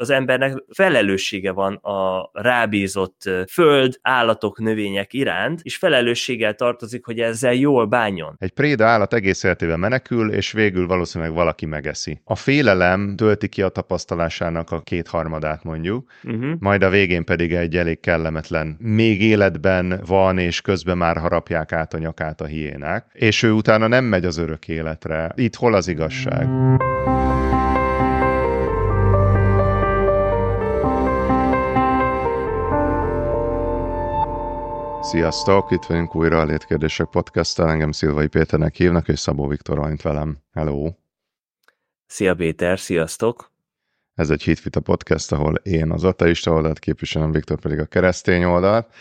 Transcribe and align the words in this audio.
az 0.00 0.10
embernek 0.10 0.64
felelőssége 0.68 1.52
van 1.52 1.74
a 1.74 2.30
rábízott 2.32 3.30
föld, 3.50 3.98
állatok, 4.02 4.58
növények 4.58 5.12
iránt, 5.12 5.60
és 5.62 5.76
felelősséggel 5.76 6.54
tartozik, 6.54 7.04
hogy 7.04 7.20
ezzel 7.20 7.54
jól 7.54 7.86
bánjon. 7.86 8.36
Egy 8.38 8.50
préda 8.50 8.86
állat 8.86 9.14
egész 9.14 9.42
életében 9.42 9.78
menekül, 9.78 10.32
és 10.32 10.52
végül 10.52 10.86
valószínűleg 10.86 11.34
valaki 11.34 11.66
megeszi. 11.66 12.20
A 12.24 12.34
félelem 12.34 13.16
tölti 13.16 13.48
ki 13.48 13.62
a 13.62 13.68
tapasztalásának 13.68 14.70
a 14.70 14.80
kétharmadát 14.80 15.64
mondjuk, 15.64 16.10
uh-huh. 16.24 16.50
majd 16.58 16.82
a 16.82 16.90
végén 16.90 17.24
pedig 17.24 17.52
egy 17.52 17.76
elég 17.76 18.00
kellemetlen, 18.00 18.76
még 18.78 19.22
életben 19.22 20.00
van, 20.06 20.38
és 20.38 20.60
közben 20.60 20.96
már 20.98 21.16
harapják 21.16 21.72
át 21.72 21.94
a 21.94 21.98
nyakát 21.98 22.40
a 22.40 22.46
hiénák, 22.46 23.06
és 23.12 23.42
ő 23.42 23.52
utána 23.52 23.86
nem 23.86 24.04
megy 24.04 24.24
az 24.24 24.38
örök 24.38 24.68
életre. 24.68 25.32
Itt 25.34 25.54
hol 25.54 25.74
az 25.74 25.88
igazság? 25.88 26.48
Sziasztok! 35.08 35.70
Itt 35.70 35.84
vagyunk 35.84 36.14
újra 36.14 36.40
a 36.40 36.44
Létkérdések 36.44 37.06
podcast 37.06 37.58
engem 37.58 37.92
Szilvai 37.92 38.26
Péternek 38.26 38.74
hívnak, 38.74 39.08
és 39.08 39.18
Szabó 39.18 39.46
Viktor 39.46 39.78
van 39.78 39.92
itt 39.92 40.02
velem. 40.02 40.38
Hello! 40.52 40.90
Szia 42.06 42.34
Péter, 42.34 42.78
sziasztok! 42.78 43.52
Ez 44.14 44.30
egy 44.30 44.42
Hitvita 44.42 44.80
podcast, 44.80 45.32
ahol 45.32 45.54
én 45.54 45.90
az 45.90 46.04
ateista 46.04 46.50
oldalt 46.50 46.78
képviselem, 46.78 47.32
Viktor 47.32 47.60
pedig 47.60 47.78
a 47.78 47.84
keresztény 47.84 48.44
oldalt, 48.44 48.94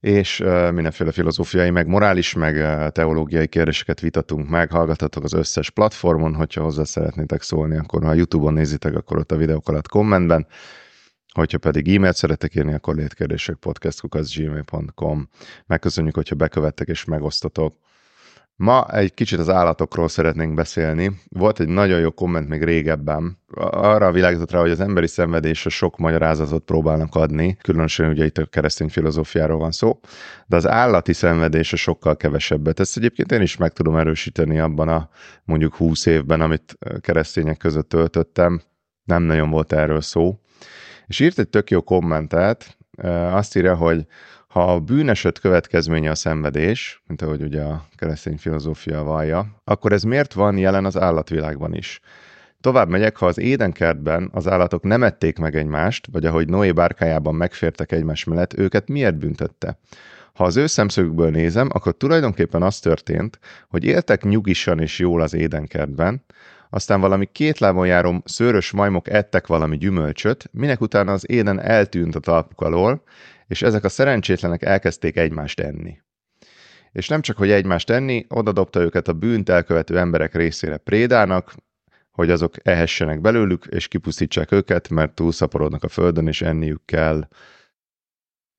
és 0.00 0.38
mindenféle 0.72 1.12
filozófiai, 1.12 1.70
meg 1.70 1.86
morális, 1.86 2.34
meg 2.34 2.54
teológiai 2.92 3.46
kérdéseket 3.46 4.00
vitatunk 4.00 4.48
meg, 4.48 4.70
hallgathatok 4.70 5.24
az 5.24 5.32
összes 5.32 5.70
platformon, 5.70 6.34
hogyha 6.34 6.62
hozzá 6.62 6.84
szeretnétek 6.84 7.42
szólni, 7.42 7.76
akkor 7.76 8.02
ha 8.02 8.08
a 8.08 8.14
YouTube-on 8.14 8.52
nézitek, 8.52 8.94
akkor 8.94 9.18
ott 9.18 9.32
a 9.32 9.36
videók 9.36 9.68
alatt 9.68 9.88
kommentben, 9.88 10.46
Hogyha 11.34 11.58
pedig 11.58 11.94
e-mailt 11.94 12.16
szeretek 12.16 12.54
írni, 12.54 12.72
akkor 12.72 12.94
létkérdések 12.94 13.56
podcastkukaszgmail.com. 13.56 15.28
Megköszönjük, 15.66 16.14
hogyha 16.14 16.34
bekövettek 16.34 16.88
és 16.88 17.04
megosztotok. 17.04 17.74
Ma 18.56 18.88
egy 18.88 19.14
kicsit 19.14 19.38
az 19.38 19.48
állatokról 19.48 20.08
szeretnénk 20.08 20.54
beszélni. 20.54 21.12
Volt 21.28 21.60
egy 21.60 21.68
nagyon 21.68 22.00
jó 22.00 22.10
komment 22.10 22.48
még 22.48 22.62
régebben. 22.62 23.38
Arra 23.70 24.12
világított 24.12 24.50
rá, 24.50 24.60
hogy 24.60 24.70
az 24.70 24.80
emberi 24.80 25.06
szenvedésre 25.06 25.70
sok 25.70 25.98
magyarázatot 25.98 26.64
próbálnak 26.64 27.14
adni, 27.14 27.56
különösen 27.62 28.10
ugye 28.10 28.24
itt 28.24 28.38
a 28.38 28.46
keresztény 28.46 28.88
filozófiáról 28.88 29.58
van 29.58 29.70
szó, 29.70 30.00
de 30.46 30.56
az 30.56 30.66
állati 30.66 31.12
szenvedésre 31.12 31.76
sokkal 31.76 32.16
kevesebbet. 32.16 32.80
Ezt 32.80 32.96
egyébként 32.96 33.32
én 33.32 33.40
is 33.40 33.56
meg 33.56 33.72
tudom 33.72 33.96
erősíteni 33.96 34.58
abban 34.58 34.88
a 34.88 35.08
mondjuk 35.44 35.74
20 35.74 36.06
évben, 36.06 36.40
amit 36.40 36.78
keresztények 37.00 37.56
között 37.56 37.88
töltöttem. 37.88 38.62
Nem 39.04 39.22
nagyon 39.22 39.50
volt 39.50 39.72
erről 39.72 40.00
szó. 40.00 40.38
És 41.10 41.20
írt 41.20 41.38
egy 41.38 41.48
tök 41.48 41.70
jó 41.70 41.80
kommentet, 41.82 42.76
azt 43.30 43.56
írja, 43.56 43.74
hogy 43.74 44.06
ha 44.48 44.72
a 44.72 44.80
bűneset 44.80 45.38
következménye 45.38 46.10
a 46.10 46.14
szenvedés, 46.14 47.02
mint 47.06 47.22
ahogy 47.22 47.42
ugye 47.42 47.62
a 47.62 47.84
keresztény 47.96 48.38
filozófia 48.38 49.02
vallja, 49.02 49.46
akkor 49.64 49.92
ez 49.92 50.02
miért 50.02 50.32
van 50.32 50.58
jelen 50.58 50.84
az 50.84 50.96
állatvilágban 50.96 51.74
is? 51.74 52.00
Tovább 52.60 52.88
megyek, 52.88 53.16
ha 53.16 53.26
az 53.26 53.38
édenkertben 53.38 54.28
az 54.32 54.48
állatok 54.48 54.82
nem 54.82 55.02
ették 55.02 55.38
meg 55.38 55.56
egymást, 55.56 56.08
vagy 56.12 56.26
ahogy 56.26 56.48
Noé 56.48 56.72
bárkájában 56.72 57.34
megfértek 57.34 57.92
egymás 57.92 58.24
mellett, 58.24 58.58
őket 58.58 58.88
miért 58.88 59.18
büntette? 59.18 59.78
Ha 60.34 60.44
az 60.44 60.56
ő 60.56 60.66
szemszögükből 60.66 61.30
nézem, 61.30 61.68
akkor 61.72 61.96
tulajdonképpen 61.96 62.62
az 62.62 62.78
történt, 62.78 63.38
hogy 63.68 63.84
éltek 63.84 64.22
nyugisan 64.22 64.80
és 64.80 64.98
jól 64.98 65.20
az 65.20 65.34
édenkertben, 65.34 66.24
aztán 66.70 67.00
valami 67.00 67.26
két 67.32 67.58
lábon 67.58 67.86
járó 67.86 68.22
szőrös 68.24 68.70
majmok 68.70 69.08
ettek 69.08 69.46
valami 69.46 69.76
gyümölcsöt, 69.76 70.48
minek 70.52 70.80
utána 70.80 71.12
az 71.12 71.30
éden 71.30 71.60
eltűnt 71.60 72.14
a 72.14 72.20
talpuk 72.20 72.60
alól, 72.60 73.02
és 73.46 73.62
ezek 73.62 73.84
a 73.84 73.88
szerencsétlenek 73.88 74.62
elkezdték 74.62 75.16
egymást 75.16 75.60
enni. 75.60 76.00
És 76.92 77.08
nem 77.08 77.20
csak, 77.20 77.36
hogy 77.36 77.50
egymást 77.50 77.90
enni, 77.90 78.26
oda 78.28 78.52
dobta 78.52 78.80
őket 78.80 79.08
a 79.08 79.12
bűnt 79.12 79.48
elkövető 79.48 79.98
emberek 79.98 80.34
részére 80.34 80.76
prédának, 80.76 81.54
hogy 82.10 82.30
azok 82.30 82.54
ehessenek 82.62 83.20
belőlük, 83.20 83.64
és 83.64 83.88
kipusztítsák 83.88 84.52
őket, 84.52 84.88
mert 84.88 85.14
túlszaporodnak 85.14 85.82
a 85.82 85.88
földön, 85.88 86.26
és 86.26 86.42
enniük 86.42 86.84
kell. 86.84 87.28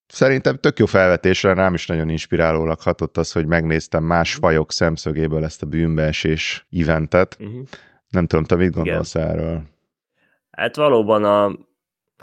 Szerintem 0.06 0.56
tök 0.56 0.78
jó 0.78 0.86
felvetésre, 0.86 1.54
rám 1.54 1.74
is 1.74 1.86
nagyon 1.86 2.08
inspirálólag 2.08 2.80
hatott 2.80 3.16
az, 3.16 3.32
hogy 3.32 3.46
megnéztem 3.46 4.04
más 4.04 4.34
fajok 4.34 4.72
szemszögéből 4.72 5.44
ezt 5.44 5.62
a 5.62 5.66
bűnbeesés 5.66 6.66
eventet, 6.70 7.36
uh-huh. 7.40 7.68
Nem 8.12 8.26
tudom, 8.26 8.44
te 8.44 8.56
mit 8.56 8.72
gondolsz 8.72 9.14
Igen. 9.14 9.28
erről? 9.28 9.62
Hát 10.50 10.76
valóban 10.76 11.24
a, 11.24 11.58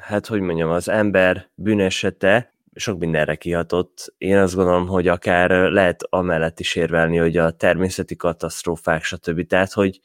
hát 0.02 0.28
hogy 0.28 0.42
mondjam, 0.42 0.70
az 0.70 0.90
ember 0.90 1.50
bűnesete 1.56 2.54
sok 2.74 3.00
mindenre 3.00 3.36
kihatott. 3.36 4.14
Én 4.18 4.38
azt 4.38 4.56
gondolom, 4.56 4.88
hogy 4.88 5.08
akár 5.08 5.50
lehet 5.50 6.04
amellett 6.10 6.60
is 6.60 6.76
érvelni, 6.76 7.18
hogy 7.18 7.38
a 7.38 7.52
természeti 7.52 8.16
katasztrófák, 8.16 9.04
stb. 9.04 9.48
Tehát, 9.48 9.74
hogy 9.74 10.00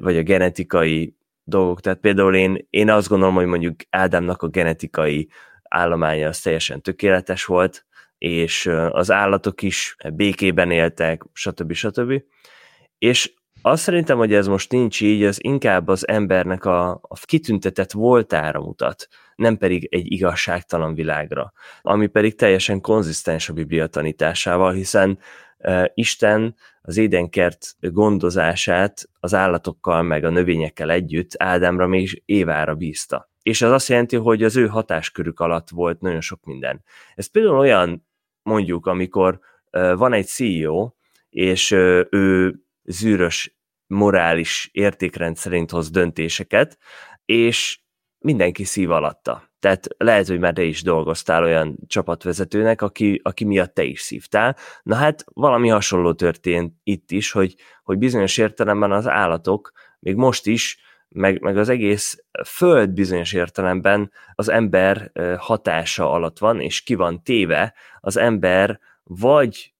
vagy 0.00 0.16
a 0.16 0.22
genetikai 0.22 1.16
dolgok. 1.44 1.80
Tehát 1.80 1.98
például 1.98 2.34
én, 2.34 2.66
én 2.70 2.90
azt 2.90 3.08
gondolom, 3.08 3.34
hogy 3.34 3.46
mondjuk 3.46 3.74
Ádámnak 3.90 4.42
a 4.42 4.48
genetikai 4.48 5.28
állománya 5.62 6.28
az 6.28 6.40
teljesen 6.40 6.82
tökéletes 6.82 7.44
volt, 7.44 7.86
és 8.18 8.66
az 8.90 9.10
állatok 9.10 9.62
is 9.62 9.96
békében 10.14 10.70
éltek, 10.70 11.22
stb. 11.32 11.72
stb. 11.72 12.22
És 12.98 13.34
azt 13.70 13.82
szerintem, 13.82 14.18
hogy 14.18 14.34
ez 14.34 14.46
most 14.46 14.70
nincs 14.70 15.00
így, 15.00 15.22
az 15.22 15.44
inkább 15.44 15.88
az 15.88 16.08
embernek 16.08 16.64
a, 16.64 16.90
a 16.90 17.18
kitüntetett 17.22 17.92
voltára 17.92 18.60
mutat, 18.60 19.08
nem 19.36 19.56
pedig 19.56 19.88
egy 19.90 20.12
igazságtalan 20.12 20.94
világra, 20.94 21.52
ami 21.82 22.06
pedig 22.06 22.34
teljesen 22.34 22.80
konzisztens 22.80 23.48
a 23.48 23.52
Biblia 23.52 23.86
tanításával, 23.86 24.72
hiszen 24.72 25.18
e, 25.58 25.92
Isten 25.94 26.54
az 26.82 26.96
édenkert 26.96 27.76
gondozását 27.80 29.08
az 29.20 29.34
állatokkal 29.34 30.02
meg 30.02 30.24
a 30.24 30.30
növényekkel 30.30 30.90
együtt 30.90 31.30
Ádámra 31.36 31.86
még 31.86 32.22
Évára 32.24 32.74
bízta. 32.74 33.30
És 33.42 33.62
az 33.62 33.70
azt 33.70 33.88
jelenti, 33.88 34.16
hogy 34.16 34.42
az 34.42 34.56
ő 34.56 34.66
hatáskörük 34.66 35.40
alatt 35.40 35.68
volt 35.70 36.00
nagyon 36.00 36.20
sok 36.20 36.44
minden. 36.44 36.82
Ez 37.14 37.26
például 37.26 37.58
olyan, 37.58 38.06
mondjuk, 38.42 38.86
amikor 38.86 39.40
e, 39.70 39.94
van 39.94 40.12
egy 40.12 40.26
CEO, 40.26 40.90
és 41.30 41.72
e, 41.72 42.06
ő 42.10 42.60
zűrös 42.84 43.55
morális 43.86 44.68
értékrend 44.72 45.36
szerint 45.36 45.70
hoz 45.70 45.90
döntéseket, 45.90 46.78
és 47.24 47.78
mindenki 48.18 48.64
szív 48.64 48.90
alatta. 48.90 49.50
Tehát 49.58 49.88
lehet, 49.96 50.26
hogy 50.26 50.38
már 50.38 50.52
te 50.52 50.62
is 50.62 50.82
dolgoztál 50.82 51.42
olyan 51.42 51.78
csapatvezetőnek, 51.86 52.82
aki, 52.82 53.20
aki 53.24 53.44
miatt 53.44 53.74
te 53.74 53.82
is 53.84 54.00
szívtál. 54.00 54.56
Na 54.82 54.94
hát 54.94 55.24
valami 55.32 55.68
hasonló 55.68 56.12
történt 56.12 56.74
itt 56.82 57.10
is, 57.10 57.30
hogy, 57.30 57.54
hogy 57.82 57.98
bizonyos 57.98 58.38
értelemben 58.38 58.92
az 58.92 59.08
állatok 59.08 59.72
még 59.98 60.14
most 60.14 60.46
is, 60.46 60.78
meg, 61.08 61.40
meg 61.40 61.56
az 61.56 61.68
egész 61.68 62.24
föld 62.44 62.90
bizonyos 62.90 63.32
értelemben 63.32 64.12
az 64.34 64.48
ember 64.48 65.12
hatása 65.38 66.10
alatt 66.10 66.38
van, 66.38 66.60
és 66.60 66.82
ki 66.82 66.94
van 66.94 67.22
téve 67.22 67.74
az 68.00 68.16
ember 68.16 68.80
vagy 69.02 69.74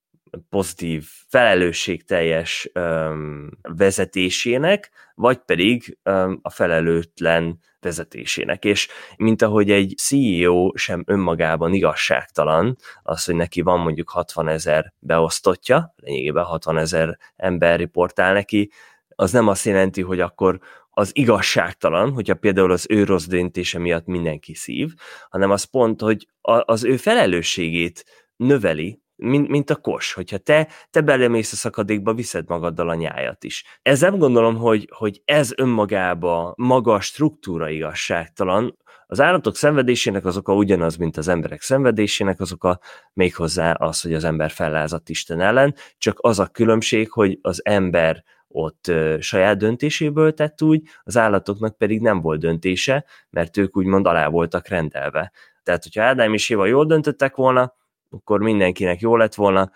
pozitív, 0.51 1.05
felelősségteljes 1.29 2.71
um, 2.75 3.49
vezetésének, 3.63 4.91
vagy 5.15 5.39
pedig 5.39 5.99
um, 6.05 6.39
a 6.43 6.51
felelőtlen 6.51 7.59
vezetésének. 7.81 8.65
És 8.65 8.89
mint 9.17 9.43
ahogy 9.43 9.71
egy 9.71 9.95
CEO 9.97 10.71
sem 10.75 11.03
önmagában 11.07 11.73
igazságtalan, 11.73 12.77
az, 13.03 13.25
hogy 13.25 13.35
neki 13.35 13.61
van 13.61 13.81
mondjuk 13.81 14.11
60 14.11 14.49
ezer 14.49 14.93
beosztottja, 14.99 15.95
lényegében 15.97 16.45
60 16.45 16.79
ezer 16.79 17.19
ember 17.37 17.79
riportál 17.79 18.33
neki, 18.33 18.71
az 19.09 19.33
nem 19.33 19.49
azt 19.49 19.65
jelenti, 19.65 20.03
hogy 20.03 20.21
akkor 20.21 20.59
az 20.91 21.11
igazságtalan, 21.13 22.11
hogyha 22.11 22.35
például 22.35 22.71
az 22.71 22.87
ő 22.89 23.05
rossz 23.05 23.27
döntése 23.27 23.79
miatt 23.79 24.07
mindenki 24.07 24.55
szív, 24.55 24.93
hanem 25.29 25.51
az 25.51 25.65
pont, 25.65 26.01
hogy 26.01 26.29
az 26.41 26.85
ő 26.85 26.97
felelősségét 26.97 28.05
növeli 28.37 29.01
mint, 29.17 29.49
mint 29.49 29.71
a 29.71 29.77
kos, 29.77 30.13
hogyha 30.13 30.39
te, 30.39 30.69
te 30.91 31.01
belemész 31.01 31.53
a 31.53 31.57
szakadékba, 31.57 32.15
viszed 32.15 32.49
magaddal 32.49 32.89
a 32.89 32.95
nyájat 32.95 33.45
is. 33.45 33.65
Ez 33.83 34.01
nem 34.01 34.19
gondolom, 34.19 34.57
hogy, 34.57 34.89
hogy 34.97 35.23
ez 35.25 35.53
önmagába 35.57 36.55
maga 36.57 36.95
a 36.95 37.01
struktúra 37.01 37.69
igazságtalan, 37.69 38.77
az 39.09 39.21
állatok 39.21 39.57
szenvedésének 39.57 40.25
az 40.25 40.37
oka 40.37 40.55
ugyanaz, 40.55 40.97
mint 40.97 41.17
az 41.17 41.29
emberek 41.29 41.61
szenvedésének 41.61 42.41
az 42.41 42.53
oka, 42.53 42.81
méghozzá 43.13 43.73
az, 43.73 44.01
hogy 44.01 44.15
az 44.15 44.25
ember 44.25 44.51
fellázadt 44.51 45.09
Isten 45.09 45.41
ellen, 45.41 45.75
csak 45.99 46.19
az 46.21 46.39
a 46.39 46.47
különbség, 46.47 47.11
hogy 47.11 47.39
az 47.43 47.65
ember 47.65 48.25
ott 48.49 48.89
ö, 48.89 49.17
saját 49.21 49.59
döntéséből 49.59 50.35
tett 50.35 50.63
úgy, 50.63 50.83
az 51.03 51.17
állatoknak 51.17 51.77
pedig 51.79 52.01
nem 52.01 52.21
volt 52.21 52.41
döntése, 52.41 53.05
mert 53.31 53.57
ők 53.57 53.77
úgymond 53.77 54.07
alá 54.07 54.29
voltak 54.29 54.69
rendelve. 54.69 55.33
Tehát, 55.63 55.83
hogyha 55.83 56.03
Ádám 56.03 56.35
és 56.35 56.51
Éva 56.51 56.67
jól 56.67 56.87
döntöttek 56.87 57.37
volna, 57.37 57.75
akkor 58.17 58.41
mindenkinek 58.41 59.01
jó 59.01 59.17
lett 59.17 59.35
volna, 59.35 59.71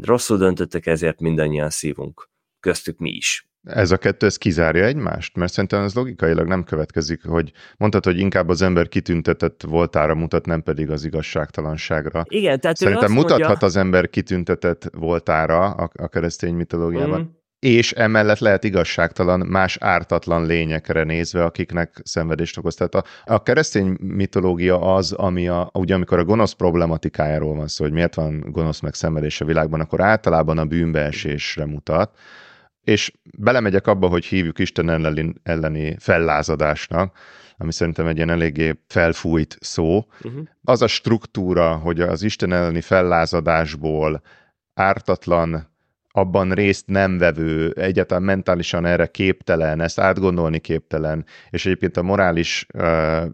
rosszul 0.00 0.36
döntöttek, 0.36 0.86
ezért 0.86 1.20
mindannyian 1.20 1.70
szívunk, 1.70 2.30
köztük 2.60 2.98
mi 2.98 3.10
is. 3.10 3.48
Ez 3.62 3.90
a 3.90 3.96
kettő, 3.96 4.26
ez 4.26 4.36
kizárja 4.36 4.84
egymást? 4.84 5.36
Mert 5.36 5.52
szerintem 5.52 5.82
ez 5.82 5.94
logikailag 5.94 6.46
nem 6.46 6.64
következik, 6.64 7.24
hogy 7.24 7.52
mondtad, 7.76 8.04
hogy 8.04 8.18
inkább 8.18 8.48
az 8.48 8.62
ember 8.62 8.88
kitüntetett 8.88 9.62
voltára 9.62 10.14
mutat, 10.14 10.46
nem 10.46 10.62
pedig 10.62 10.90
az 10.90 11.04
igazságtalanságra. 11.04 12.24
Igen, 12.28 12.60
tehát 12.60 12.76
Szerintem 12.76 13.12
mutathat 13.12 13.48
mondja... 13.48 13.66
az 13.66 13.76
ember 13.76 14.08
kitüntetett 14.08 14.88
voltára 14.92 15.70
a, 15.70 15.90
a 15.94 16.08
keresztény 16.08 16.54
mitológiában, 16.54 17.20
mm 17.20 17.37
és 17.58 17.92
emellett 17.92 18.38
lehet 18.38 18.64
igazságtalan 18.64 19.40
más 19.40 19.76
ártatlan 19.80 20.46
lényekre 20.46 21.02
nézve, 21.02 21.44
akiknek 21.44 22.00
szenvedést 22.04 22.56
okoz. 22.56 22.74
Tehát 22.74 22.94
a, 22.94 23.04
a 23.24 23.42
keresztény 23.42 23.96
mitológia 24.00 24.94
az, 24.94 25.12
ami 25.12 25.48
a, 25.48 25.70
ugye 25.72 25.94
amikor 25.94 26.18
a 26.18 26.24
gonosz 26.24 26.52
problematikájáról 26.52 27.54
van 27.54 27.68
szó, 27.68 27.84
hogy 27.84 27.92
miért 27.92 28.14
van 28.14 28.44
gonosz 28.50 28.80
meg 28.80 28.94
szenvedés 28.94 29.40
a 29.40 29.44
világban, 29.44 29.80
akkor 29.80 30.00
általában 30.00 30.58
a 30.58 30.64
bűnbeesésre 30.64 31.66
mutat, 31.66 32.18
és 32.84 33.12
belemegyek 33.38 33.86
abba, 33.86 34.08
hogy 34.08 34.24
hívjuk 34.24 34.58
Isten 34.58 34.88
elleni, 34.90 35.32
elleni 35.42 35.96
fellázadásnak, 35.98 37.16
ami 37.56 37.72
szerintem 37.72 38.06
egy 38.06 38.16
ilyen 38.16 38.30
eléggé 38.30 38.80
felfújt 38.86 39.56
szó. 39.60 40.06
Uh-huh. 40.22 40.42
Az 40.62 40.82
a 40.82 40.86
struktúra, 40.86 41.76
hogy 41.76 42.00
az 42.00 42.22
Isten 42.22 42.52
elleni 42.52 42.80
fellázadásból 42.80 44.22
ártatlan 44.74 45.76
abban 46.10 46.52
részt 46.52 46.86
nem 46.86 47.18
vevő, 47.18 47.70
egyáltalán 47.70 48.22
mentálisan 48.22 48.86
erre 48.86 49.06
képtelen, 49.06 49.80
ezt 49.80 49.98
átgondolni 49.98 50.58
képtelen, 50.58 51.24
és 51.50 51.66
egyébként 51.66 51.96
a 51.96 52.02
morális 52.02 52.66
uh, 52.74 53.24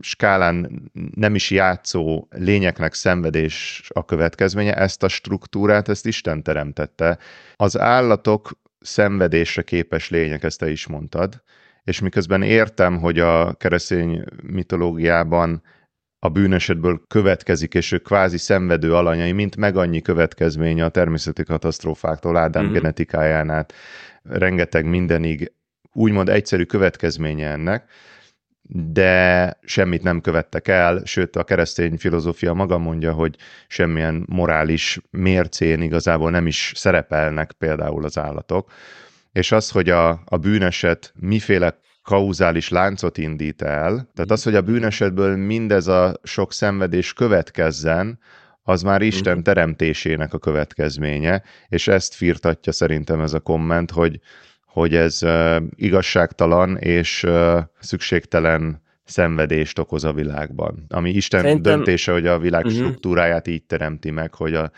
skálán 0.00 0.82
nem 1.14 1.34
is 1.34 1.50
játszó 1.50 2.26
lényeknek 2.30 2.94
szenvedés 2.94 3.84
a 3.94 4.04
következménye, 4.04 4.74
ezt 4.74 5.02
a 5.02 5.08
struktúrát, 5.08 5.88
ezt 5.88 6.06
Isten 6.06 6.42
teremtette. 6.42 7.18
Az 7.56 7.78
állatok 7.78 8.50
szenvedésre 8.80 9.62
képes 9.62 10.10
lények, 10.10 10.42
ezt 10.42 10.58
te 10.58 10.70
is 10.70 10.86
mondtad, 10.86 11.42
és 11.84 12.00
miközben 12.00 12.42
értem, 12.42 12.98
hogy 12.98 13.18
a 13.18 13.54
keresztény 13.54 14.24
mitológiában 14.42 15.62
a 16.26 16.28
bűnösetből 16.28 17.00
következik, 17.08 17.74
és 17.74 17.92
ők 17.92 18.02
kvázi 18.02 18.38
szenvedő 18.38 18.94
alanyai, 18.94 19.32
mint 19.32 19.56
meg 19.56 19.76
annyi 19.76 20.02
következménye 20.02 20.84
a 20.84 20.88
természeti 20.88 21.44
katasztrófáktól, 21.44 22.36
Ádám 22.36 22.64
mm-hmm. 22.64 22.72
genetikáján 22.72 23.50
át, 23.50 23.72
rengeteg 24.22 24.84
mindenig, 24.84 25.52
úgymond 25.92 26.28
egyszerű 26.28 26.64
következménye 26.64 27.50
ennek, 27.50 27.84
de 28.68 29.58
semmit 29.62 30.02
nem 30.02 30.20
követtek 30.20 30.68
el, 30.68 31.00
sőt 31.04 31.36
a 31.36 31.44
keresztény 31.44 31.96
filozófia 31.96 32.52
maga 32.52 32.78
mondja, 32.78 33.12
hogy 33.12 33.36
semmilyen 33.68 34.24
morális 34.28 35.00
mércén 35.10 35.82
igazából 35.82 36.30
nem 36.30 36.46
is 36.46 36.72
szerepelnek 36.76 37.52
például 37.52 38.04
az 38.04 38.18
állatok. 38.18 38.72
És 39.32 39.52
az, 39.52 39.70
hogy 39.70 39.90
a, 39.90 40.08
a 40.24 40.36
bűneset 40.36 41.12
miféle 41.20 41.78
kauzális 42.06 42.68
láncot 42.68 43.18
indít 43.18 43.62
el. 43.62 44.10
Tehát 44.14 44.30
az, 44.30 44.42
hogy 44.42 44.54
a 44.54 44.62
bűnesetből 44.62 45.36
mindez 45.36 45.86
a 45.86 46.14
sok 46.22 46.52
szenvedés 46.52 47.12
következzen, 47.12 48.18
az 48.62 48.82
már 48.82 49.02
Isten 49.02 49.34
mhm. 49.34 49.42
teremtésének 49.42 50.34
a 50.34 50.38
következménye, 50.38 51.42
és 51.68 51.88
ezt 51.88 52.14
firtatja 52.14 52.72
szerintem 52.72 53.20
ez 53.20 53.32
a 53.32 53.40
komment, 53.40 53.90
hogy, 53.90 54.20
hogy 54.66 54.94
ez 54.94 55.22
uh, 55.22 55.56
igazságtalan 55.74 56.76
és 56.76 57.22
uh, 57.22 57.58
szükségtelen 57.80 58.82
szenvedést 59.04 59.78
okoz 59.78 60.04
a 60.04 60.12
világban. 60.12 60.84
Ami 60.88 61.10
Isten 61.10 61.40
Szerintem... 61.40 61.76
döntése, 61.76 62.12
hogy 62.12 62.26
a 62.26 62.38
világ 62.38 62.64
uh-huh. 62.64 62.80
struktúráját 62.80 63.46
így 63.46 63.62
teremti 63.62 64.10
meg, 64.10 64.34
hogy 64.34 64.54
a, 64.54 64.70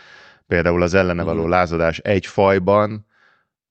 például 0.46 0.82
az 0.82 0.94
ellene 0.94 1.22
való 1.22 1.38
uh-huh. 1.38 1.50
lázadás 1.50 1.98
egy 1.98 2.26
fajban 2.26 3.06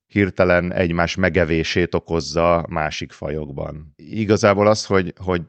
hirtelen 0.07 0.73
egymás 0.73 1.15
megevését 1.15 1.95
okozza 1.95 2.65
másik 2.69 3.11
fajokban. 3.11 3.93
Igazából 3.95 4.67
az, 4.67 4.85
hogy, 4.85 5.13
hogy 5.17 5.41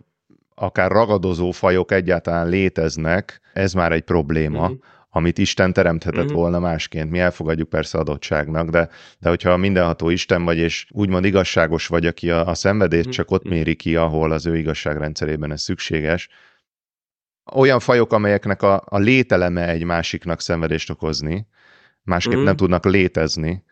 akár 0.55 0.91
ragadozó 0.91 1.51
fajok 1.51 1.93
egyáltalán 1.93 2.49
léteznek, 2.49 3.41
ez 3.53 3.73
már 3.73 3.93
egy 3.93 4.03
probléma, 4.03 4.67
mm-hmm. 4.67 4.79
amit 5.11 5.39
Isten 5.39 5.73
teremthetett 5.73 6.25
mm-hmm. 6.25 6.35
volna 6.35 6.59
másként. 6.59 7.11
Mi 7.11 7.19
elfogadjuk 7.19 7.69
persze 7.69 7.99
adottságnak, 7.99 8.69
de, 8.71 8.89
de 9.19 9.29
hogyha 9.29 9.57
mindenható 9.57 10.09
Isten 10.09 10.45
vagy, 10.45 10.59
és 10.59 10.87
úgymond 10.91 11.25
igazságos 11.25 11.87
vagy, 11.87 12.07
aki 12.07 12.31
a, 12.31 12.47
a 12.47 12.55
szenvedést 12.55 13.03
mm-hmm. 13.03 13.13
csak 13.13 13.31
ott 13.31 13.45
mhm. 13.45 13.53
méri 13.53 13.75
ki, 13.75 13.97
ahol 13.97 14.33
az 14.33 14.47
ő 14.47 14.57
igazságrendszerében 14.57 15.53
ez 15.53 15.61
szükséges, 15.63 16.29
olyan 17.55 17.81
fajok, 17.81 18.13
amelyeknek 18.13 18.63
a, 18.63 18.83
a 18.85 18.99
lételeme 18.99 19.69
egy 19.69 19.85
másiknak 19.85 20.41
szenvedést 20.41 20.91
okozni, 20.91 21.47
másképp 22.03 22.39
mm. 22.39 22.43
nem 22.43 22.57
tudnak 22.57 22.85
létezni, 22.85 23.65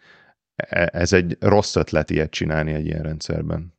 ez 0.90 1.12
egy 1.12 1.36
rossz 1.40 1.76
ötlet 1.76 2.10
ilyet 2.10 2.30
csinálni 2.30 2.72
egy 2.72 2.86
ilyen 2.86 3.02
rendszerben. 3.02 3.74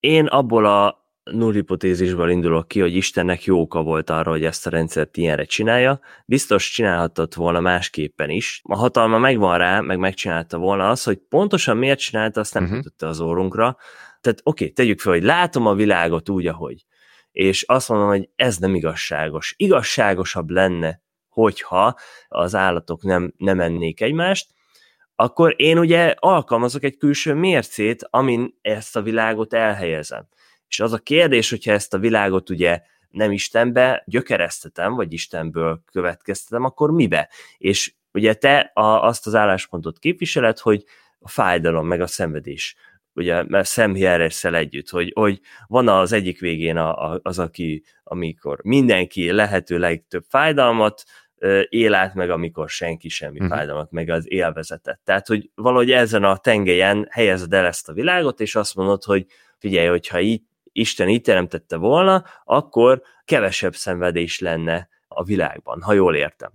Én 0.00 0.26
abból 0.26 0.66
a 0.66 1.02
null 1.24 1.52
hipotézisből 1.52 2.30
indulok 2.30 2.68
ki, 2.68 2.80
hogy 2.80 2.96
Istennek 2.96 3.44
jó 3.44 3.60
oka 3.60 3.82
volt 3.82 4.10
arra, 4.10 4.30
hogy 4.30 4.44
ezt 4.44 4.66
a 4.66 4.70
rendszert 4.70 5.16
ilyenre 5.16 5.44
csinálja. 5.44 6.00
Biztos 6.26 6.70
csinálhatott 6.70 7.34
volna 7.34 7.60
másképpen 7.60 8.30
is. 8.30 8.60
A 8.64 8.76
hatalma 8.76 9.18
megvan 9.18 9.58
rá, 9.58 9.80
meg 9.80 9.98
megcsinálta 9.98 10.58
volna 10.58 10.88
az, 10.88 11.02
hogy 11.02 11.18
pontosan 11.28 11.76
miért 11.76 11.98
csinálta, 11.98 12.40
azt 12.40 12.54
nem 12.54 12.64
uh-huh. 12.64 12.82
az 12.96 13.20
órunkra. 13.20 13.76
Tehát 14.20 14.40
oké, 14.42 14.64
okay, 14.64 14.74
tegyük 14.74 15.00
fel, 15.00 15.12
hogy 15.12 15.22
látom 15.22 15.66
a 15.66 15.74
világot 15.74 16.28
úgy, 16.28 16.46
ahogy. 16.46 16.84
És 17.32 17.62
azt 17.62 17.88
mondom, 17.88 18.08
hogy 18.08 18.28
ez 18.36 18.56
nem 18.56 18.74
igazságos. 18.74 19.54
Igazságosabb 19.56 20.50
lenne, 20.50 21.02
hogyha 21.28 21.98
az 22.28 22.54
állatok 22.54 23.02
nem, 23.02 23.34
nem 23.36 23.60
ennék 23.60 24.00
egymást, 24.00 24.50
akkor 25.22 25.54
én 25.56 25.78
ugye 25.78 26.14
alkalmazok 26.18 26.82
egy 26.82 26.96
külső 26.96 27.34
mércét, 27.34 28.06
amin 28.10 28.58
ezt 28.62 28.96
a 28.96 29.02
világot 29.02 29.52
elhelyezem. 29.54 30.28
És 30.68 30.80
az 30.80 30.92
a 30.92 30.98
kérdés, 30.98 31.50
hogyha 31.50 31.72
ezt 31.72 31.94
a 31.94 31.98
világot 31.98 32.50
ugye 32.50 32.80
nem 33.10 33.32
Istenbe 33.32 34.02
gyökeresztetem, 34.06 34.94
vagy 34.94 35.12
Istenből 35.12 35.82
következtetem, 35.92 36.64
akkor 36.64 36.90
mibe? 36.90 37.28
És 37.58 37.94
ugye 38.12 38.34
te 38.34 38.70
a, 38.74 39.06
azt 39.06 39.26
az 39.26 39.34
álláspontot 39.34 39.98
képviseled, 39.98 40.58
hogy 40.58 40.84
a 41.18 41.28
fájdalom, 41.28 41.86
meg 41.86 42.00
a 42.00 42.06
szenvedés, 42.06 42.76
ugye, 43.14 43.42
mert 43.42 43.68
szemhieresszel 43.68 44.54
együtt, 44.54 44.88
hogy, 44.88 45.12
hogy 45.14 45.40
van 45.66 45.88
az 45.88 46.12
egyik 46.12 46.40
végén 46.40 46.76
a, 46.76 47.12
a, 47.12 47.20
az, 47.22 47.38
aki, 47.38 47.84
amikor 48.04 48.60
mindenki 48.62 49.30
lehető 49.30 49.78
legtöbb 49.78 50.24
fájdalmat 50.28 51.04
él 51.68 51.94
át 51.94 52.14
meg, 52.14 52.30
amikor 52.30 52.68
senki 52.68 53.08
semmi 53.08 53.38
uh-huh. 53.38 53.56
fájdalmat, 53.56 53.90
meg 53.90 54.08
az 54.08 54.32
élvezetet. 54.32 55.00
Tehát, 55.04 55.26
hogy 55.26 55.50
valahogy 55.54 55.90
ezen 55.90 56.24
a 56.24 56.36
tengelyen 56.36 57.06
helyezed 57.10 57.52
el 57.52 57.66
ezt 57.66 57.88
a 57.88 57.92
világot, 57.92 58.40
és 58.40 58.54
azt 58.54 58.74
mondod, 58.74 59.02
hogy 59.02 59.26
figyelj, 59.58 59.86
hogyha 59.86 60.20
így, 60.20 60.42
Isten 60.74 61.08
így 61.08 61.20
teremtette 61.20 61.76
volna, 61.76 62.24
akkor 62.44 63.02
kevesebb 63.24 63.74
szenvedés 63.74 64.38
lenne 64.38 64.88
a 65.08 65.24
világban, 65.24 65.82
ha 65.82 65.92
jól 65.92 66.16
értem. 66.16 66.52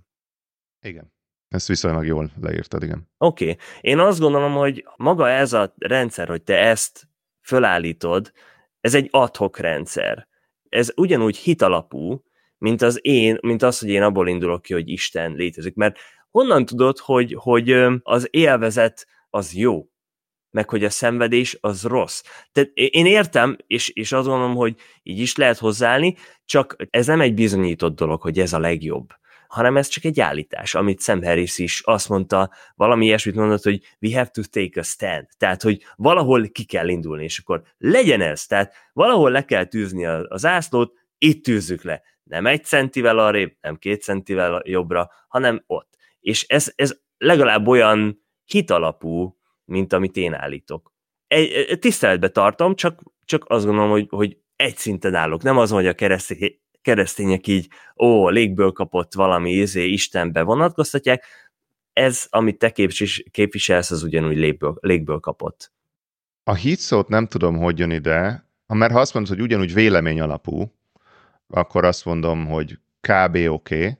Igen. 0.81 1.13
Ezt 1.47 1.67
viszonylag 1.67 2.05
jól 2.05 2.31
leírtad, 2.41 2.83
igen. 2.83 3.09
Oké. 3.17 3.43
Okay. 3.50 3.57
Én 3.81 4.00
azt 4.00 4.19
gondolom, 4.19 4.53
hogy 4.53 4.88
maga 4.95 5.29
ez 5.29 5.53
a 5.53 5.73
rendszer, 5.77 6.27
hogy 6.27 6.43
te 6.43 6.57
ezt 6.57 7.07
fölállítod, 7.41 8.31
ez 8.79 8.93
egy 8.93 9.07
adhok 9.12 9.57
rendszer. 9.57 10.27
Ez 10.69 10.91
ugyanúgy 10.95 11.38
hitalapú, 11.38 12.23
mint 12.57 12.81
az 12.81 12.99
én, 13.01 13.37
mint 13.41 13.61
az, 13.61 13.79
hogy 13.79 13.89
én 13.89 14.01
abból 14.01 14.27
indulok 14.27 14.61
ki, 14.61 14.73
hogy 14.73 14.89
Isten 14.89 15.31
létezik. 15.31 15.75
Mert 15.75 15.97
honnan 16.31 16.65
tudod, 16.65 16.99
hogy, 16.99 17.35
hogy 17.37 17.71
az 18.03 18.27
élvezet 18.31 19.07
az 19.29 19.53
jó, 19.53 19.87
meg 20.51 20.69
hogy 20.69 20.83
a 20.83 20.89
szenvedés 20.89 21.57
az 21.61 21.83
rossz. 21.83 22.23
Tehát 22.51 22.69
én 22.73 23.05
értem, 23.05 23.57
és, 23.67 23.89
és 23.89 24.11
azt 24.11 24.27
gondolom, 24.27 24.55
hogy 24.55 24.75
így 25.03 25.19
is 25.19 25.35
lehet 25.35 25.57
hozzáállni, 25.57 26.15
csak 26.45 26.75
ez 26.89 27.07
nem 27.07 27.21
egy 27.21 27.33
bizonyított 27.33 27.95
dolog, 27.95 28.21
hogy 28.21 28.39
ez 28.39 28.53
a 28.53 28.59
legjobb 28.59 29.07
hanem 29.47 29.77
ez 29.77 29.87
csak 29.87 30.03
egy 30.03 30.19
állítás, 30.19 30.75
amit 30.75 31.01
Sam 31.01 31.23
Harris 31.23 31.57
is 31.57 31.81
azt 31.85 32.09
mondta, 32.09 32.51
valami 32.75 33.05
ilyesmit 33.05 33.35
mondott, 33.35 33.63
hogy 33.63 33.81
we 34.01 34.17
have 34.17 34.29
to 34.33 34.41
take 34.49 34.79
a 34.79 34.83
stand, 34.83 35.27
tehát, 35.37 35.61
hogy 35.61 35.85
valahol 35.95 36.47
ki 36.47 36.63
kell 36.63 36.87
indulni, 36.87 37.23
és 37.23 37.39
akkor 37.39 37.61
legyen 37.77 38.21
ez, 38.21 38.45
tehát 38.45 38.73
valahol 38.93 39.31
le 39.31 39.45
kell 39.45 39.65
tűzni 39.65 40.05
az 40.05 40.45
ászlót, 40.45 40.93
itt 41.17 41.43
tűzzük 41.43 41.83
le 41.83 42.01
nem 42.29 42.46
egy 42.46 42.63
centivel 42.63 43.19
arrébb, 43.19 43.57
nem 43.62 43.75
két 43.75 44.01
centivel 44.01 44.62
jobbra, 44.65 45.12
hanem 45.27 45.63
ott. 45.65 45.96
És 46.19 46.48
ez, 46.48 46.74
ez 46.75 47.00
legalább 47.17 47.67
olyan 47.67 48.25
hitalapú, 48.46 49.38
mint 49.65 49.93
amit 49.93 50.15
én 50.15 50.34
állítok. 50.34 50.93
Egy, 51.27 51.79
tiszteletbe 51.79 52.29
tartom, 52.29 52.75
csak, 52.75 53.01
csak 53.25 53.46
azt 53.48 53.65
gondolom, 53.65 53.89
hogy, 53.89 54.07
hogy 54.10 54.38
egy 54.55 54.77
szinten 54.77 55.15
állok. 55.15 55.43
Nem 55.43 55.57
az, 55.57 55.69
hogy 55.69 55.88
a 55.88 55.93
keresztény, 55.93 56.60
keresztények 56.81 57.48
így, 57.48 57.67
ó, 57.98 58.29
légből 58.29 58.72
kapott 58.72 59.13
valami 59.13 59.51
izé, 59.51 59.86
Istenbe 59.86 60.41
vonatkoztatják, 60.41 61.25
ez, 61.93 62.27
amit 62.29 62.57
te 62.57 62.74
képviselsz, 63.31 63.91
az 63.91 64.03
ugyanúgy 64.03 64.38
légből, 64.38 64.77
légből 64.79 65.19
kapott. 65.19 65.72
A 66.43 66.53
hit 66.53 66.79
szót 66.79 67.07
nem 67.07 67.27
tudom, 67.27 67.57
hogy 67.57 67.79
jön 67.79 67.91
ide, 67.91 68.50
mert 68.67 68.91
ha 68.91 69.00
azt 69.00 69.13
mondod, 69.13 69.36
hogy 69.36 69.41
ugyanúgy 69.41 69.74
vélemény 69.74 70.22
alapú, 70.22 70.76
akkor 71.47 71.85
azt 71.85 72.05
mondom, 72.05 72.45
hogy 72.45 72.79
kb. 73.01 73.35
oké, 73.35 73.47
okay, 73.47 73.97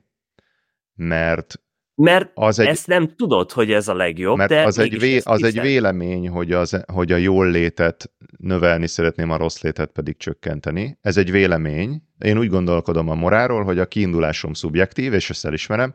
mert 0.94 1.60
Mert 1.94 2.30
az 2.34 2.58
egy, 2.58 2.66
ezt 2.66 2.86
nem 2.86 3.14
tudod, 3.16 3.52
hogy 3.52 3.72
ez 3.72 3.88
a 3.88 3.94
legjobb, 3.94 4.36
mert 4.36 4.50
de 4.50 4.62
az, 4.62 4.78
egy, 4.78 4.98
vé, 4.98 5.20
az 5.24 5.42
egy 5.42 5.60
vélemény, 5.60 6.28
hogy, 6.28 6.52
az, 6.52 6.84
hogy 6.92 7.12
a 7.12 7.16
jól 7.16 7.50
létet 7.50 8.10
növelni 8.38 8.86
szeretném, 8.86 9.30
a 9.30 9.36
rossz 9.36 9.60
létet 9.60 9.90
pedig 9.90 10.16
csökkenteni. 10.16 10.98
Ez 11.00 11.16
egy 11.16 11.30
vélemény. 11.30 12.02
Én 12.18 12.38
úgy 12.38 12.48
gondolkodom 12.48 13.08
a 13.08 13.14
moráról, 13.14 13.64
hogy 13.64 13.78
a 13.78 13.86
kiindulásom 13.86 14.52
szubjektív, 14.52 15.12
és 15.12 15.30
ezt 15.30 15.44
elismerem, 15.44 15.94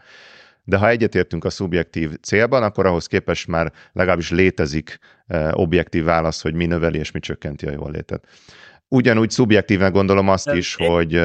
de 0.64 0.78
ha 0.78 0.90
egyetértünk 0.90 1.46
a 1.46 1.50
szubjektív 1.50 2.16
célban, 2.22 2.64
akkor 2.64 2.86
ahhoz 2.86 3.08
képest 3.08 3.48
már 3.48 3.72
legalábbis 3.92 4.32
létezik 4.32 5.00
eh, 5.28 5.58
objektív 5.58 6.04
válasz, 6.04 6.42
hogy 6.42 6.54
mi 6.54 6.66
növeli 6.66 6.98
és 6.98 7.12
mi 7.12 7.20
csökkenti 7.20 7.66
a 7.66 7.72
jól 7.72 7.92
létet. 7.92 8.28
Ugyanúgy 8.94 9.30
szubjektíven 9.30 9.92
gondolom 9.92 10.30
azt 10.30 10.54
is, 10.54 10.76
é, 10.78 10.86
hogy, 10.86 11.22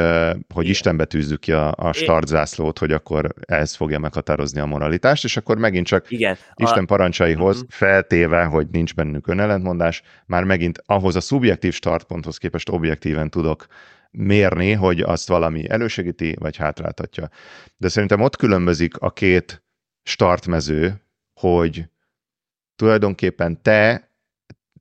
hogy. 0.55 0.69
Istenbe 0.69 1.05
tűzzük 1.05 1.41
ki 1.41 1.53
a, 1.53 1.73
a 1.77 1.93
startzászlót, 1.93 2.79
hogy 2.79 2.93
akkor 2.93 3.35
ez 3.41 3.75
fogja 3.75 3.99
meghatározni 3.99 4.61
a 4.61 4.67
moralitást, 4.67 5.25
és 5.25 5.37
akkor 5.37 5.59
megint 5.59 5.87
csak 5.87 6.11
igen. 6.11 6.37
Isten 6.55 6.87
parancsaihoz 6.87 7.57
uh-huh. 7.57 7.71
feltéve, 7.71 8.45
hogy 8.45 8.67
nincs 8.71 8.95
bennük 8.95 9.27
önellentmondás, 9.27 10.03
már 10.27 10.45
megint 10.45 10.83
ahhoz 10.87 11.17
a 11.17 11.21
szubjektív 11.21 11.75
startponthoz 11.75 12.37
képest 12.37 12.69
objektíven 12.69 13.31
tudok 13.31 13.67
mérni, 14.11 14.73
hogy 14.73 15.01
azt 15.01 15.29
valami 15.29 15.69
elősegíti, 15.71 16.37
vagy 16.39 16.57
hátráltatja. 16.57 17.29
De 17.77 17.89
szerintem 17.89 18.21
ott 18.21 18.37
különbözik 18.37 18.97
a 18.97 19.11
két 19.11 19.63
startmező, 20.03 21.03
hogy 21.41 21.85
tulajdonképpen 22.77 23.63
te, 23.63 24.11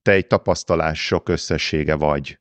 te 0.02 0.12
egy 0.12 0.28
tapasztalások 0.28 1.30
összessége 1.30 1.96
vagy 1.96 2.40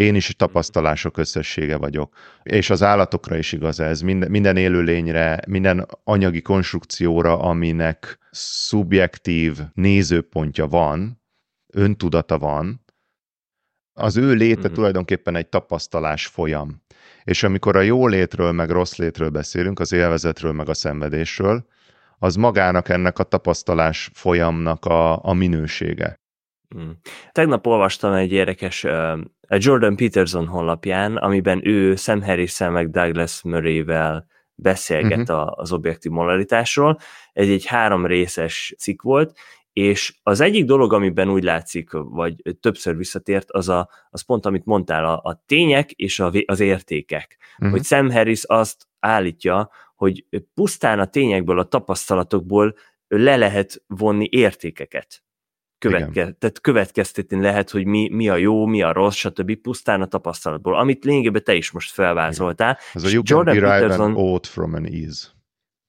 én 0.00 0.14
is 0.14 0.28
tapasztalások 0.36 1.16
összessége 1.16 1.76
vagyok. 1.76 2.14
És 2.42 2.70
az 2.70 2.82
állatokra 2.82 3.36
is 3.36 3.52
igaz 3.52 3.80
ez, 3.80 4.00
minden, 4.00 4.30
minden 4.30 4.56
élőlényre, 4.56 5.40
minden 5.48 5.86
anyagi 6.04 6.42
konstrukcióra, 6.42 7.38
aminek 7.38 8.18
szubjektív 8.30 9.58
nézőpontja 9.74 10.66
van, 10.66 11.22
öntudata 11.72 12.38
van, 12.38 12.84
az 13.92 14.16
ő 14.16 14.32
léte 14.32 14.60
mm-hmm. 14.60 14.72
tulajdonképpen 14.72 15.36
egy 15.36 15.48
tapasztalás 15.48 16.26
folyam. 16.26 16.82
És 17.24 17.42
amikor 17.42 17.76
a 17.76 17.80
jó 17.80 18.06
létről, 18.06 18.52
meg 18.52 18.70
rossz 18.70 18.96
létről 18.96 19.28
beszélünk, 19.28 19.80
az 19.80 19.92
élvezetről, 19.92 20.52
meg 20.52 20.68
a 20.68 20.74
szenvedésről, 20.74 21.66
az 22.18 22.34
magának 22.34 22.88
ennek 22.88 23.18
a 23.18 23.22
tapasztalás 23.22 24.10
folyamnak 24.12 24.84
a, 24.84 25.24
a 25.24 25.32
minősége. 25.32 26.19
Mm. 26.78 26.90
Tegnap 27.32 27.66
olvastam 27.66 28.12
egy 28.12 28.32
érdekes 28.32 28.84
uh, 28.84 29.18
Jordan 29.48 29.96
Peterson 29.96 30.46
honlapján, 30.46 31.16
amiben 31.16 31.66
ő 31.66 31.96
Sam 31.96 32.22
harris 32.22 32.58
meg 32.58 32.90
Douglas 32.90 33.42
Murray-vel 33.42 34.26
beszélget 34.54 35.28
uh-huh. 35.30 35.58
az 35.58 35.72
objektív 35.72 36.12
moralitásról. 36.12 36.98
Ez 37.32 37.48
egy 37.48 37.66
három 37.66 38.06
részes 38.06 38.74
cikk 38.78 39.02
volt, 39.02 39.38
és 39.72 40.18
az 40.22 40.40
egyik 40.40 40.64
dolog, 40.64 40.92
amiben 40.92 41.28
úgy 41.28 41.42
látszik, 41.42 41.90
vagy 41.92 42.34
többször 42.60 42.96
visszatért, 42.96 43.50
az, 43.50 43.68
a, 43.68 43.88
az 44.10 44.22
pont, 44.22 44.46
amit 44.46 44.64
mondtál, 44.64 45.04
a, 45.04 45.20
a 45.22 45.42
tények 45.46 45.90
és 45.90 46.20
a, 46.20 46.32
az 46.46 46.60
értékek. 46.60 47.38
Uh-huh. 47.52 47.70
Hogy 47.70 47.84
Sam 47.84 48.10
Harris 48.10 48.44
azt 48.44 48.88
állítja, 48.98 49.70
hogy 49.94 50.24
pusztán 50.54 50.98
a 50.98 51.06
tényekből, 51.06 51.58
a 51.58 51.64
tapasztalatokból 51.64 52.74
le 53.08 53.36
lehet 53.36 53.82
vonni 53.86 54.28
értékeket 54.30 55.22
követke, 55.80 56.36
tehát 56.38 56.60
következtetni 56.60 57.40
lehet, 57.40 57.70
hogy 57.70 57.86
mi, 57.86 58.08
mi 58.12 58.28
a 58.28 58.36
jó, 58.36 58.66
mi 58.66 58.82
a 58.82 58.92
rossz, 58.92 59.16
stb. 59.16 59.54
pusztán 59.54 60.00
a 60.00 60.06
tapasztalatból, 60.06 60.76
amit 60.76 61.04
lényegében 61.04 61.44
te 61.44 61.54
is 61.54 61.70
most 61.70 61.92
felvázoltál. 61.92 62.78
Ez 62.94 63.04
a 63.04 63.08
you 63.08 63.22
Jordan 63.24 63.54
can 63.54 63.62
derive 63.62 63.80
Peterson... 63.80 64.10
an 64.10 64.16
oath 64.16 64.48
from 64.48 64.74
an 64.74 64.84
ease. 64.84 65.28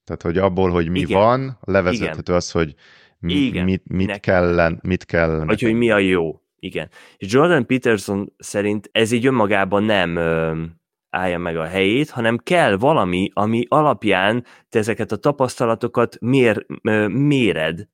Tehát, 0.04 0.22
hogy 0.22 0.38
abból, 0.38 0.70
hogy 0.70 0.88
mi 0.88 1.00
Igen. 1.00 1.18
van, 1.18 1.58
levezethető 1.60 2.20
Igen. 2.20 2.34
az, 2.34 2.50
hogy 2.50 2.74
mi, 3.18 3.32
Igen. 3.32 3.64
mit, 3.64 3.82
mit, 3.88 4.20
kellene, 4.20 4.78
mit 4.82 5.04
kellene. 5.04 5.44
Vagy 5.44 5.62
hogy 5.62 5.74
mi 5.74 5.90
a 5.90 5.98
jó. 5.98 6.40
Igen. 6.56 6.88
És 7.16 7.32
Jordan 7.32 7.66
Peterson 7.66 8.32
szerint 8.38 8.88
ez 8.92 9.12
így 9.12 9.26
önmagában 9.26 9.82
nem 9.82 10.16
ö, 10.16 10.62
állja 11.10 11.38
meg 11.38 11.56
a 11.56 11.64
helyét, 11.64 12.10
hanem 12.10 12.38
kell 12.38 12.76
valami, 12.76 13.30
ami 13.32 13.64
alapján 13.68 14.44
te 14.68 14.78
ezeket 14.78 15.12
a 15.12 15.16
tapasztalatokat 15.16 16.16
mér, 16.20 16.66
ö, 16.82 17.08
méred, 17.08 17.88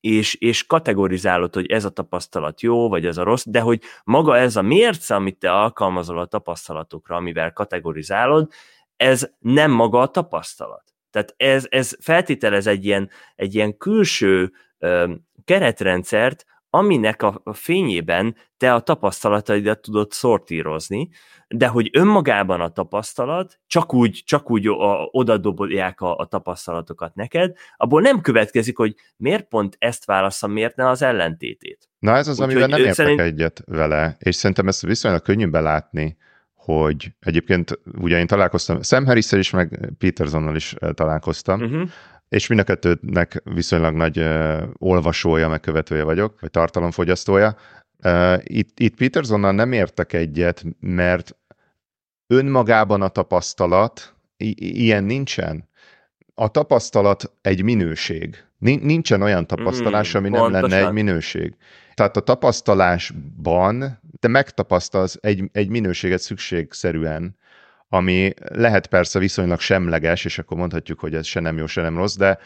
és, 0.00 0.34
és 0.34 0.66
kategorizálod, 0.66 1.54
hogy 1.54 1.66
ez 1.66 1.84
a 1.84 1.90
tapasztalat 1.90 2.60
jó, 2.60 2.88
vagy 2.88 3.06
ez 3.06 3.16
a 3.16 3.22
rossz, 3.22 3.44
de 3.46 3.60
hogy 3.60 3.82
maga 4.04 4.36
ez 4.36 4.56
a 4.56 4.62
mérce, 4.62 5.14
amit 5.14 5.38
te 5.38 5.52
alkalmazol 5.52 6.18
a 6.18 6.26
tapasztalatokra, 6.26 7.16
amivel 7.16 7.52
kategorizálod, 7.52 8.50
ez 8.96 9.30
nem 9.38 9.70
maga 9.70 10.00
a 10.00 10.10
tapasztalat. 10.10 10.84
Tehát 11.10 11.34
ez, 11.36 11.66
ez 11.68 11.96
feltételez 12.00 12.66
egy 12.66 12.84
ilyen, 12.84 13.10
egy 13.36 13.54
ilyen 13.54 13.76
külső 13.76 14.52
ö, 14.78 15.12
keretrendszert, 15.44 16.46
aminek 16.78 17.22
a, 17.22 17.42
fényében 17.52 18.36
te 18.56 18.74
a 18.74 18.80
tapasztalataidat 18.80 19.80
tudod 19.80 20.12
szortírozni, 20.12 21.08
de 21.48 21.66
hogy 21.66 21.90
önmagában 21.92 22.60
a 22.60 22.68
tapasztalat, 22.68 23.58
csak 23.66 23.94
úgy, 23.94 24.22
csak 24.26 24.50
úgy 24.50 24.66
a, 24.66 25.08
odadobolják 25.10 26.00
a, 26.00 26.16
a 26.16 26.26
tapasztalatokat 26.26 27.14
neked, 27.14 27.56
abból 27.76 28.00
nem 28.00 28.20
következik, 28.20 28.76
hogy 28.76 28.94
miért 29.16 29.48
pont 29.48 29.76
ezt 29.78 30.04
válaszom, 30.04 30.52
miért 30.52 30.76
ne 30.76 30.88
az 30.88 31.02
ellentétét. 31.02 31.88
Na 31.98 32.16
ez 32.16 32.28
az, 32.28 32.38
Úgy, 32.38 32.44
amivel 32.44 32.68
nem 32.68 32.78
értek 32.78 32.94
szerint... 32.94 33.20
egyet 33.20 33.62
vele, 33.66 34.16
és 34.18 34.34
szerintem 34.34 34.68
ezt 34.68 34.82
viszonylag 34.82 35.22
könnyű 35.22 35.46
belátni, 35.46 36.16
hogy 36.54 37.14
egyébként 37.20 37.80
ugye 38.00 38.18
én 38.18 38.26
találkoztam, 38.26 38.82
Sam 38.82 39.06
harris 39.06 39.32
is, 39.32 39.50
meg 39.50 39.92
Petersonnal 39.98 40.56
is 40.56 40.72
eh, 40.72 40.90
találkoztam, 40.92 41.62
uh-huh 41.62 41.88
és 42.28 42.46
mind 42.46 42.60
a 42.60 42.64
kettőnek 42.64 43.42
viszonylag 43.44 43.94
nagy 43.94 44.18
uh, 44.18 44.62
olvasója, 44.78 45.48
meg 45.48 45.60
követője 45.60 46.02
vagyok, 46.02 46.40
vagy 46.40 46.50
tartalomfogyasztója. 46.50 47.56
Uh, 48.04 48.34
itt, 48.42 48.80
itt 48.80 48.96
Petersonnal 48.96 49.52
nem 49.52 49.72
értek 49.72 50.12
egyet, 50.12 50.64
mert 50.80 51.36
önmagában 52.26 53.02
a 53.02 53.08
tapasztalat, 53.08 54.14
i- 54.36 54.82
ilyen 54.84 55.04
nincsen. 55.04 55.68
A 56.34 56.48
tapasztalat 56.48 57.32
egy 57.40 57.62
minőség. 57.62 58.44
Nincsen 58.58 59.22
olyan 59.22 59.46
tapasztalás, 59.46 60.14
ami 60.14 60.28
nem 60.28 60.40
Pontosan. 60.40 60.68
lenne 60.70 60.86
egy 60.86 60.92
minőség. 60.92 61.54
Tehát 61.94 62.16
a 62.16 62.20
tapasztalásban 62.20 64.00
te 64.20 64.28
megtapasztalsz 64.28 65.18
egy, 65.20 65.44
egy 65.52 65.68
minőséget 65.68 66.20
szükségszerűen, 66.20 67.36
ami 67.88 68.32
lehet 68.38 68.86
persze 68.86 69.18
viszonylag 69.18 69.60
semleges, 69.60 70.24
és 70.24 70.38
akkor 70.38 70.56
mondhatjuk, 70.56 71.00
hogy 71.00 71.14
ez 71.14 71.26
se 71.26 71.40
nem 71.40 71.58
jó, 71.58 71.66
se 71.66 71.82
nem 71.82 71.96
rossz, 71.96 72.16
de, 72.16 72.38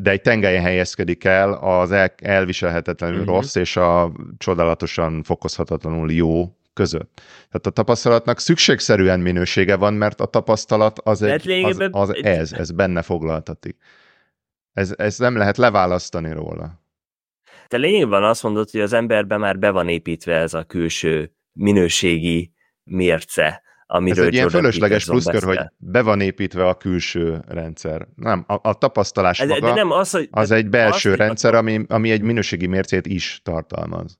de 0.00 0.10
egy 0.10 0.20
tengelyen 0.20 0.62
helyezkedik 0.62 1.24
el 1.24 1.52
az 1.52 1.92
el, 1.92 2.14
elviselhetetlenül 2.22 3.20
uh-huh. 3.20 3.34
rossz 3.34 3.54
és 3.54 3.76
a 3.76 4.12
csodálatosan 4.38 5.22
fokozhatatlanul 5.22 6.12
jó 6.12 6.56
között. 6.72 7.20
Tehát 7.50 7.66
a 7.66 7.70
tapasztalatnak 7.70 8.38
szükségszerűen 8.38 9.20
minősége 9.20 9.76
van, 9.76 9.94
mert 9.94 10.20
a 10.20 10.26
tapasztalat 10.26 10.98
az, 10.98 11.22
egy, 11.22 11.50
az, 11.50 11.88
az 11.90 12.14
ez, 12.22 12.52
ez 12.52 12.70
benne 12.70 13.02
foglaltatik. 13.02 13.76
Ez, 14.72 14.94
ez 14.96 15.18
nem 15.18 15.36
lehet 15.36 15.56
leválasztani 15.56 16.32
róla. 16.32 16.82
Te 17.68 17.76
lényegben 17.76 18.22
azt 18.22 18.42
mondod, 18.42 18.70
hogy 18.70 18.80
az 18.80 18.92
emberben 18.92 19.40
már 19.40 19.58
be 19.58 19.70
van 19.70 19.88
építve 19.88 20.34
ez 20.34 20.54
a 20.54 20.64
külső 20.64 21.32
minőségi 21.52 22.52
mérce, 22.84 23.62
amiről 23.90 24.20
Ez 24.20 24.26
egy 24.26 24.34
ilyen 24.34 24.48
fölösleges 24.48 25.04
pluszkör, 25.04 25.42
hogy 25.42 25.58
be 25.76 26.02
van 26.02 26.20
építve 26.20 26.66
a 26.66 26.74
külső 26.74 27.40
rendszer. 27.46 28.08
Nem, 28.14 28.44
a, 28.46 28.68
a 28.68 28.74
tapasztalás 28.74 29.38
de, 29.38 29.46
maga 29.46 29.66
de 29.66 29.74
nem 29.74 29.90
az, 29.90 30.10
hogy, 30.10 30.28
az 30.30 30.50
egy 30.50 30.68
belső 30.68 31.10
az, 31.10 31.16
rendszer, 31.16 31.54
ami, 31.54 31.84
ami 31.88 32.10
egy 32.10 32.22
minőségi 32.22 32.66
mércét 32.66 33.06
is 33.06 33.40
tartalmaz. 33.44 34.18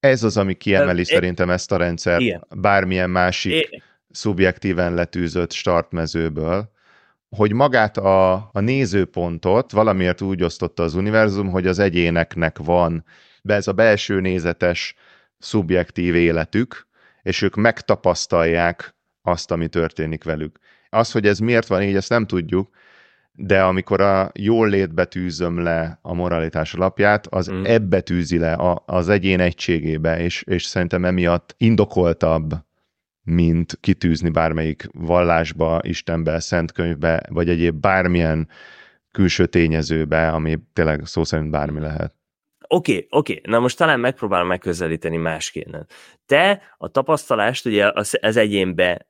Ez 0.00 0.22
az, 0.22 0.36
ami 0.36 0.54
kiemeli 0.54 1.02
de, 1.02 1.14
szerintem 1.14 1.50
ezt 1.50 1.72
a 1.72 1.76
rendszert 1.76 2.20
igen. 2.20 2.46
bármilyen 2.56 3.10
másik 3.10 3.52
é, 3.52 3.82
szubjektíven 4.10 4.94
letűzött 4.94 5.52
startmezőből, 5.52 6.70
hogy 7.36 7.52
magát 7.52 7.96
a, 7.96 8.32
a 8.34 8.60
nézőpontot 8.60 9.72
valamiért 9.72 10.20
úgy 10.20 10.42
osztotta 10.42 10.82
az 10.82 10.94
univerzum, 10.94 11.48
hogy 11.48 11.66
az 11.66 11.78
egyéneknek 11.78 12.58
van 12.58 13.04
be 13.42 13.54
ez 13.54 13.66
a 13.66 13.72
belső 13.72 14.20
nézetes 14.20 14.94
szubjektív 15.38 16.14
életük, 16.14 16.86
és 17.22 17.42
ők 17.42 17.54
megtapasztalják 17.54 18.95
azt, 19.26 19.50
ami 19.50 19.68
történik 19.68 20.24
velük. 20.24 20.58
Az, 20.90 21.12
hogy 21.12 21.26
ez 21.26 21.38
miért 21.38 21.66
van 21.66 21.82
így, 21.82 21.96
ezt 21.96 22.08
nem 22.08 22.26
tudjuk, 22.26 22.70
de 23.32 23.62
amikor 23.62 24.00
a 24.00 24.30
jól 24.34 24.68
létbe 24.68 25.04
tűzöm 25.04 25.58
le 25.58 25.98
a 26.02 26.14
moralitás 26.14 26.74
alapját, 26.74 27.26
az 27.26 27.50
mm. 27.50 27.64
ebbe 27.64 28.00
tűzi 28.00 28.38
le 28.38 28.52
a, 28.52 28.82
az 28.86 29.08
egyén 29.08 29.40
egységébe, 29.40 30.20
és, 30.20 30.42
és 30.42 30.64
szerintem 30.64 31.04
emiatt 31.04 31.54
indokoltabb, 31.58 32.54
mint 33.22 33.78
kitűzni 33.80 34.30
bármelyik 34.30 34.88
vallásba, 34.92 35.80
Istenbe, 35.82 36.40
Szentkönyvbe, 36.40 37.22
vagy 37.28 37.48
egyéb 37.48 37.80
bármilyen 37.80 38.48
külső 39.10 39.46
tényezőbe, 39.46 40.28
ami 40.28 40.58
tényleg 40.72 41.06
szó 41.06 41.24
szerint 41.24 41.50
bármi 41.50 41.80
lehet. 41.80 42.14
Oké, 42.68 42.92
okay, 42.92 43.06
oké, 43.10 43.32
okay. 43.38 43.52
na 43.52 43.58
most 43.58 43.76
talán 43.76 44.00
megpróbálom 44.00 44.46
megközelíteni 44.46 45.16
másként. 45.16 45.86
Te 46.26 46.62
a 46.78 46.88
tapasztalást 46.88 47.66
ugye 47.66 47.90
az, 47.90 48.18
az 48.20 48.36
egyénbe 48.36 49.08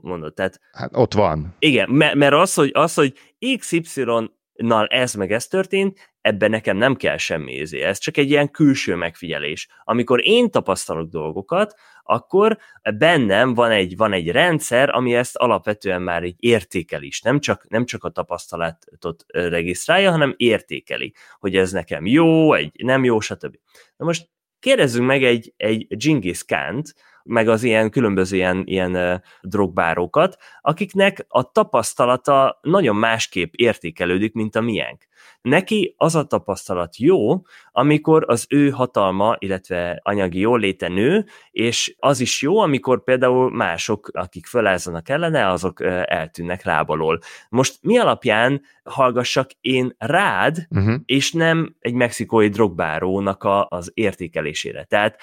mondod, 0.00 0.34
tehát... 0.34 0.60
Hát 0.72 0.90
ott 0.96 1.14
van. 1.14 1.54
Igen, 1.58 1.90
mert, 1.90 2.14
mert 2.14 2.34
az, 2.34 2.54
hogy, 2.54 2.70
az, 2.74 2.94
hogy 2.94 3.12
XY 3.58 4.04
na 4.52 4.86
ez 4.86 5.14
meg 5.14 5.32
ez 5.32 5.46
történt, 5.46 6.12
ebben 6.20 6.50
nekem 6.50 6.76
nem 6.76 6.94
kell 6.94 7.16
semmi 7.16 7.52
érzé. 7.52 7.80
Ez 7.80 7.98
csak 7.98 8.16
egy 8.16 8.30
ilyen 8.30 8.50
külső 8.50 8.94
megfigyelés. 8.94 9.68
Amikor 9.84 10.26
én 10.26 10.50
tapasztalok 10.50 11.08
dolgokat, 11.08 11.74
akkor 12.02 12.58
bennem 12.98 13.54
van 13.54 13.70
egy, 13.70 13.96
van 13.96 14.12
egy 14.12 14.30
rendszer, 14.30 14.90
ami 14.90 15.14
ezt 15.14 15.36
alapvetően 15.36 16.02
már 16.02 16.24
így 16.24 16.36
értékel 16.38 17.02
is. 17.02 17.20
Nem 17.20 17.40
csak, 17.40 17.68
nem 17.68 17.84
csak 17.84 18.04
a 18.04 18.08
tapasztalatot 18.08 19.24
regisztrálja, 19.28 20.10
hanem 20.10 20.34
értékeli, 20.36 21.14
hogy 21.38 21.56
ez 21.56 21.72
nekem 21.72 22.06
jó, 22.06 22.54
egy 22.54 22.72
nem 22.84 23.04
jó, 23.04 23.20
stb. 23.20 23.56
Na 23.96 24.04
most 24.04 24.28
kérdezzünk 24.58 25.06
meg 25.06 25.24
egy, 25.24 25.52
egy 25.56 25.86
Genghis 25.88 26.44
Khan-t, 26.44 26.94
meg 27.24 27.48
az 27.48 27.62
ilyen 27.62 27.90
különböző 27.90 28.36
ilyen, 28.36 28.62
ilyen 28.66 29.22
drogbárokat, 29.42 30.36
akiknek 30.60 31.24
a 31.28 31.52
tapasztalata 31.52 32.58
nagyon 32.62 32.96
másképp 32.96 33.52
értékelődik, 33.56 34.32
mint 34.32 34.56
a 34.56 34.60
miénk. 34.60 35.08
Neki 35.42 35.94
az 35.96 36.14
a 36.14 36.24
tapasztalat 36.24 36.96
jó, 36.96 37.42
amikor 37.72 38.24
az 38.26 38.46
ő 38.48 38.70
hatalma, 38.70 39.36
illetve 39.38 40.00
anyagi 40.02 40.38
jóléte 40.38 40.88
nő, 40.88 41.24
és 41.50 41.94
az 41.98 42.20
is 42.20 42.42
jó, 42.42 42.58
amikor 42.58 43.04
például 43.04 43.50
mások, 43.50 44.10
akik 44.12 44.46
fölázzanak 44.46 45.08
ellene, 45.08 45.48
azok 45.48 45.80
eltűnnek 46.04 46.64
lábalól. 46.64 47.18
Most 47.48 47.78
mi 47.82 47.98
alapján 47.98 48.62
hallgassak 48.84 49.50
én 49.60 49.94
rád, 49.98 50.66
uh-huh. 50.70 50.94
és 51.04 51.32
nem 51.32 51.76
egy 51.78 51.94
mexikói 51.94 52.48
drogbárónak 52.48 53.44
a, 53.44 53.66
az 53.70 53.90
értékelésére. 53.94 54.84
Tehát 54.84 55.20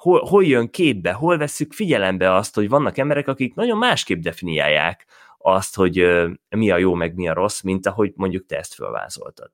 hol, 0.00 0.24
hol 0.24 0.44
jön 0.44 0.70
képbe, 0.70 1.12
hol 1.12 1.38
vesszük 1.38 1.72
figyelembe 1.72 2.34
azt, 2.34 2.54
hogy 2.54 2.68
vannak 2.68 2.98
emberek, 2.98 3.28
akik 3.28 3.54
nagyon 3.54 3.78
másképp 3.78 4.20
definiálják 4.20 5.06
azt, 5.38 5.76
hogy 5.76 6.06
mi 6.48 6.70
a 6.70 6.76
jó, 6.76 6.94
meg 6.94 7.14
mi 7.14 7.28
a 7.28 7.34
rossz, 7.34 7.60
mint 7.60 7.86
ahogy 7.86 8.12
mondjuk 8.16 8.46
te 8.46 8.56
ezt 8.56 8.74
fölvázoltad. 8.74 9.50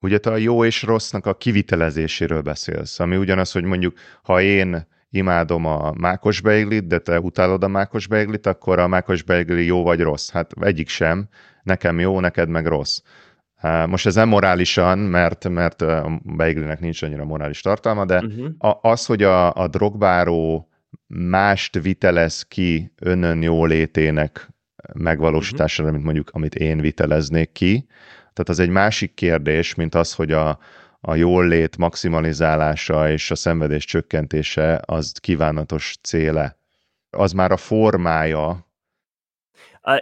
Ugye 0.00 0.18
te 0.18 0.30
a 0.30 0.36
jó 0.36 0.64
és 0.64 0.82
rossznak 0.82 1.26
a 1.26 1.36
kivitelezéséről 1.36 2.42
beszélsz, 2.42 3.00
ami 3.00 3.16
ugyanaz, 3.16 3.52
hogy 3.52 3.64
mondjuk, 3.64 3.98
ha 4.22 4.40
én 4.40 4.86
imádom 5.10 5.66
a 5.66 5.92
mákos 5.92 6.40
beiglit, 6.40 6.86
de 6.86 6.98
te 6.98 7.20
utálod 7.20 7.64
a 7.64 7.68
mákos 7.68 8.06
beiglit, 8.06 8.46
akkor 8.46 8.78
a 8.78 8.86
mákos 8.86 9.22
beigli 9.22 9.64
jó 9.64 9.82
vagy 9.82 10.00
rossz. 10.00 10.30
Hát 10.30 10.52
egyik 10.60 10.88
sem, 10.88 11.28
nekem 11.62 12.00
jó, 12.00 12.20
neked 12.20 12.48
meg 12.48 12.66
rossz. 12.66 13.00
Most 13.86 14.06
ez 14.06 14.14
nem 14.14 14.28
morálisan, 14.28 14.98
mert, 14.98 15.48
mert 15.48 15.82
a 15.82 16.20
beiglinek 16.24 16.80
nincs 16.80 17.02
annyira 17.02 17.24
morális 17.24 17.60
tartalma, 17.60 18.04
de 18.04 18.18
uh-huh. 18.18 18.78
az, 18.80 19.06
hogy 19.06 19.22
a, 19.22 19.52
a 19.54 19.68
drogbáró 19.68 20.68
mást 21.06 21.82
vitelez 21.82 22.42
ki 22.42 22.92
önön 23.00 23.42
jólétének 23.42 24.48
megvalósítására, 24.92 25.88
uh-huh. 25.88 25.92
mint 25.92 26.04
mondjuk, 26.04 26.36
amit 26.36 26.54
én 26.54 26.80
viteleznék 26.80 27.52
ki. 27.52 27.86
Tehát 28.18 28.48
az 28.48 28.58
egy 28.58 28.68
másik 28.68 29.14
kérdés, 29.14 29.74
mint 29.74 29.94
az, 29.94 30.14
hogy 30.14 30.32
a, 30.32 30.58
a 31.00 31.14
jól 31.14 31.46
lét 31.48 31.76
maximalizálása 31.76 33.10
és 33.10 33.30
a 33.30 33.34
szenvedés 33.34 33.84
csökkentése 33.84 34.80
az 34.84 35.12
kívánatos 35.20 35.96
céle. 36.02 36.56
Az 37.10 37.32
már 37.32 37.52
a 37.52 37.56
formája 37.56 38.66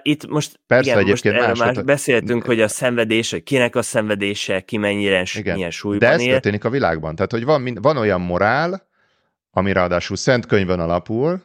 itt 0.03 0.27
most, 0.27 0.61
Persze, 0.67 0.91
igen, 0.91 1.09
most 1.09 1.27
erről 1.27 1.55
már 1.55 1.85
beszéltünk, 1.85 2.45
hogy 2.45 2.61
a 2.61 2.69
szenvedés, 2.69 3.31
hogy 3.31 3.43
kinek 3.43 3.77
a 3.77 3.83
szenvedése, 3.83 4.61
ki 4.61 4.77
mennyire, 4.77 5.25
igen. 5.35 5.55
milyen 5.55 5.71
súlyban 5.71 6.09
De 6.09 6.15
ez 6.15 6.21
él. 6.21 6.33
történik 6.33 6.65
a 6.65 6.71
világban. 6.71 7.15
Tehát, 7.15 7.31
hogy 7.31 7.45
van, 7.45 7.79
van 7.81 7.97
olyan 7.97 8.21
morál, 8.21 8.87
ami 9.51 9.73
ráadásul 9.73 10.17
szent 10.17 10.47
könyvön 10.47 10.81
alapul, 10.81 11.43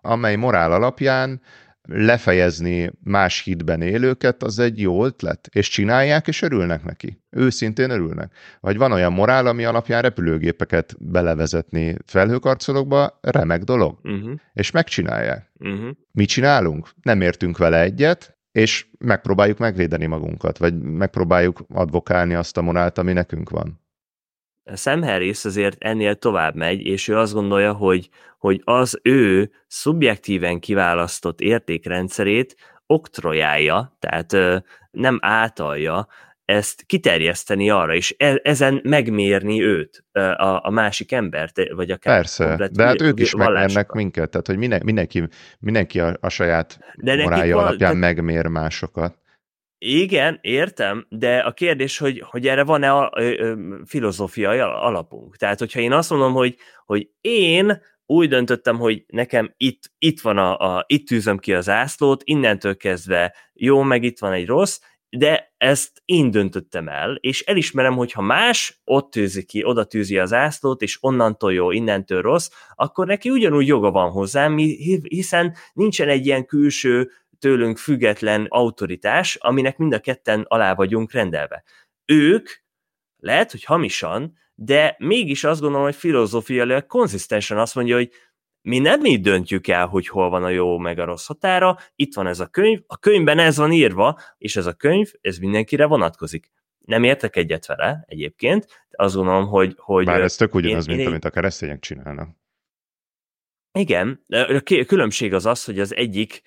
amely 0.00 0.36
morál 0.36 0.72
alapján 0.72 1.40
lefejezni 1.88 2.92
más 3.04 3.42
hitben 3.42 3.82
élőket, 3.82 4.42
az 4.42 4.58
egy 4.58 4.80
jó 4.80 5.04
ötlet, 5.04 5.48
és 5.52 5.68
csinálják, 5.68 6.26
és 6.26 6.42
örülnek 6.42 6.84
neki. 6.84 7.22
Őszintén 7.30 7.90
örülnek. 7.90 8.34
Vagy 8.60 8.76
van 8.76 8.92
olyan 8.92 9.12
morál, 9.12 9.46
ami 9.46 9.64
alapján 9.64 10.02
repülőgépeket 10.02 10.94
belevezetni 10.98 11.96
felhőkarcolókba, 12.06 13.18
remek 13.20 13.62
dolog. 13.62 13.98
Uh-huh. 14.02 14.32
És 14.52 14.70
megcsinálják. 14.70 15.52
Uh-huh. 15.58 15.90
Mi 16.12 16.24
csinálunk? 16.24 16.88
Nem 17.02 17.20
értünk 17.20 17.58
vele 17.58 17.80
egyet, 17.80 18.36
és 18.52 18.86
megpróbáljuk 18.98 19.58
megvédeni 19.58 20.06
magunkat, 20.06 20.58
vagy 20.58 20.82
megpróbáljuk 20.82 21.64
advokálni 21.68 22.34
azt 22.34 22.56
a 22.56 22.62
morált, 22.62 22.98
ami 22.98 23.12
nekünk 23.12 23.50
van. 23.50 23.81
Sam 24.74 25.02
Harris 25.02 25.44
azért 25.44 25.76
ennél 25.84 26.14
tovább 26.14 26.54
megy, 26.54 26.80
és 26.80 27.08
ő 27.08 27.16
azt 27.16 27.32
gondolja, 27.32 27.72
hogy, 27.72 28.08
hogy 28.38 28.60
az 28.64 28.98
ő 29.02 29.50
szubjektíven 29.66 30.60
kiválasztott 30.60 31.40
értékrendszerét 31.40 32.56
oktrojálja, 32.86 33.96
tehát 33.98 34.62
nem 34.90 35.18
átalja, 35.20 36.06
ezt 36.44 36.82
kiterjeszteni 36.86 37.70
arra, 37.70 37.94
és 37.94 38.14
e, 38.18 38.40
ezen 38.42 38.80
megmérni 38.84 39.62
őt, 39.62 40.04
a, 40.12 40.66
a 40.66 40.70
másik 40.70 41.12
embert, 41.12 41.72
vagy 41.74 41.90
akár 41.90 42.16
Persze, 42.16 42.68
de 42.72 42.84
hát 42.84 43.00
ők 43.00 43.20
is 43.20 43.34
megmérnek 43.34 43.90
minket, 43.90 44.30
tehát 44.30 44.46
hogy 44.46 44.56
mindenki, 44.56 45.28
mindenki 45.58 46.00
a, 46.00 46.16
a 46.20 46.28
saját 46.28 46.78
de 46.94 47.22
morálja 47.22 47.58
alapján 47.58 47.92
de... 47.92 47.98
megmér 47.98 48.46
másokat. 48.46 49.21
Igen, 49.84 50.38
értem, 50.40 51.06
de 51.08 51.38
a 51.38 51.52
kérdés, 51.52 51.98
hogy, 51.98 52.24
hogy 52.26 52.46
erre 52.46 52.64
van-e 52.64 52.92
a, 52.92 53.10
a, 53.10 53.20
a 53.20 53.56
filozófiai 53.86 54.58
alapunk. 54.58 55.36
Tehát, 55.36 55.58
hogyha 55.58 55.80
én 55.80 55.92
azt 55.92 56.10
mondom, 56.10 56.32
hogy, 56.32 56.56
hogy 56.84 57.08
én 57.20 57.82
úgy 58.06 58.28
döntöttem, 58.28 58.78
hogy 58.78 59.04
nekem 59.06 59.54
itt, 59.56 59.92
itt 59.98 60.20
van 60.20 60.38
a, 60.38 60.58
a, 60.58 60.84
itt 60.86 61.06
tűzöm 61.06 61.38
ki 61.38 61.54
az 61.54 61.68
ászlót, 61.68 62.22
innentől 62.24 62.76
kezdve 62.76 63.34
jó, 63.52 63.82
meg 63.82 64.02
itt 64.02 64.18
van 64.18 64.32
egy 64.32 64.46
rossz, 64.46 64.80
de 65.08 65.54
ezt 65.56 66.02
én 66.04 66.30
döntöttem 66.30 66.88
el, 66.88 67.14
és 67.14 67.42
elismerem, 67.42 67.94
hogy 67.94 68.12
ha 68.12 68.22
más 68.22 68.80
ott 68.84 69.10
tűzi 69.10 69.44
ki, 69.44 69.64
oda 69.64 69.84
tűzi 69.84 70.18
az 70.18 70.32
ászlót, 70.32 70.82
és 70.82 70.98
onnantól 71.00 71.52
jó, 71.52 71.70
innentől 71.70 72.22
rossz, 72.22 72.50
akkor 72.74 73.06
neki 73.06 73.30
ugyanúgy 73.30 73.66
joga 73.66 73.90
van 73.90 74.10
hozzám, 74.10 74.56
hiszen 75.02 75.54
nincsen 75.72 76.08
egy 76.08 76.26
ilyen 76.26 76.46
külső 76.46 77.10
tőlünk 77.42 77.78
független 77.78 78.46
autoritás, 78.48 79.36
aminek 79.36 79.76
mind 79.76 79.92
a 79.92 79.98
ketten 79.98 80.44
alá 80.48 80.74
vagyunk 80.74 81.12
rendelve. 81.12 81.64
Ők 82.04 82.48
lehet, 83.16 83.50
hogy 83.50 83.64
hamisan, 83.64 84.38
de 84.54 84.96
mégis 84.98 85.44
azt 85.44 85.60
gondolom, 85.60 85.84
hogy 85.84 85.94
filozófiailag 85.94 86.86
konzisztensen 86.86 87.58
azt 87.58 87.74
mondja, 87.74 87.96
hogy 87.96 88.10
mi 88.68 88.78
nem 88.78 89.00
mi 89.00 89.20
döntjük 89.20 89.68
el, 89.68 89.86
hogy 89.86 90.08
hol 90.08 90.30
van 90.30 90.44
a 90.44 90.48
jó 90.48 90.78
meg 90.78 90.98
a 90.98 91.04
rossz 91.04 91.26
határa, 91.26 91.78
itt 91.94 92.14
van 92.14 92.26
ez 92.26 92.40
a 92.40 92.46
könyv, 92.46 92.80
a 92.86 92.96
könyvben 92.98 93.38
ez 93.38 93.56
van 93.56 93.72
írva, 93.72 94.20
és 94.38 94.56
ez 94.56 94.66
a 94.66 94.72
könyv, 94.72 95.12
ez 95.20 95.38
mindenkire 95.38 95.86
vonatkozik. 95.86 96.50
Nem 96.78 97.04
értek 97.04 97.36
egyet 97.36 97.66
vele 97.66 98.04
egyébként, 98.06 98.66
de 98.88 99.02
azt 99.02 99.14
gondolom, 99.14 99.46
hogy... 99.46 99.74
hogy 99.76 100.04
Bár 100.04 100.20
ez 100.20 100.36
tök 100.36 100.54
ugyanaz, 100.54 100.88
én, 100.88 100.94
mint 100.94 101.06
én, 101.06 101.12
amit 101.12 101.24
a 101.24 101.30
keresztények 101.30 101.80
csinálnak. 101.80 102.28
Igen, 103.78 104.24
a 104.28 104.62
különbség 104.86 105.34
az 105.34 105.46
az, 105.46 105.64
hogy 105.64 105.80
az 105.80 105.94
egyik 105.94 106.42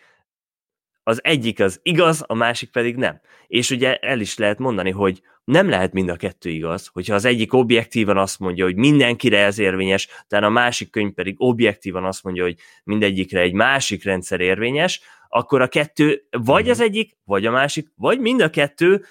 az 1.08 1.24
egyik 1.24 1.60
az 1.60 1.80
igaz, 1.84 2.24
a 2.28 2.34
másik 2.34 2.72
pedig 2.72 2.96
nem. 2.96 3.22
És 3.48 3.70
ugye 3.70 3.96
el 3.96 4.20
is 4.20 4.38
lehet 4.38 4.60
mondani, 4.60 4.92
hogy 4.92 5.22
nem 5.44 5.70
lehet 5.70 5.94
mind 5.94 6.10
a 6.10 6.16
kettő 6.16 6.50
igaz, 6.50 6.88
hogyha 6.88 7.16
az 7.16 7.26
egyik 7.26 7.54
objektívan 7.54 8.18
azt 8.18 8.40
mondja, 8.40 8.64
hogy 8.64 8.76
mindenkire 8.76 9.44
ez 9.44 9.60
érvényes, 9.60 10.08
tehát 10.28 10.46
a 10.46 10.50
másik 10.50 10.90
könyv 10.90 11.14
pedig 11.14 11.36
objektívan 11.38 12.06
azt 12.06 12.24
mondja, 12.24 12.44
hogy 12.44 12.56
mindegyikre 12.84 13.40
egy 13.40 13.54
másik 13.54 14.04
rendszer 14.04 14.40
érvényes, 14.40 15.02
akkor 15.30 15.62
a 15.62 15.68
kettő 15.68 16.28
vagy 16.30 16.70
az 16.70 16.78
mhm. 16.78 16.88
egyik, 16.88 17.18
vagy 17.24 17.46
a 17.46 17.52
másik, 17.52 17.88
vagy 17.96 18.20
mind 18.20 18.42
a 18.42 18.50
kettő 18.50 19.06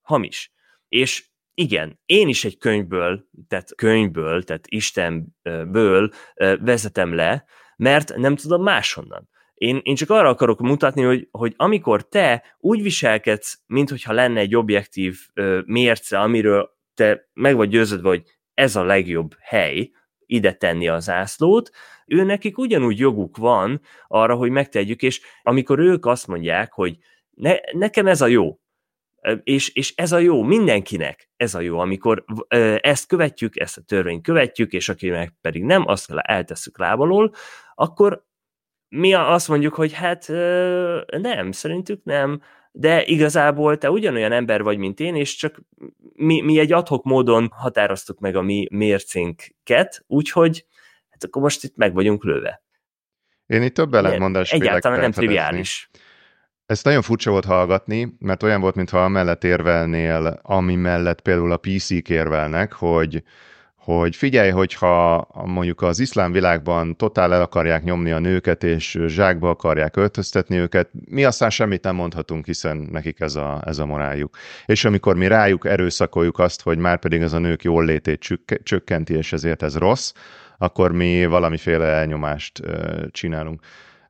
hamis. 0.00 0.52
És 0.88 1.24
igen, 1.54 2.00
én 2.06 2.28
is 2.28 2.44
egy 2.44 2.58
könyvből, 2.58 3.28
tehát 3.48 3.74
könyvből, 3.74 4.42
tehát 4.42 4.66
Istenből 4.68 6.10
vezetem 6.60 7.14
le, 7.14 7.44
mert 7.76 8.16
nem 8.16 8.36
tudom 8.36 8.62
máshonnan. 8.62 9.28
Én, 9.56 9.80
én 9.82 9.94
csak 9.94 10.10
arra 10.10 10.28
akarok 10.28 10.60
mutatni, 10.60 11.02
hogy, 11.02 11.28
hogy 11.30 11.54
amikor 11.56 12.08
te 12.08 12.56
úgy 12.58 12.82
viselkedsz, 12.82 13.62
mintha 13.66 14.12
lenne 14.12 14.40
egy 14.40 14.56
objektív 14.56 15.18
ö, 15.34 15.60
mérce, 15.66 16.20
amiről 16.20 16.70
te 16.94 17.28
meg 17.32 17.56
vagy 17.56 17.68
győződve, 17.68 18.08
hogy 18.08 18.22
ez 18.54 18.76
a 18.76 18.84
legjobb 18.84 19.34
hely 19.40 19.90
ide 20.26 20.52
tenni 20.52 20.88
az 20.88 21.04
zászlót, 21.04 21.70
ő 22.06 22.24
nekik 22.24 22.58
ugyanúgy 22.58 22.98
joguk 22.98 23.36
van 23.36 23.80
arra, 24.06 24.34
hogy 24.34 24.50
megtegyük, 24.50 25.02
és 25.02 25.20
amikor 25.42 25.78
ők 25.78 26.06
azt 26.06 26.26
mondják, 26.26 26.72
hogy 26.72 26.96
ne, 27.30 27.54
nekem 27.72 28.06
ez 28.06 28.20
a 28.20 28.26
jó, 28.26 28.58
és, 29.42 29.68
és 29.68 29.94
ez 29.96 30.12
a 30.12 30.18
jó, 30.18 30.42
mindenkinek 30.42 31.30
ez 31.36 31.54
a 31.54 31.60
jó, 31.60 31.78
amikor 31.78 32.24
ezt 32.80 33.06
követjük, 33.06 33.60
ezt 33.60 33.76
a 33.76 33.82
törvényt 33.82 34.22
követjük, 34.22 34.72
és 34.72 34.88
akinek 34.88 35.32
pedig 35.40 35.62
nem, 35.62 35.86
azt 35.86 36.10
eltesszük 36.10 36.78
lábalól, 36.78 37.32
akkor 37.74 38.24
mi 38.88 39.14
azt 39.14 39.48
mondjuk, 39.48 39.74
hogy 39.74 39.92
hát 39.92 40.28
nem, 41.06 41.52
szerintük 41.52 42.04
nem, 42.04 42.40
de 42.72 43.04
igazából 43.04 43.78
te 43.78 43.90
ugyanolyan 43.90 44.32
ember 44.32 44.62
vagy, 44.62 44.78
mint 44.78 45.00
én, 45.00 45.14
és 45.14 45.36
csak 45.36 45.60
mi, 46.14 46.40
mi 46.40 46.58
egy 46.58 46.72
adhok 46.72 47.04
módon 47.04 47.48
határoztuk 47.52 48.18
meg 48.18 48.36
a 48.36 48.42
mi 48.42 48.66
mércénket, 48.70 50.04
úgyhogy 50.06 50.66
hát 51.10 51.24
akkor 51.24 51.42
most 51.42 51.64
itt 51.64 51.76
meg 51.76 51.94
vagyunk 51.94 52.24
lőve. 52.24 52.62
Én 53.46 53.62
itt 53.62 53.74
több 53.74 53.94
ellentmondást 53.94 54.52
Egyáltalán 54.52 55.00
nem 55.00 55.10
triviális. 55.10 55.90
Ez 56.66 56.82
nagyon 56.82 57.02
furcsa 57.02 57.30
volt 57.30 57.44
hallgatni, 57.44 58.16
mert 58.18 58.42
olyan 58.42 58.60
volt, 58.60 58.74
mintha 58.74 59.04
amellett 59.04 59.44
érvelnél, 59.44 60.40
ami 60.42 60.74
mellett 60.74 61.20
például 61.20 61.52
a 61.52 61.56
PC-k 61.56 62.08
érvelnek, 62.08 62.72
hogy 62.72 63.22
hogy 63.86 64.16
figyelj, 64.16 64.50
hogyha 64.50 65.28
mondjuk 65.44 65.82
az 65.82 65.98
iszlám 65.98 66.32
világban 66.32 66.96
totál 66.96 67.34
el 67.34 67.42
akarják 67.42 67.84
nyomni 67.84 68.10
a 68.10 68.18
nőket, 68.18 68.64
és 68.64 68.98
zsákba 69.06 69.50
akarják 69.50 69.96
öltöztetni 69.96 70.56
őket, 70.56 70.90
mi 71.08 71.24
aztán 71.24 71.50
semmit 71.50 71.82
nem 71.82 71.94
mondhatunk, 71.94 72.46
hiszen 72.46 72.76
nekik 72.76 73.20
ez 73.20 73.34
a, 73.34 73.62
ez 73.66 73.78
a 73.78 73.86
moráljuk. 73.86 74.36
És 74.64 74.84
amikor 74.84 75.16
mi 75.16 75.26
rájuk 75.26 75.66
erőszakoljuk 75.66 76.38
azt, 76.38 76.62
hogy 76.62 76.78
már 76.78 76.98
pedig 76.98 77.20
ez 77.20 77.32
a 77.32 77.38
nők 77.38 77.62
jól 77.62 77.84
létét 77.84 78.38
csökkenti, 78.62 79.14
és 79.14 79.32
ezért 79.32 79.62
ez 79.62 79.76
rossz, 79.76 80.12
akkor 80.58 80.92
mi 80.92 81.26
valamiféle 81.26 81.84
elnyomást 81.84 82.62
csinálunk. 83.10 83.60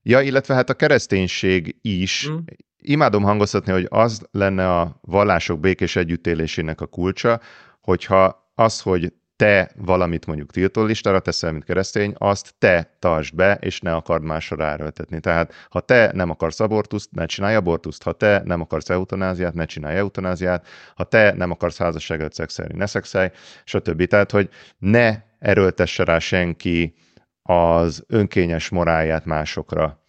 Ja, 0.03 0.21
illetve 0.21 0.55
hát 0.55 0.71
a 0.71 0.75
kereszténység 0.75 1.77
is, 1.83 2.29
mm. 2.31 2.37
imádom 2.79 3.23
hangoztatni, 3.23 3.73
hogy 3.73 3.87
az 3.89 4.27
lenne 4.31 4.79
a 4.79 4.99
vallások 5.01 5.61
békés 5.61 5.97
együttélésének 5.97 6.81
a 6.81 6.87
kulcsa, 6.87 7.41
hogyha 7.81 8.51
az, 8.55 8.81
hogy 8.81 9.13
te 9.37 9.71
valamit 9.77 10.27
mondjuk 10.27 10.51
tiltólistára 10.51 11.21
teszel, 11.21 11.53
mint 11.53 11.65
keresztény, 11.65 12.15
azt 12.19 12.55
te 12.59 12.97
tartsd 12.99 13.35
be, 13.35 13.55
és 13.55 13.81
ne 13.81 13.95
akard 13.95 14.23
másra 14.23 14.57
ráerőltetni. 14.57 15.21
Tehát 15.21 15.53
ha 15.69 15.81
te 15.81 16.11
nem 16.15 16.31
akarsz 16.31 16.61
abortuszt, 16.61 17.11
ne 17.13 17.27
csinálj 17.27 17.55
abortuszt, 17.55 18.03
ha 18.03 18.13
te 18.13 18.43
nem 18.45 18.61
akarsz 18.61 18.91
eutanáziát, 18.91 19.55
ne 19.55 19.65
csinálj 19.65 19.97
eutanáziát, 19.97 20.67
ha 20.95 21.05
te 21.05 21.33
nem 21.33 21.51
akarsz 21.51 21.79
házasságot 21.79 22.33
szexelni, 22.33 22.77
ne 22.77 22.87
szexelj, 22.87 23.29
stb. 23.65 24.05
Tehát, 24.05 24.31
hogy 24.31 24.49
ne 24.79 25.17
erőltesse 25.39 26.05
rá 26.05 26.19
senki 26.19 26.95
az 27.43 28.05
önkényes 28.07 28.69
moráját 28.69 29.25
másokra. 29.25 30.01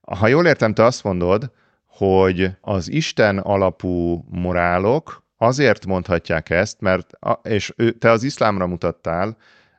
Ha 0.00 0.26
jól 0.26 0.46
értem, 0.46 0.74
te 0.74 0.84
azt 0.84 1.04
mondod, 1.04 1.52
hogy 1.86 2.50
az 2.60 2.90
Isten 2.90 3.38
alapú 3.38 4.24
morálok, 4.30 5.26
azért 5.38 5.86
mondhatják 5.86 6.50
ezt, 6.50 6.80
mert, 6.80 7.10
és 7.42 7.72
ő, 7.76 7.90
te 7.90 8.10
az 8.10 8.22
iszlámra 8.22 8.66
mutattál, 8.66 9.36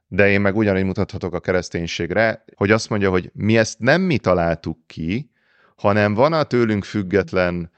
de 0.08 0.30
én 0.30 0.42
meg 0.42 0.56
ugyanígy 0.56 0.84
mutathatok 0.84 1.34
a 1.34 1.40
kereszténységre, 1.40 2.44
hogy 2.56 2.72
azt 2.72 2.90
mondja, 2.90 3.10
hogy 3.10 3.32
mi 3.34 3.58
ezt 3.58 3.80
nem 3.80 4.02
mi 4.02 4.18
találtuk 4.18 4.78
ki, 4.88 5.32
hanem 5.76 6.14
van 6.14 6.34
a 6.34 6.44
tőlünk 6.44 6.84
független 6.84 7.72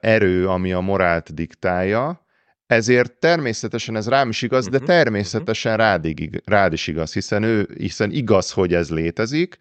erő, 0.00 0.48
ami 0.48 0.72
a 0.72 0.80
morált 0.80 1.34
diktálja, 1.34 2.26
ezért 2.66 3.12
természetesen 3.12 3.96
ez 3.96 4.08
rám 4.08 4.28
is 4.28 4.42
igaz, 4.42 4.68
de 4.68 4.76
mhm. 4.76 4.86
természetesen 4.86 5.76
rád, 5.76 6.06
rád 6.44 6.72
is 6.72 6.86
igaz, 6.86 7.12
hiszen 7.12 7.42
ő, 7.42 7.68
hiszen 7.78 8.10
igaz, 8.10 8.50
hogy 8.52 8.74
ez 8.74 8.90
létezik, 8.90 9.58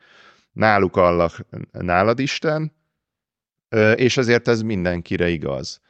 náluk 0.52 0.98
Allah, 0.98 1.32
nálad 1.72 2.20
Isten, 2.20 2.74
és 3.96 4.18
ezért 4.18 4.48
ez 4.48 4.62
mindenkire 4.62 5.28
igaz. 5.30 5.82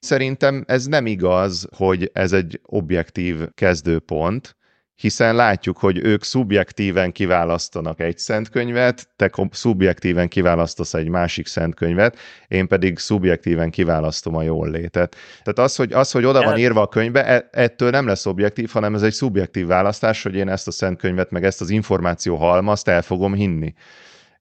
Szerintem 0.00 0.64
ez 0.66 0.86
nem 0.86 1.06
igaz, 1.06 1.68
hogy 1.76 2.10
ez 2.12 2.32
egy 2.32 2.60
objektív 2.62 3.48
kezdőpont, 3.54 4.56
hiszen 5.00 5.34
látjuk, 5.34 5.78
hogy 5.78 5.98
ők 6.04 6.22
szubjektíven 6.22 7.12
kiválasztanak 7.12 8.00
egy 8.00 8.18
szentkönyvet, 8.18 9.08
te 9.16 9.30
szubjektíven 9.50 10.28
kiválasztasz 10.28 10.94
egy 10.94 11.08
másik 11.08 11.46
szentkönyvet, 11.46 12.18
én 12.48 12.66
pedig 12.66 12.98
szubjektíven 12.98 13.70
kiválasztom 13.70 14.36
a 14.36 14.42
jól 14.42 14.70
létet. 14.70 15.16
Tehát 15.42 15.70
az, 15.70 15.76
hogy, 15.76 15.92
az, 15.92 16.10
hogy 16.10 16.24
oda 16.24 16.42
van 16.42 16.58
írva 16.58 16.80
a 16.80 16.88
könyvbe, 16.88 17.26
e, 17.26 17.48
ettől 17.52 17.90
nem 17.90 18.06
lesz 18.06 18.26
objektív, 18.26 18.70
hanem 18.70 18.94
ez 18.94 19.02
egy 19.02 19.12
szubjektív 19.12 19.66
választás, 19.66 20.22
hogy 20.22 20.34
én 20.34 20.48
ezt 20.48 20.66
a 20.66 20.70
szentkönyvet, 20.70 21.30
meg 21.30 21.44
ezt 21.44 21.60
az 21.60 21.70
információ 21.70 22.36
halmazt 22.36 22.88
el 22.88 23.02
fogom 23.02 23.34
hinni. 23.34 23.74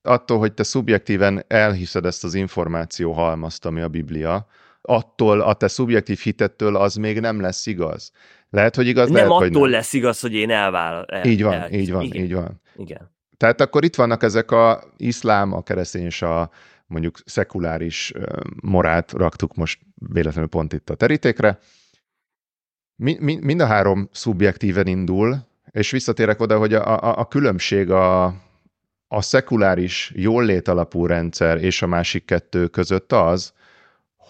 Attól, 0.01 0.37
hogy 0.37 0.53
te 0.53 0.63
szubjektíven 0.63 1.43
elhiszed 1.47 2.05
ezt 2.05 2.23
az 2.23 2.33
információ 2.33 3.11
halmazt, 3.11 3.65
ami 3.65 3.81
a 3.81 3.87
Biblia, 3.87 4.47
attól, 4.81 5.41
a 5.41 5.53
te 5.53 5.67
szubjektív 5.67 6.19
hitettől 6.19 6.75
az 6.75 6.95
még 6.95 7.19
nem 7.19 7.41
lesz 7.41 7.65
igaz. 7.65 8.11
Lehet, 8.49 8.75
hogy 8.75 8.87
igaz, 8.87 9.05
nem 9.05 9.15
lehet, 9.15 9.29
attól 9.29 9.49
hogy 9.49 9.61
nem. 9.61 9.69
lesz 9.69 9.93
igaz, 9.93 10.19
hogy 10.19 10.33
én 10.33 10.49
elvál. 10.49 11.05
El, 11.05 11.25
így 11.25 11.43
van, 11.43 11.53
el, 11.53 11.71
így 11.71 11.91
van, 11.91 12.03
igen. 12.03 12.23
így 12.23 12.33
van. 12.33 12.61
Igen. 12.75 13.11
Tehát 13.37 13.61
akkor 13.61 13.83
itt 13.83 13.95
vannak 13.95 14.23
ezek 14.23 14.51
a 14.51 14.83
iszlám, 14.97 15.53
a 15.53 15.63
keresztény 15.63 16.05
és 16.05 16.21
a 16.21 16.49
mondjuk 16.87 17.17
szekuláris 17.25 18.13
morát 18.61 19.11
raktuk 19.11 19.55
most 19.55 19.79
véletlenül 20.13 20.49
pont 20.49 20.73
itt 20.73 20.89
a 20.89 20.95
terítékre. 20.95 21.59
Mi, 22.95 23.17
mi, 23.19 23.37
mind 23.41 23.59
a 23.59 23.65
három 23.65 24.09
szubjektíven 24.11 24.87
indul, 24.87 25.47
és 25.71 25.91
visszatérek 25.91 26.41
oda, 26.41 26.57
hogy 26.57 26.73
a, 26.73 27.03
a, 27.03 27.19
a 27.19 27.27
különbség 27.27 27.91
a, 27.91 28.25
a 29.07 29.21
szekuláris 29.21 30.13
alapú 30.63 31.05
rendszer 31.05 31.63
és 31.63 31.81
a 31.81 31.87
másik 31.87 32.25
kettő 32.25 32.67
között 32.67 33.11
az, 33.11 33.53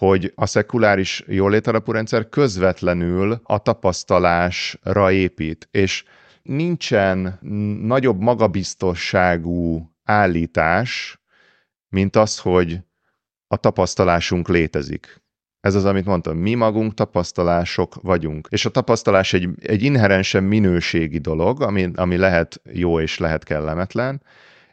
hogy 0.00 0.32
a 0.34 0.46
szekuláris 0.46 1.24
jólétalapú 1.26 1.92
rendszer 1.92 2.28
közvetlenül 2.28 3.40
a 3.42 3.58
tapasztalásra 3.58 5.12
épít, 5.12 5.68
és 5.70 6.04
nincsen 6.42 7.38
nagyobb 7.82 8.20
magabiztosságú 8.20 9.90
állítás, 10.04 11.20
mint 11.88 12.16
az, 12.16 12.38
hogy 12.38 12.80
a 13.46 13.56
tapasztalásunk 13.56 14.48
létezik. 14.48 15.22
Ez 15.60 15.74
az, 15.74 15.84
amit 15.84 16.06
mondtam, 16.06 16.36
mi 16.36 16.54
magunk 16.54 16.94
tapasztalások 16.94 17.94
vagyunk. 18.02 18.48
És 18.50 18.64
a 18.64 18.70
tapasztalás 18.70 19.32
egy, 19.32 19.48
egy 19.62 19.82
inherensen 19.82 20.44
minőségi 20.44 21.18
dolog, 21.18 21.62
ami, 21.62 21.90
ami 21.94 22.16
lehet 22.16 22.60
jó 22.72 23.00
és 23.00 23.18
lehet 23.18 23.44
kellemetlen, 23.44 24.22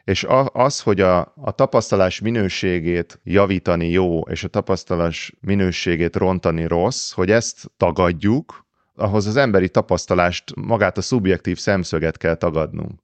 és 0.08 0.26
az, 0.52 0.80
hogy 0.80 1.00
a, 1.00 1.32
a 1.36 1.50
tapasztalás 1.50 2.20
minőségét 2.20 3.20
javítani 3.24 3.90
jó, 3.90 4.20
és 4.20 4.44
a 4.44 4.48
tapasztalás 4.48 5.34
minőségét 5.40 6.16
rontani 6.16 6.64
rossz, 6.64 7.12
hogy 7.12 7.30
ezt 7.30 7.70
tagadjuk, 7.76 8.66
ahhoz 8.94 9.26
az 9.26 9.36
emberi 9.36 9.68
tapasztalást, 9.68 10.54
magát 10.54 10.98
a 10.98 11.00
szubjektív 11.00 11.58
szemszöget 11.58 12.16
kell 12.16 12.34
tagadnunk. 12.34 13.00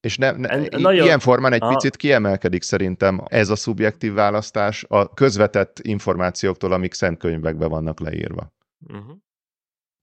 És 0.00 0.16
ne, 0.16 0.30
ne, 0.30 0.56
Nagyon... 0.56 1.04
ilyen 1.04 1.18
formán 1.18 1.52
egy 1.52 1.62
Aha. 1.62 1.74
picit 1.74 1.96
kiemelkedik 1.96 2.62
szerintem 2.62 3.22
ez 3.26 3.48
a 3.48 3.56
szubjektív 3.56 4.12
választás 4.12 4.84
a 4.88 5.14
közvetett 5.14 5.78
információktól, 5.78 6.72
amik 6.72 6.94
szent 6.94 7.18
könyvekben 7.18 7.68
vannak 7.68 8.00
leírva. 8.00 8.52
Uh-huh. 8.88 9.16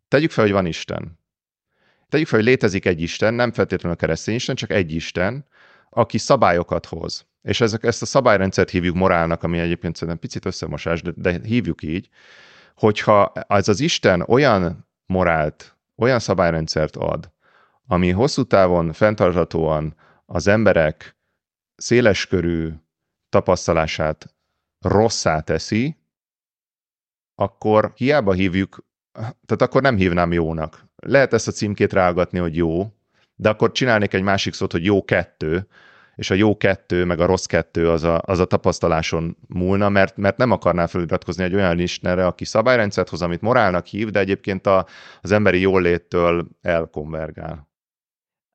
Tegyük 0.07 0.31
fel, 0.31 0.43
hogy 0.43 0.53
van 0.53 0.65
Isten. 0.65 1.19
Tegyük 2.09 2.27
fel, 2.27 2.39
hogy 2.39 2.47
létezik 2.47 2.85
egy 2.85 3.01
Isten, 3.01 3.33
nem 3.33 3.51
feltétlenül 3.51 3.97
a 3.97 3.99
keresztény 3.99 4.35
Isten, 4.35 4.55
csak 4.55 4.71
egy 4.71 4.91
Isten, 4.91 5.45
aki 5.89 6.17
szabályokat 6.17 6.85
hoz. 6.85 7.25
És 7.41 7.61
ezek, 7.61 7.83
ezt 7.83 8.01
a 8.01 8.05
szabályrendszert 8.05 8.69
hívjuk 8.69 8.95
morálnak, 8.95 9.43
ami 9.43 9.59
egyébként 9.59 9.95
szerintem 9.95 10.19
picit 10.19 10.45
összemosás, 10.45 11.01
de, 11.01 11.11
de 11.15 11.39
hívjuk 11.43 11.83
így, 11.83 12.09
hogyha 12.75 13.31
ez 13.47 13.67
az 13.67 13.79
Isten 13.79 14.21
olyan 14.21 14.87
morált, 15.05 15.75
olyan 15.95 16.19
szabályrendszert 16.19 16.95
ad, 16.95 17.31
ami 17.87 18.11
hosszú 18.11 18.43
távon 18.43 18.93
fenntarthatóan 18.93 19.95
az 20.25 20.47
emberek 20.47 21.17
széleskörű 21.75 22.69
tapasztalását 23.29 24.35
rosszá 24.79 25.39
teszi, 25.39 25.97
akkor 27.35 27.91
hiába 27.95 28.33
hívjuk, 28.33 28.85
tehát 29.13 29.61
akkor 29.61 29.81
nem 29.81 29.95
hívnám 29.95 30.31
jónak 30.31 30.86
lehet 31.05 31.33
ezt 31.33 31.47
a 31.47 31.51
címkét 31.51 31.93
rágatni, 31.93 32.39
hogy 32.39 32.55
jó, 32.55 32.93
de 33.35 33.49
akkor 33.49 33.71
csinálnék 33.71 34.13
egy 34.13 34.21
másik 34.21 34.53
szót, 34.53 34.71
hogy 34.71 34.85
jó 34.85 35.03
kettő, 35.03 35.67
és 36.15 36.29
a 36.29 36.33
jó 36.33 36.57
kettő, 36.57 37.05
meg 37.05 37.19
a 37.19 37.25
rossz 37.25 37.45
kettő 37.45 37.89
az 37.89 38.03
a, 38.03 38.21
az 38.25 38.39
a 38.39 38.45
tapasztaláson 38.45 39.37
múlna, 39.47 39.89
mert, 39.89 40.17
mert 40.17 40.37
nem 40.37 40.51
akarná 40.51 40.85
feliratkozni 40.85 41.43
egy 41.43 41.55
olyan 41.55 41.79
Istenre, 41.79 42.25
aki 42.25 42.45
szabályrendszert 42.45 43.09
hoz, 43.09 43.21
amit 43.21 43.41
morálnak 43.41 43.85
hív, 43.85 44.09
de 44.09 44.19
egyébként 44.19 44.67
a, 44.67 44.85
az 45.21 45.31
emberi 45.31 45.59
jóléttől 45.59 46.47
elkonvergál. 46.61 47.69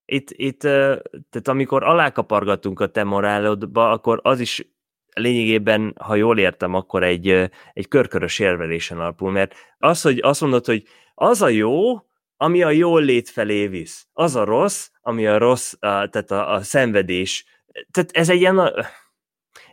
Itt, 0.05 0.31
itt, 0.31 0.61
tehát 0.61 1.49
amikor 1.49 1.83
alákapargatunk 1.83 2.81
a 2.81 2.87
te 2.87 3.05
morálodba, 3.05 3.91
akkor 3.91 4.21
az 4.23 4.41
is 4.41 4.67
lényegében, 5.15 5.95
ha 5.99 6.15
jól 6.15 6.39
értem, 6.39 6.75
akkor 6.75 7.03
egy, 7.03 7.51
egy 7.73 7.89
körkörös 7.89 8.39
érvelésen 8.39 8.99
alapul, 8.99 9.31
mert 9.31 9.55
az, 9.79 10.03
hogy 10.03 10.19
azt 10.23 10.41
mondod, 10.41 10.65
hogy 10.65 10.85
az 11.15 11.43
a 11.43 11.49
jó, 11.49 11.95
ami 12.43 12.63
a 12.63 12.71
jól 12.71 13.03
lét 13.03 13.31
felé 13.31 13.67
visz. 13.67 14.07
Az 14.13 14.37
a 14.37 14.45
rossz, 14.45 14.89
ami 15.01 15.27
a 15.27 15.39
rossz, 15.39 15.73
a, 15.73 15.79
tehát 15.79 16.31
a, 16.31 16.53
a 16.53 16.63
szenvedés. 16.63 17.45
Tehát 17.91 18.11
ez 18.13 18.29
egy 18.29 18.41
ilyen... 18.41 18.59
A... 18.59 18.73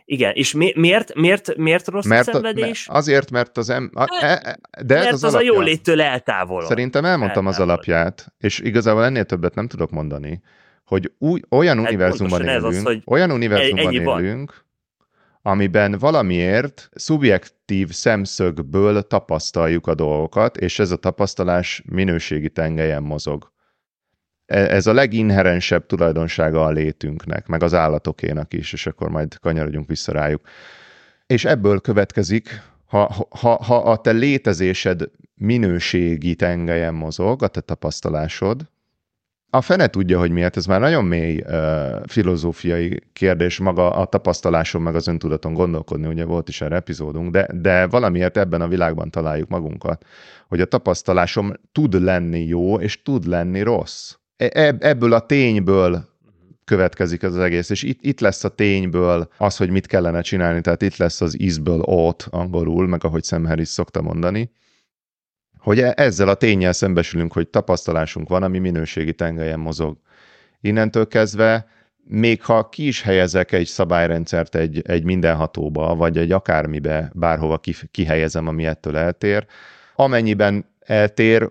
Igen, 0.04 0.34
és 0.34 0.52
mi, 0.52 0.72
miért, 0.76 1.14
miért, 1.14 1.56
miért 1.56 1.88
rossz 1.88 2.06
mert 2.06 2.28
a 2.28 2.32
szenvedés? 2.32 2.88
A, 2.88 2.94
azért, 2.94 3.30
mert 3.30 3.56
az 3.56 3.70
em... 3.70 3.90
A, 3.94 4.06
e, 4.20 4.26
e, 4.26 4.58
de 4.84 4.94
mert 4.94 5.12
az, 5.12 5.24
az 5.24 5.34
a 5.34 5.40
jól 5.40 5.64
léttől 5.64 6.00
eltávolod. 6.00 6.66
Szerintem 6.66 7.04
elmondtam 7.04 7.46
eltávolod. 7.46 7.78
az 7.78 7.86
alapját, 7.88 8.34
és 8.38 8.58
igazából 8.58 9.04
ennél 9.04 9.24
többet 9.24 9.54
nem 9.54 9.68
tudok 9.68 9.90
mondani, 9.90 10.42
hogy 10.84 11.12
új, 11.18 11.40
olyan 11.50 11.76
hát 11.78 11.86
univerzumban 11.86 12.44
élünk, 12.44 12.64
az, 12.64 12.82
hogy 12.82 13.02
olyan 13.06 13.30
univerzumban 13.30 13.92
élünk, 13.92 14.04
van 14.04 14.50
amiben 15.42 15.92
valamiért 15.98 16.88
szubjektív 16.94 17.90
szemszögből 17.90 19.02
tapasztaljuk 19.02 19.86
a 19.86 19.94
dolgokat, 19.94 20.56
és 20.56 20.78
ez 20.78 20.90
a 20.90 20.96
tapasztalás 20.96 21.82
minőségi 21.86 22.50
tengelyen 22.50 23.02
mozog. 23.02 23.52
ez 24.46 24.86
a 24.86 24.92
leginherensebb 24.92 25.86
tulajdonsága 25.86 26.64
a 26.64 26.70
létünknek, 26.70 27.46
meg 27.46 27.62
az 27.62 27.74
állatokénak 27.74 28.52
is, 28.52 28.72
és 28.72 28.86
akkor 28.86 29.10
majd 29.10 29.38
kanyarodjunk 29.38 29.88
vissza 29.88 30.12
rájuk. 30.12 30.48
És 31.26 31.44
ebből 31.44 31.80
következik, 31.80 32.62
ha, 32.86 33.26
ha, 33.28 33.62
ha 33.62 33.76
a 33.76 34.00
te 34.00 34.10
létezésed 34.10 35.10
minőségi 35.34 36.34
tengelyen 36.34 36.94
mozog, 36.94 37.42
a 37.42 37.48
te 37.48 37.60
tapasztalásod, 37.60 38.68
a 39.50 39.60
fene 39.60 39.86
tudja, 39.86 40.18
hogy 40.18 40.30
miért, 40.30 40.56
ez 40.56 40.66
már 40.66 40.80
nagyon 40.80 41.04
mély 41.04 41.42
uh, 41.46 42.06
filozófiai 42.06 43.02
kérdés, 43.12 43.58
maga 43.58 43.90
a 43.90 44.04
tapasztaláson, 44.04 44.82
meg 44.82 44.94
az 44.94 45.08
öntudaton 45.08 45.54
gondolkodni, 45.54 46.06
ugye 46.06 46.24
volt 46.24 46.48
is 46.48 46.60
erre 46.60 46.76
epizódunk, 46.76 47.30
de, 47.30 47.48
de 47.54 47.86
valamiért 47.86 48.36
ebben 48.36 48.60
a 48.60 48.68
világban 48.68 49.10
találjuk 49.10 49.48
magunkat, 49.48 50.04
hogy 50.48 50.60
a 50.60 50.64
tapasztalásom 50.64 51.52
tud 51.72 52.02
lenni 52.02 52.44
jó, 52.44 52.78
és 52.78 53.02
tud 53.02 53.26
lenni 53.26 53.62
rossz. 53.62 54.14
E- 54.36 54.76
ebből 54.78 55.12
a 55.12 55.26
tényből 55.26 56.08
következik 56.64 57.22
ez 57.22 57.34
az 57.34 57.40
egész, 57.40 57.70
és 57.70 57.82
itt, 57.82 57.98
itt 58.02 58.20
lesz 58.20 58.44
a 58.44 58.48
tényből 58.48 59.28
az, 59.38 59.56
hogy 59.56 59.70
mit 59.70 59.86
kellene 59.86 60.20
csinálni, 60.20 60.60
tehát 60.60 60.82
itt 60.82 60.96
lesz 60.96 61.20
az 61.20 61.40
isből 61.40 61.80
ott 61.80 62.26
angolul, 62.30 62.86
meg 62.86 63.04
ahogy 63.04 63.24
Sam 63.24 63.46
Harris 63.46 63.68
szokta 63.68 64.02
mondani, 64.02 64.50
hogy 65.60 65.80
e- 65.80 65.92
ezzel 65.96 66.28
a 66.28 66.34
tényel 66.34 66.72
szembesülünk, 66.72 67.32
hogy 67.32 67.48
tapasztalásunk 67.48 68.28
van, 68.28 68.42
ami 68.42 68.58
minőségi 68.58 69.12
tengelyen 69.12 69.58
mozog. 69.58 69.96
Innentől 70.60 71.08
kezdve, 71.08 71.66
még 72.04 72.42
ha 72.42 72.68
ki 72.68 72.86
is 72.86 73.02
helyezek 73.02 73.52
egy 73.52 73.66
szabályrendszert 73.66 74.54
egy, 74.54 74.82
egy 74.86 75.04
mindenhatóba, 75.04 75.94
vagy 75.94 76.18
egy 76.18 76.32
akármibe, 76.32 77.10
bárhova 77.14 77.60
kihelyezem, 77.90 78.46
ami 78.46 78.66
ettől 78.66 78.96
eltér, 78.96 79.46
amennyiben 79.94 80.64
eltér, 80.78 81.50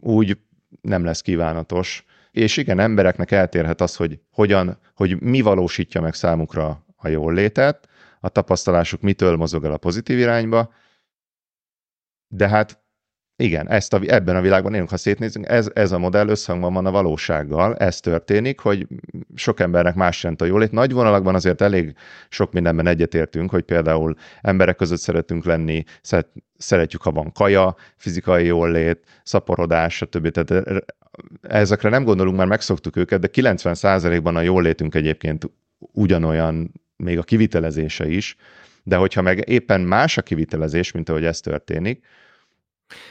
úgy 0.00 0.38
nem 0.80 1.04
lesz 1.04 1.20
kívánatos. 1.20 2.04
És 2.30 2.56
igen, 2.56 2.78
embereknek 2.78 3.30
eltérhet 3.30 3.80
az, 3.80 3.96
hogy 3.96 4.20
hogyan, 4.30 4.78
hogy 4.94 5.20
mi 5.20 5.40
valósítja 5.40 6.00
meg 6.00 6.14
számukra 6.14 6.84
a 6.96 7.08
jól 7.08 7.34
létet, 7.34 7.88
a 8.20 8.28
tapasztalásuk 8.28 9.00
mitől 9.00 9.36
mozog 9.36 9.64
el 9.64 9.72
a 9.72 9.76
pozitív 9.76 10.18
irányba, 10.18 10.72
de 12.28 12.48
hát 12.48 12.81
igen, 13.42 13.68
ezt 13.68 13.92
a, 13.92 14.00
ebben 14.06 14.36
a 14.36 14.40
világban 14.40 14.74
élünk, 14.74 14.90
ha 14.90 14.96
szétnézünk, 14.96 15.48
ez, 15.48 15.70
ez 15.74 15.92
a 15.92 15.98
modell 15.98 16.28
összhangban 16.28 16.72
van 16.72 16.86
a 16.86 16.90
valósággal, 16.90 17.76
ez 17.76 18.00
történik, 18.00 18.60
hogy 18.60 18.86
sok 19.34 19.60
embernek 19.60 19.94
más 19.94 20.22
jelent 20.22 20.42
a 20.42 20.44
jólét. 20.44 20.72
Nagy 20.72 20.92
vonalakban 20.92 21.34
azért 21.34 21.60
elég 21.60 21.94
sok 22.28 22.52
mindenben 22.52 22.86
egyetértünk, 22.86 23.50
hogy 23.50 23.62
például 23.62 24.14
emberek 24.40 24.76
között 24.76 24.98
szeretünk 24.98 25.44
lenni, 25.44 25.84
szeret, 26.02 26.28
szeretjük, 26.56 27.02
ha 27.02 27.10
van 27.10 27.32
kaja, 27.32 27.76
fizikai 27.96 28.46
jólét, 28.46 29.00
szaporodás, 29.22 29.94
stb. 29.96 30.28
Tehát 30.28 30.84
ezekre 31.42 31.88
nem 31.88 32.04
gondolunk, 32.04 32.36
már 32.36 32.46
megszoktuk 32.46 32.96
őket, 32.96 33.20
de 33.20 33.28
90%-ban 33.32 34.36
a 34.36 34.40
jólétünk 34.40 34.94
egyébként 34.94 35.50
ugyanolyan, 35.78 36.72
még 36.96 37.18
a 37.18 37.22
kivitelezése 37.22 38.08
is, 38.08 38.36
de 38.82 38.96
hogyha 38.96 39.22
meg 39.22 39.48
éppen 39.48 39.80
más 39.80 40.18
a 40.18 40.22
kivitelezés, 40.22 40.92
mint 40.92 41.08
ahogy 41.08 41.24
ez 41.24 41.40
történik, 41.40 42.04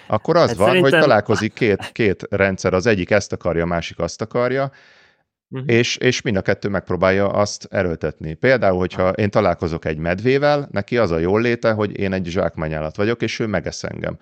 akkor 0.07 0.35
az 0.35 0.47
hát 0.47 0.57
van, 0.57 0.67
szerintem... 0.67 0.91
hogy 0.91 1.01
találkozik 1.01 1.53
két, 1.53 1.89
két 1.91 2.27
rendszer, 2.29 2.73
az 2.73 2.85
egyik 2.85 3.09
ezt 3.11 3.33
akarja, 3.33 3.63
a 3.63 3.67
másik 3.67 3.99
azt 3.99 4.21
akarja, 4.21 4.71
uh-huh. 5.49 5.69
és, 5.69 5.97
és 5.97 6.21
mind 6.21 6.35
a 6.35 6.41
kettő 6.41 6.69
megpróbálja 6.69 7.29
azt 7.29 7.67
erőltetni. 7.71 8.33
Például, 8.33 8.77
hogyha 8.77 9.09
én 9.09 9.29
találkozok 9.29 9.85
egy 9.85 9.97
medvével, 9.97 10.67
neki 10.71 10.97
az 10.97 11.11
a 11.11 11.17
jól 11.17 11.41
léte, 11.41 11.71
hogy 11.71 11.99
én 11.99 12.13
egy 12.13 12.25
zsákmányállat 12.25 12.95
vagyok, 12.95 13.21
és 13.21 13.39
ő 13.39 13.45
megesz 13.47 13.83
engem. 13.83 14.17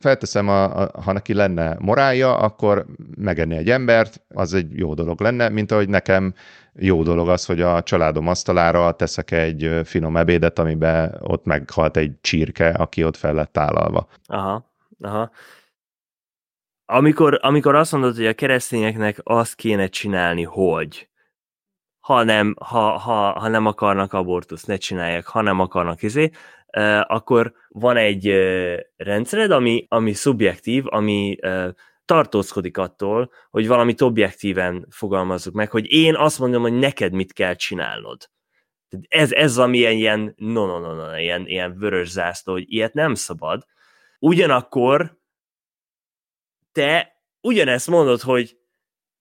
Felteszem, 0.00 0.48
a, 0.48 0.82
a, 0.82 1.00
ha 1.00 1.12
neki 1.12 1.34
lenne 1.34 1.76
morálja, 1.78 2.36
akkor 2.36 2.86
megenni 3.16 3.56
egy 3.56 3.70
embert, 3.70 4.22
az 4.28 4.54
egy 4.54 4.78
jó 4.78 4.94
dolog 4.94 5.20
lenne, 5.20 5.48
mint 5.48 5.72
ahogy 5.72 5.88
nekem 5.88 6.34
jó 6.78 7.02
dolog 7.02 7.28
az, 7.28 7.46
hogy 7.46 7.60
a 7.60 7.82
családom 7.82 8.28
asztalára 8.28 8.92
teszek 8.92 9.30
egy 9.30 9.80
finom 9.84 10.16
ebédet, 10.16 10.58
amiben 10.58 11.18
ott 11.20 11.44
meghalt 11.44 11.96
egy 11.96 12.12
csirke, 12.20 12.68
aki 12.68 13.04
ott 13.04 13.16
fel 13.16 13.34
lett 13.34 13.52
tálalva. 13.52 14.08
Aha, 14.26 14.72
aha. 15.00 15.30
Amikor, 16.86 17.38
amikor 17.42 17.74
azt 17.74 17.92
mondod, 17.92 18.16
hogy 18.16 18.26
a 18.26 18.34
keresztényeknek 18.34 19.20
azt 19.22 19.54
kéne 19.54 19.86
csinálni, 19.86 20.42
hogy 20.42 21.08
ha 22.00 22.22
nem, 22.22 22.54
ha, 22.60 22.98
ha, 22.98 23.38
ha 23.38 23.48
nem 23.48 23.66
akarnak 23.66 24.12
abortuszt, 24.12 24.66
ne 24.66 24.76
csinálják, 24.76 25.26
ha 25.26 25.40
nem 25.40 25.60
akarnak 25.60 26.02
izé, 26.02 26.30
akkor 27.02 27.52
van 27.68 27.96
egy 27.96 28.34
rendszered, 28.96 29.50
ami, 29.50 29.86
ami 29.88 30.12
szubjektív, 30.12 30.84
ami 30.86 31.36
tartózkodik 32.04 32.78
attól, 32.78 33.30
hogy 33.50 33.66
valamit 33.66 34.00
objektíven 34.00 34.86
fogalmazzuk 34.90 35.54
meg, 35.54 35.70
hogy 35.70 35.92
én 35.92 36.14
azt 36.14 36.38
mondom, 36.38 36.62
hogy 36.62 36.72
neked 36.72 37.12
mit 37.12 37.32
kell 37.32 37.54
csinálnod. 37.54 38.30
Ez, 39.08 39.32
ez 39.32 39.58
ami 39.58 39.78
ilyen, 39.78 40.34
no, 40.36 40.66
no, 40.66 40.78
no, 40.78 40.94
no, 40.94 41.18
ilyen, 41.18 41.46
ilyen 41.46 41.78
vörös 41.78 42.08
zászló, 42.08 42.52
hogy 42.52 42.72
ilyet 42.72 42.92
nem 42.94 43.14
szabad. 43.14 43.64
Ugyanakkor 44.18 45.18
te 46.72 47.22
ugyanezt 47.40 47.88
mondod, 47.88 48.20
hogy 48.20 48.56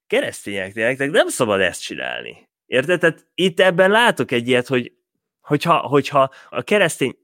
keresztényeknek 0.07 1.11
nem 1.11 1.27
szabad 1.27 1.59
ezt 1.59 1.81
csinálni. 1.81 2.49
Érted? 2.65 2.99
Tehát 2.99 3.27
itt 3.33 3.59
ebben 3.59 3.91
látok 3.91 4.31
egy 4.31 4.47
ilyet, 4.47 4.67
hogy 4.67 4.93
hogyha, 5.41 5.77
hogyha 5.77 6.29
a 6.49 6.61
keresztény 6.61 7.17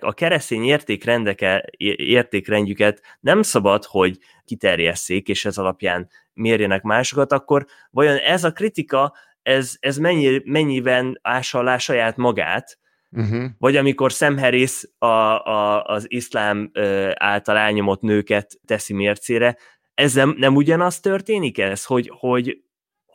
a 0.00 0.12
keresztény 0.12 0.64
értékrendeke, 0.64 1.64
értékrendjüket 1.96 3.02
nem 3.20 3.42
szabad, 3.42 3.84
hogy 3.84 4.18
kiterjesszék, 4.44 5.28
és 5.28 5.44
ez 5.44 5.58
alapján 5.58 6.08
mérjenek 6.34 6.82
másokat, 6.82 7.32
akkor 7.32 7.66
vajon 7.90 8.16
ez 8.16 8.44
a 8.44 8.52
kritika, 8.52 9.14
ez, 9.42 9.76
ez 9.80 9.96
mennyi, 9.96 10.40
mennyiben 10.44 11.18
ássa 11.22 11.58
alá 11.58 11.78
saját 11.78 12.16
magát, 12.16 12.78
uh-huh. 13.10 13.44
vagy 13.58 13.76
amikor 13.76 14.10
Sam 14.10 14.38
Harris 14.38 14.82
a, 14.98 15.06
a, 15.06 15.84
az 15.84 16.04
iszlám 16.08 16.70
által 17.14 17.56
elnyomott 17.56 18.00
nőket 18.00 18.58
teszi 18.66 18.92
mércére, 18.92 19.56
ez 19.94 20.14
nem, 20.14 20.34
nem 20.38 20.56
ugyanaz 20.56 21.00
történik 21.00 21.58
ez, 21.58 21.84
hogy, 21.84 22.10
hogy 22.18 22.62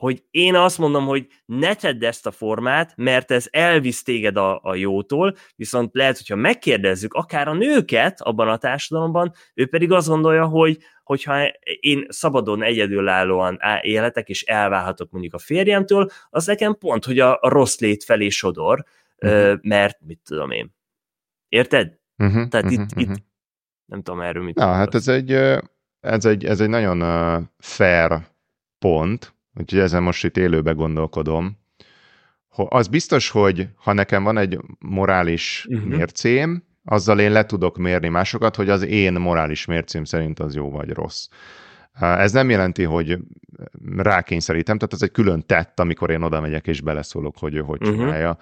hogy 0.01 0.23
én 0.31 0.55
azt 0.55 0.77
mondom, 0.77 1.05
hogy 1.05 1.27
ne 1.45 1.75
tedd 1.75 2.05
ezt 2.05 2.27
a 2.27 2.31
formát, 2.31 2.93
mert 2.95 3.31
ez 3.31 3.47
elvisz 3.49 4.03
téged 4.03 4.37
a, 4.37 4.59
a 4.63 4.75
jótól, 4.75 5.35
viszont 5.55 5.89
lehet, 5.93 6.17
hogyha 6.17 6.35
megkérdezzük 6.35 7.13
akár 7.13 7.47
a 7.47 7.53
nőket 7.53 8.21
abban 8.21 8.47
a 8.47 8.57
társadalomban, 8.57 9.33
ő 9.53 9.67
pedig 9.67 9.91
azt 9.91 10.07
gondolja, 10.07 10.45
hogy 10.45 10.77
hogyha 11.03 11.47
én 11.79 12.05
szabadon 12.09 12.63
egyedülállóan 12.63 13.59
élhetek, 13.81 14.29
és 14.29 14.43
elválhatok 14.43 15.11
mondjuk 15.11 15.33
a 15.33 15.37
férjemtől, 15.37 16.09
az 16.29 16.45
nekem 16.45 16.77
pont, 16.77 17.05
hogy 17.05 17.19
a, 17.19 17.37
a 17.41 17.49
rossz 17.49 17.79
lét 17.79 18.03
felé 18.03 18.29
sodor, 18.29 18.85
uh-huh. 19.17 19.59
mert 19.61 19.97
mit 19.99 20.19
tudom 20.23 20.51
én. 20.51 20.75
Érted? 21.47 21.99
Uh-huh, 22.17 22.47
Tehát 22.47 22.65
uh-huh, 22.65 22.81
itt, 22.81 22.97
uh-huh. 22.97 23.15
itt 23.15 23.23
nem 23.85 24.01
tudom 24.01 24.21
erről 24.21 24.43
mit. 24.43 24.55
Na, 24.55 24.65
hát 24.65 24.95
ez 24.95 25.07
egy, 25.07 25.31
ez 25.99 26.25
egy, 26.25 26.45
ez 26.45 26.59
egy 26.59 26.69
nagyon 26.69 27.49
fair 27.57 28.27
pont, 28.79 29.39
Úgyhogy 29.59 29.79
ezen 29.79 30.03
most 30.03 30.23
itt 30.23 30.37
élőbe 30.37 30.71
gondolkodom. 30.71 31.59
Az 32.55 32.87
biztos, 32.87 33.29
hogy 33.29 33.67
ha 33.75 33.93
nekem 33.93 34.23
van 34.23 34.37
egy 34.37 34.59
morális 34.79 35.65
uh-huh. 35.69 35.89
mércém, 35.89 36.63
azzal 36.85 37.19
én 37.19 37.31
le 37.31 37.45
tudok 37.45 37.77
mérni 37.77 38.07
másokat, 38.07 38.55
hogy 38.55 38.69
az 38.69 38.81
én 38.83 39.13
morális 39.13 39.65
mércém 39.65 40.03
szerint 40.03 40.39
az 40.39 40.55
jó 40.55 40.71
vagy 40.71 40.89
rossz. 40.89 41.27
Ez 41.99 42.31
nem 42.31 42.49
jelenti, 42.49 42.83
hogy 42.83 43.17
rákényszerítem, 43.95 44.77
tehát 44.77 44.93
ez 44.93 45.01
egy 45.01 45.11
külön 45.11 45.45
tett, 45.45 45.79
amikor 45.79 46.09
én 46.09 46.21
oda 46.21 46.41
megyek 46.41 46.67
és 46.67 46.81
beleszólok, 46.81 47.37
hogy 47.37 47.55
ő 47.55 47.59
hogy 47.59 47.81
uh-huh. 47.81 47.97
csinálja. 47.97 48.37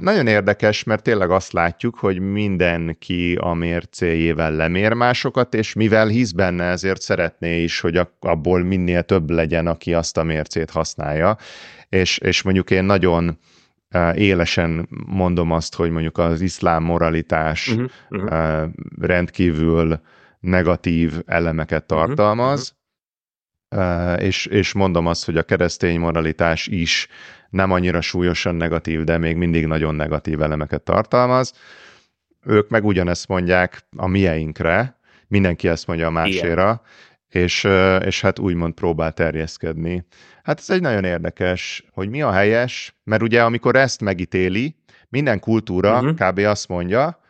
Nagyon 0.00 0.26
érdekes, 0.26 0.84
mert 0.84 1.02
tényleg 1.02 1.30
azt 1.30 1.52
látjuk, 1.52 1.98
hogy 1.98 2.20
mindenki 2.20 3.36
a 3.40 3.52
mércéjével 3.52 4.52
lemér 4.52 4.92
másokat, 4.92 5.54
és 5.54 5.72
mivel 5.72 6.06
hisz 6.06 6.30
benne, 6.30 6.64
ezért 6.64 7.00
szeretné 7.00 7.62
is, 7.62 7.80
hogy 7.80 8.00
abból 8.20 8.62
minél 8.62 9.02
több 9.02 9.30
legyen, 9.30 9.66
aki 9.66 9.94
azt 9.94 10.16
a 10.16 10.22
mércét 10.22 10.70
használja. 10.70 11.36
És, 11.88 12.18
és 12.18 12.42
mondjuk 12.42 12.70
én 12.70 12.84
nagyon 12.84 13.38
élesen 14.14 14.88
mondom 15.06 15.50
azt, 15.50 15.74
hogy 15.74 15.90
mondjuk 15.90 16.18
az 16.18 16.40
iszlám 16.40 16.82
moralitás 16.82 17.68
uh-huh, 17.68 17.90
uh-huh. 18.10 18.70
rendkívül 19.00 20.00
negatív 20.40 21.22
elemeket 21.26 21.90
mhm, 21.90 21.98
tartalmaz, 21.98 22.76
uh-huh. 23.70 24.22
és, 24.22 24.46
és 24.46 24.72
mondom 24.72 25.06
azt, 25.06 25.24
hogy 25.24 25.36
a 25.36 25.42
keresztény 25.42 25.98
moralitás 25.98 26.66
is 26.66 27.08
nem 27.54 27.70
annyira 27.70 28.00
súlyosan 28.00 28.54
negatív, 28.54 29.04
de 29.04 29.18
még 29.18 29.36
mindig 29.36 29.66
nagyon 29.66 29.94
negatív 29.94 30.42
elemeket 30.42 30.82
tartalmaz. 30.82 31.52
Ők 32.46 32.68
meg 32.68 32.84
ugyanezt 32.84 33.28
mondják 33.28 33.80
a 33.96 34.06
mieinkre, 34.06 34.98
mindenki 35.28 35.68
ezt 35.68 35.86
mondja 35.86 36.06
a 36.06 36.10
máséra, 36.10 36.82
és, 37.28 37.68
és 38.04 38.20
hát 38.20 38.38
úgymond 38.38 38.74
próbál 38.74 39.12
terjeszkedni. 39.12 40.06
Hát 40.42 40.58
ez 40.58 40.70
egy 40.70 40.80
nagyon 40.80 41.04
érdekes, 41.04 41.84
hogy 41.92 42.08
mi 42.08 42.22
a 42.22 42.32
helyes, 42.32 42.94
mert 43.04 43.22
ugye 43.22 43.42
amikor 43.42 43.76
ezt 43.76 44.00
megítéli, 44.00 44.76
minden 45.08 45.40
kultúra 45.40 46.00
uh-huh. 46.00 46.28
kb. 46.28 46.38
azt 46.38 46.68
mondja, 46.68 47.20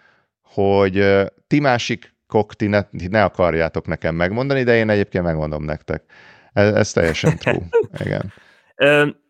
hogy 0.43 1.05
ti 1.47 1.61
másik 1.61 2.15
kokti 2.27 2.67
ne, 2.67 2.81
ne 2.91 3.25
akarjátok 3.25 3.87
nekem 3.87 4.15
megmondani, 4.15 4.63
de 4.63 4.77
én 4.77 4.91
egyébként 4.91 5.25
megmondom 5.25 5.65
nektek. 5.65 6.03
Ez, 6.53 6.75
ez 6.75 6.93
teljesen 6.93 7.39
true. 7.39 7.69
Igen. 8.05 8.33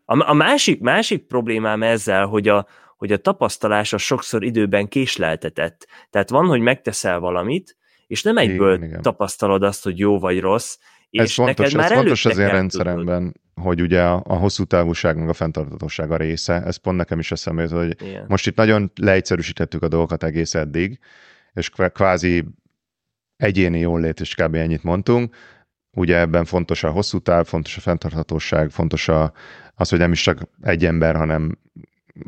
A, 0.05 0.29
a 0.29 0.33
másik, 0.33 0.81
másik 0.81 1.27
problémám 1.27 1.83
ezzel, 1.83 2.25
hogy 2.25 2.47
a, 2.47 2.67
hogy 2.97 3.11
a 3.11 3.17
tapasztalás 3.17 3.93
sokszor 3.97 4.43
időben 4.43 4.87
késleltetett. 4.87 5.87
Tehát 6.09 6.29
van, 6.29 6.45
hogy 6.45 6.59
megteszel 6.59 7.19
valamit, 7.19 7.77
és 8.07 8.23
nem 8.23 8.37
egyből 8.37 8.75
igen, 8.75 8.87
igen. 8.87 9.01
tapasztalod 9.01 9.63
azt, 9.63 9.83
hogy 9.83 9.99
jó 9.99 10.19
vagy 10.19 10.39
rossz, 10.39 10.77
és 11.09 11.21
ez 11.21 11.33
fontos, 11.33 11.55
neked 11.57 11.73
már 11.73 11.91
ez 11.91 11.97
fontos 11.97 12.25
az 12.25 12.37
én 12.37 12.47
rendszeremben, 12.47 13.17
tudod. 13.17 13.67
hogy 13.67 13.81
ugye 13.81 14.03
a, 14.03 14.23
a 14.27 14.35
hosszú 14.35 14.63
távúság 14.63 15.17
meg 15.17 15.29
a 15.29 15.33
fenntartatóság 15.33 16.11
a 16.11 16.17
része, 16.17 16.61
ez 16.63 16.75
pont 16.75 16.97
nekem 16.97 17.19
is 17.19 17.31
eszembe 17.31 17.61
jut, 17.61 17.71
hogy 17.71 18.01
Igen. 18.01 18.25
most 18.27 18.47
itt 18.47 18.55
nagyon 18.55 18.91
leegyszerűsítettük 18.95 19.83
a 19.83 19.87
dolgokat 19.87 20.23
egész 20.23 20.53
eddig, 20.53 20.99
és 21.53 21.69
kvázi 21.69 22.45
egyéni 23.37 23.79
jólét, 23.79 24.19
és 24.19 24.35
kb. 24.35 24.55
ennyit 24.55 24.83
mondtunk. 24.83 25.35
Ugye 25.91 26.17
ebben 26.17 26.45
fontos 26.45 26.83
a 26.83 26.89
hosszú 26.89 27.19
táv, 27.19 27.45
fontos 27.45 27.77
a 27.77 27.81
fenntarthatóság, 27.81 28.69
fontos 28.69 29.07
a, 29.07 29.33
az, 29.75 29.89
hogy 29.89 29.99
nem 29.99 30.11
is 30.11 30.21
csak 30.21 30.39
egy 30.61 30.85
ember, 30.85 31.15
hanem 31.15 31.57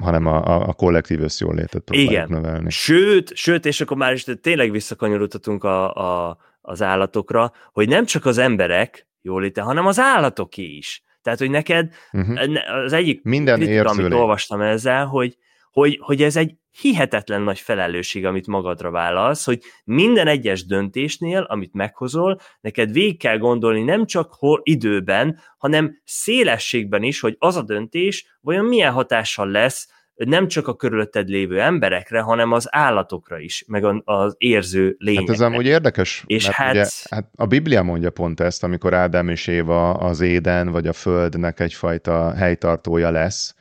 hanem 0.01 0.25
a, 0.25 0.67
a, 0.67 0.73
kollektív 0.73 1.21
összjólétet 1.21 1.81
próbáljuk 1.81 2.11
Igen. 2.11 2.27
növelni. 2.29 2.69
Sőt, 2.69 3.35
sőt, 3.35 3.65
és 3.65 3.81
akkor 3.81 3.97
már 3.97 4.13
is 4.13 4.25
tényleg 4.41 4.71
visszakanyarodhatunk 4.71 5.63
a, 5.63 5.93
a, 5.93 6.37
az 6.61 6.81
állatokra, 6.81 7.51
hogy 7.71 7.87
nem 7.87 8.05
csak 8.05 8.25
az 8.25 8.37
emberek 8.37 9.07
jóléte, 9.21 9.61
hanem 9.61 9.85
az 9.85 9.99
állatoké 9.99 10.63
is. 10.63 11.03
Tehát, 11.21 11.39
hogy 11.39 11.49
neked 11.49 11.93
uh-huh. 12.11 12.59
az 12.83 12.93
egyik 12.93 13.23
Minden 13.23 13.59
kritika, 13.59 13.89
amit 13.89 14.13
olvastam 14.13 14.61
ezzel, 14.61 15.05
hogy, 15.05 15.37
hogy, 15.79 15.99
hogy 16.01 16.21
ez 16.21 16.35
egy 16.35 16.55
hihetetlen 16.81 17.41
nagy 17.41 17.59
felelősség, 17.59 18.25
amit 18.25 18.47
magadra 18.47 18.91
vállalsz, 18.91 19.45
hogy 19.45 19.59
minden 19.83 20.27
egyes 20.27 20.65
döntésnél, 20.65 21.41
amit 21.41 21.73
meghozol, 21.73 22.39
neked 22.61 22.91
végig 22.91 23.19
kell 23.19 23.37
gondolni 23.37 23.83
nem 23.83 24.05
csak 24.05 24.33
hol 24.33 24.61
időben, 24.63 25.39
hanem 25.57 26.01
szélességben 26.03 27.03
is, 27.03 27.19
hogy 27.19 27.35
az 27.39 27.55
a 27.55 27.61
döntés 27.61 28.37
vajon 28.41 28.65
milyen 28.65 28.91
hatással 28.91 29.47
lesz 29.51 29.87
nem 30.13 30.47
csak 30.47 30.67
a 30.67 30.75
körülötted 30.75 31.27
lévő 31.27 31.61
emberekre, 31.61 32.21
hanem 32.21 32.51
az 32.51 32.67
állatokra 32.69 33.39
is, 33.39 33.63
meg 33.67 34.01
az 34.03 34.35
érző 34.37 34.95
lényekre. 34.97 35.33
Hát 35.33 35.41
ez 35.41 35.51
amúgy 35.51 35.65
érdekes, 35.65 36.23
és 36.25 36.43
mert 36.43 36.55
hát... 36.55 36.71
Ugye, 36.71 36.85
hát 37.09 37.29
a 37.35 37.45
Biblia 37.45 37.83
mondja 37.83 38.09
pont 38.09 38.39
ezt, 38.39 38.63
amikor 38.63 38.93
Ádám 38.93 39.29
és 39.29 39.47
Éva 39.47 39.91
az 39.91 40.19
éden, 40.21 40.71
vagy 40.71 40.87
a 40.87 40.93
földnek 40.93 41.59
egyfajta 41.59 42.33
helytartója 42.33 43.11
lesz, 43.11 43.55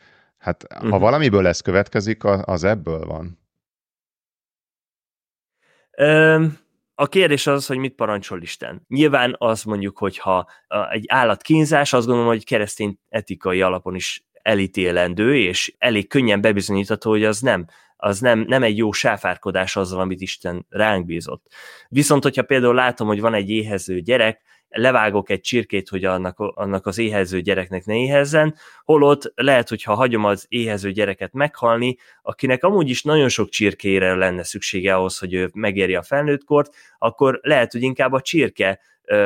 Hát 0.46 0.64
uh-huh. 0.74 0.90
ha 0.90 0.98
valamiből 0.98 1.42
lesz 1.42 1.61
következik, 1.61 2.24
az 2.24 2.64
ebből 2.64 3.04
van. 3.04 3.38
a 6.94 7.06
kérdés 7.06 7.46
az, 7.46 7.66
hogy 7.66 7.76
mit 7.78 7.94
parancsol 7.94 8.42
Isten. 8.42 8.85
Nyilván 8.88 9.35
az 9.38 9.62
mondjuk, 9.62 9.98
hogyha 9.98 10.48
egy 10.90 11.04
állat 11.09 11.42
kínzás, 11.42 11.92
azt 11.92 12.06
gondolom, 12.06 12.30
hogy 12.30 12.44
keresztény 12.44 12.98
etikai 13.09 13.62
alapon 13.62 13.94
is 13.94 14.26
elítélendő, 14.42 15.37
és 15.37 15.74
elég 15.78 16.09
könnyen 16.09 16.40
bebizonyítható, 16.40 17.11
hogy 17.11 17.24
az 17.24 17.40
nem 17.40 17.66
az 17.96 18.20
nem, 18.20 18.38
nem 18.38 18.62
egy 18.62 18.76
jó 18.76 18.92
sáfárkodás 18.92 19.76
azzal, 19.76 20.00
amit 20.00 20.20
Isten 20.20 20.66
ránk 20.68 21.06
bízott. 21.06 21.46
Viszont, 21.88 22.22
hogyha 22.22 22.42
például 22.42 22.74
látom, 22.74 23.06
hogy 23.06 23.20
van 23.20 23.35
egy 23.35 23.50
éhező 23.50 24.00
gyerek, 24.00 24.40
levágok 24.77 25.31
egy 25.31 25.41
csirkét, 25.41 25.89
hogy 25.89 26.05
annak, 26.05 26.39
annak 26.39 26.87
az 26.87 26.99
éhező 26.99 27.41
gyereknek 27.41 27.85
ne 27.85 27.95
éhezzen, 27.95 28.55
holott 28.85 29.33
lehet, 29.35 29.69
hogy 29.69 29.83
ha 29.83 29.95
hagyom 29.95 30.25
az 30.25 30.47
éhező 30.49 30.91
gyereket 30.93 31.33
meghalni, 31.33 31.97
akinek 32.23 32.65
amúgy 32.65 32.89
is 32.89 33.03
nagyon 33.03 33.29
sok 33.29 33.49
csirkére 33.49 34.15
lenne 34.15 34.43
szüksége 34.43 34.95
ahhoz, 34.95 35.19
hogy 35.19 35.35
ő 35.35 35.51
megéri 35.55 35.95
a 35.95 36.03
felnőttkort, 36.03 36.75
akkor 36.99 37.39
lehet, 37.43 37.73
hogy 37.73 37.83
inkább 37.83 38.12
a 38.12 38.21
csirke 38.21 38.81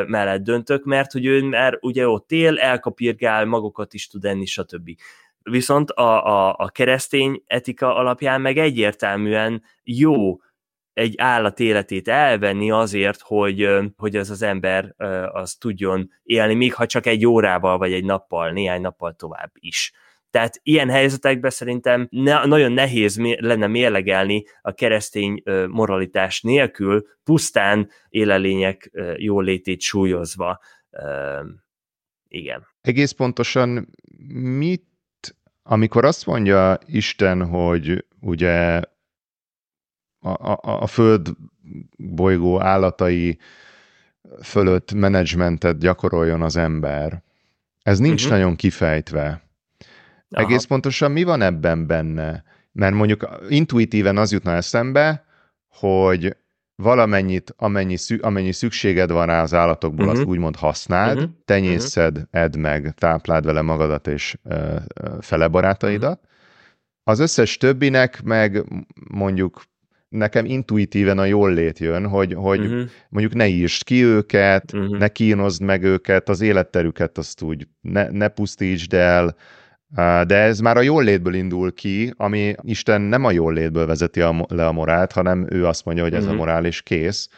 mellett 0.07 0.43
döntök, 0.43 0.85
mert 0.85 1.13
hogy 1.13 1.27
ő 1.27 1.43
már 1.43 1.79
ugye 1.81 2.09
ott 2.09 2.33
él, 2.33 2.59
elkapirgál, 2.59 3.45
magokat 3.45 3.95
is 3.95 4.09
tud 4.09 4.25
enni, 4.25 4.47
stb. 4.47 4.91
Viszont 5.43 5.91
a, 5.91 6.27
a, 6.27 6.55
a 6.59 6.69
keresztény 6.69 7.43
etika 7.47 7.95
alapján 7.95 8.41
meg 8.41 8.59
egyértelműen 8.59 9.63
jó 9.85 10.41
egy 10.93 11.15
állat 11.17 11.61
életét 11.61 12.09
elvenni 12.09 12.71
azért, 12.71 13.21
hogy, 13.21 13.69
hogy 13.97 14.17
ez 14.17 14.31
az 14.31 14.43
ember 14.43 14.95
az 15.33 15.55
tudjon 15.55 16.11
élni, 16.23 16.55
még 16.55 16.75
ha 16.75 16.87
csak 16.87 17.07
egy 17.07 17.27
órával, 17.27 17.79
vagy 17.79 17.93
egy 17.93 18.05
nappal, 18.05 18.51
néhány 18.51 18.81
nappal 18.81 19.15
tovább 19.15 19.51
is. 19.55 19.93
Tehát 20.31 20.61
ilyen 20.63 20.91
helyzetekben 20.91 21.51
szerintem 21.51 22.09
ne, 22.11 22.47
nagyon 22.47 22.73
nehéz 22.73 23.21
lenne 23.39 23.67
mérlegelni 23.67 24.45
a 24.63 24.73
keresztény 24.73 25.43
moralitás 25.69 26.41
nélkül, 26.41 27.07
pusztán 27.25 27.91
élelények 28.09 28.91
jólétét 29.17 29.81
súlyozva. 29.81 30.61
Igen. 32.29 32.67
Egész 32.81 33.13
pontosan 33.13 33.89
mit, 34.59 34.87
amikor 35.63 36.05
azt 36.05 36.27
mondja 36.27 36.79
Isten, 36.87 37.47
hogy 37.47 38.05
ugye 38.21 38.81
a, 40.21 40.29
a, 40.29 40.61
a 40.63 40.87
föld 40.87 41.29
bolygó 41.97 42.61
állatai 42.61 43.39
fölött 44.43 44.93
menedzsmentet 44.93 45.79
gyakoroljon 45.79 46.43
az 46.43 46.57
ember. 46.57 47.23
Ez 47.83 47.99
nincs 47.99 48.25
uh-huh. 48.25 48.39
nagyon 48.39 48.57
kifejtve. 48.57 49.43
Aha. 50.31 50.45
Egész 50.45 50.65
pontosan 50.65 51.11
mi 51.11 51.23
van 51.23 51.43
ebben 51.43 51.87
benne? 51.87 52.45
Mert 52.73 52.95
mondjuk 52.95 53.29
intuitíven 53.49 54.17
az 54.17 54.33
jutna 54.33 54.53
eszembe, 54.53 55.25
hogy 55.69 56.37
valamennyit, 56.75 57.55
amennyi, 57.57 57.97
szü- 57.97 58.23
amennyi 58.23 58.53
szükséged 58.53 59.11
van 59.11 59.27
rá 59.27 59.43
az 59.43 59.55
állatokból, 59.55 60.07
uh-huh. 60.07 60.21
azt 60.21 60.29
úgymond 60.29 60.57
használd, 60.57 61.17
uh-huh. 61.17 61.33
tenyészed, 61.45 62.17
uh-huh. 62.17 62.43
edd 62.43 62.59
meg, 62.59 62.95
tápláld 62.95 63.45
vele 63.45 63.63
magadat 63.63 64.07
és 64.07 64.37
ö, 64.43 64.77
fele 65.21 65.49
barátaidat. 65.49 66.19
Uh-huh. 66.19 66.29
Az 67.03 67.19
összes 67.19 67.57
többinek 67.57 68.23
meg 68.23 68.65
mondjuk 69.11 69.63
nekem 70.11 70.45
intuitíven 70.45 71.19
a 71.19 71.25
jól 71.25 71.53
lét 71.53 71.79
jön, 71.79 72.07
hogy, 72.07 72.35
hogy 72.35 72.61
uh-huh. 72.61 72.83
mondjuk 73.09 73.35
ne 73.35 73.47
írst 73.47 73.85
ki 73.85 74.05
őket, 74.05 74.73
uh-huh. 74.73 74.99
ne 74.99 75.09
kínozd 75.09 75.63
meg 75.63 75.83
őket, 75.83 76.29
az 76.29 76.41
életterüket 76.41 77.19
azt 77.19 77.43
úgy 77.43 77.67
ne, 77.81 78.09
ne 78.11 78.29
pusztítsd 78.29 78.95
el, 78.95 79.37
de 80.27 80.37
ez 80.37 80.61
már 80.61 80.77
a 80.77 80.81
jól 80.81 81.05
létből 81.05 81.35
indul 81.35 81.75
ki, 81.75 82.13
ami 82.17 82.55
Isten 82.63 83.01
nem 83.01 83.25
a 83.25 83.31
jól 83.31 83.53
létből 83.53 83.87
vezeti 83.87 84.21
a, 84.21 84.47
le 84.49 84.67
a 84.67 84.73
morált, 84.73 85.13
hanem 85.13 85.47
ő 85.51 85.67
azt 85.67 85.85
mondja, 85.85 86.03
hogy 86.03 86.15
ez 86.15 86.23
uh-huh. 86.23 86.35
a 86.35 86.39
morál 86.39 86.65
és 86.65 86.83
kész. 86.83 87.29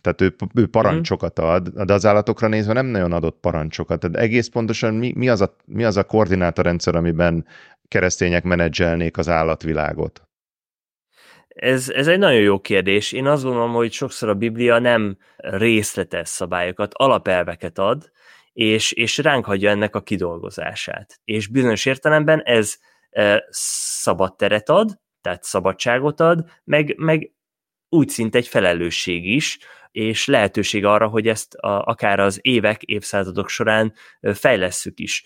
Tehát 0.00 0.20
ő, 0.20 0.34
ő 0.54 0.66
parancsokat 0.66 1.38
ad, 1.38 1.68
de 1.68 1.92
az 1.92 2.06
állatokra 2.06 2.48
nézve 2.48 2.72
nem 2.72 2.86
nagyon 2.86 3.12
adott 3.12 3.40
parancsokat. 3.40 4.00
Tehát 4.00 4.16
egész 4.16 4.48
pontosan 4.48 4.94
mi, 4.94 5.12
mi, 5.16 5.28
az, 5.28 5.40
a, 5.40 5.56
mi 5.64 5.84
az 5.84 5.96
a 5.96 6.04
koordinátorrendszer, 6.04 6.94
amiben 6.94 7.46
keresztények 7.88 8.44
menedzselnék 8.44 9.18
az 9.18 9.28
állatvilágot? 9.28 10.29
Ez, 11.54 11.88
ez 11.88 12.06
egy 12.06 12.18
nagyon 12.18 12.40
jó 12.40 12.60
kérdés. 12.60 13.12
Én 13.12 13.26
azt 13.26 13.42
gondolom, 13.42 13.72
hogy 13.72 13.92
sokszor 13.92 14.28
a 14.28 14.34
Biblia 14.34 14.78
nem 14.78 15.16
részletes 15.36 16.28
szabályokat, 16.28 16.94
alapelveket 16.94 17.78
ad, 17.78 18.10
és, 18.52 18.92
és 18.92 19.18
ránk 19.18 19.44
hagyja 19.44 19.70
ennek 19.70 19.94
a 19.94 20.02
kidolgozását. 20.02 21.20
És 21.24 21.46
bizonyos 21.46 21.86
értelemben 21.86 22.42
ez 22.42 22.76
e, 23.10 23.44
szabad 23.50 24.36
teret 24.36 24.68
ad, 24.68 25.00
tehát 25.20 25.42
szabadságot 25.42 26.20
ad, 26.20 26.44
meg, 26.64 26.94
meg 26.96 27.32
úgy 27.88 28.08
szinte 28.08 28.38
egy 28.38 28.48
felelősség 28.48 29.26
is, 29.26 29.58
és 29.90 30.26
lehetőség 30.26 30.84
arra, 30.84 31.08
hogy 31.08 31.28
ezt 31.28 31.54
a, 31.54 31.82
akár 31.82 32.20
az 32.20 32.38
évek, 32.42 32.82
évszázadok 32.82 33.48
során 33.48 33.92
fejlesszük 34.20 35.00
is 35.00 35.24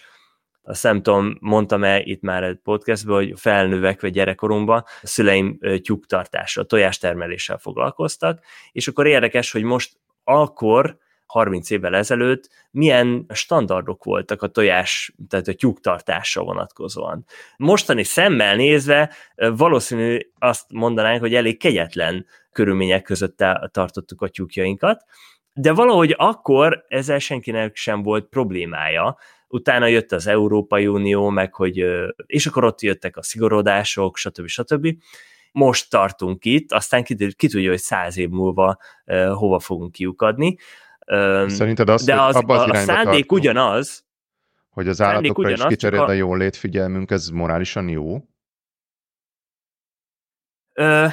azt 0.66 0.83
nem 0.83 1.03
tudom, 1.03 1.37
mondtam-e 1.40 2.00
itt 2.00 2.20
már 2.20 2.42
egy 2.42 2.59
podcastban, 2.62 3.16
hogy 3.16 3.33
felnövek 3.37 4.00
vagy 4.00 4.12
gyerekkoromban 4.12 4.85
a 5.03 5.07
szüleim 5.07 5.59
tyúktartása, 5.83 6.64
tojástermeléssel 6.64 7.59
foglalkoztak, 7.59 8.44
és 8.72 8.88
akkor 8.88 9.07
érdekes, 9.07 9.53
hogy 9.53 9.62
most 9.62 9.92
akkor 10.24 10.96
30 11.27 11.70
évvel 11.70 11.94
ezelőtt 11.94 12.48
milyen 12.70 13.27
standardok 13.29 14.05
voltak 14.05 14.42
a 14.42 14.46
tojás, 14.46 15.14
tehát 15.29 15.48
a 15.48 15.55
tyúktartásra 15.55 16.42
vonatkozóan. 16.42 17.24
Mostani 17.57 18.03
szemmel 18.03 18.57
nézve 18.57 19.14
valószínű 19.37 20.18
azt 20.38 20.72
mondanánk, 20.72 21.20
hogy 21.20 21.35
elég 21.35 21.59
kegyetlen 21.59 22.27
körülmények 22.53 23.03
között 23.03 23.44
tartottuk 23.70 24.22
a 24.22 24.29
tyúkjainkat, 24.29 25.05
de 25.53 25.72
valahogy 25.72 26.14
akkor 26.18 26.85
ezzel 26.88 27.18
senkinek 27.18 27.76
sem 27.76 28.03
volt 28.03 28.28
problémája, 28.28 29.18
utána 29.55 29.86
jött 29.86 30.12
az 30.12 30.26
Európai 30.26 30.86
Unió, 30.86 31.28
meg 31.28 31.55
hogy, 31.55 31.84
és 32.26 32.46
akkor 32.46 32.64
ott 32.64 32.80
jöttek 32.80 33.16
a 33.16 33.22
szigorodások, 33.22 34.16
stb. 34.16 34.46
stb. 34.46 34.88
Most 35.52 35.90
tartunk 35.90 36.44
itt, 36.44 36.72
aztán 36.72 37.05
ki, 37.05 37.34
ki 37.36 37.48
tudja, 37.48 37.70
hogy 37.70 37.78
száz 37.78 38.18
év 38.18 38.28
múlva 38.28 38.78
hova 39.34 39.59
fogunk 39.59 39.92
kiukadni. 39.92 40.57
Szerinted 41.46 41.88
az, 41.88 42.05
De 42.05 42.22
az, 42.22 42.34
abba 42.34 42.55
az 42.55 42.70
a, 42.70 42.74
szándék 42.74 43.05
tartunk, 43.05 43.32
ugyanaz, 43.32 44.05
hogy 44.68 44.88
az 44.88 45.00
állatokra 45.00 45.50
is 45.50 45.64
kiterjed 45.66 46.02
a, 46.02 46.07
a 46.07 46.12
jól 46.12 46.38
létfigyelmünk, 46.38 47.11
ez 47.11 47.28
morálisan 47.28 47.88
jó? 47.88 48.28
Ö, 50.72 51.07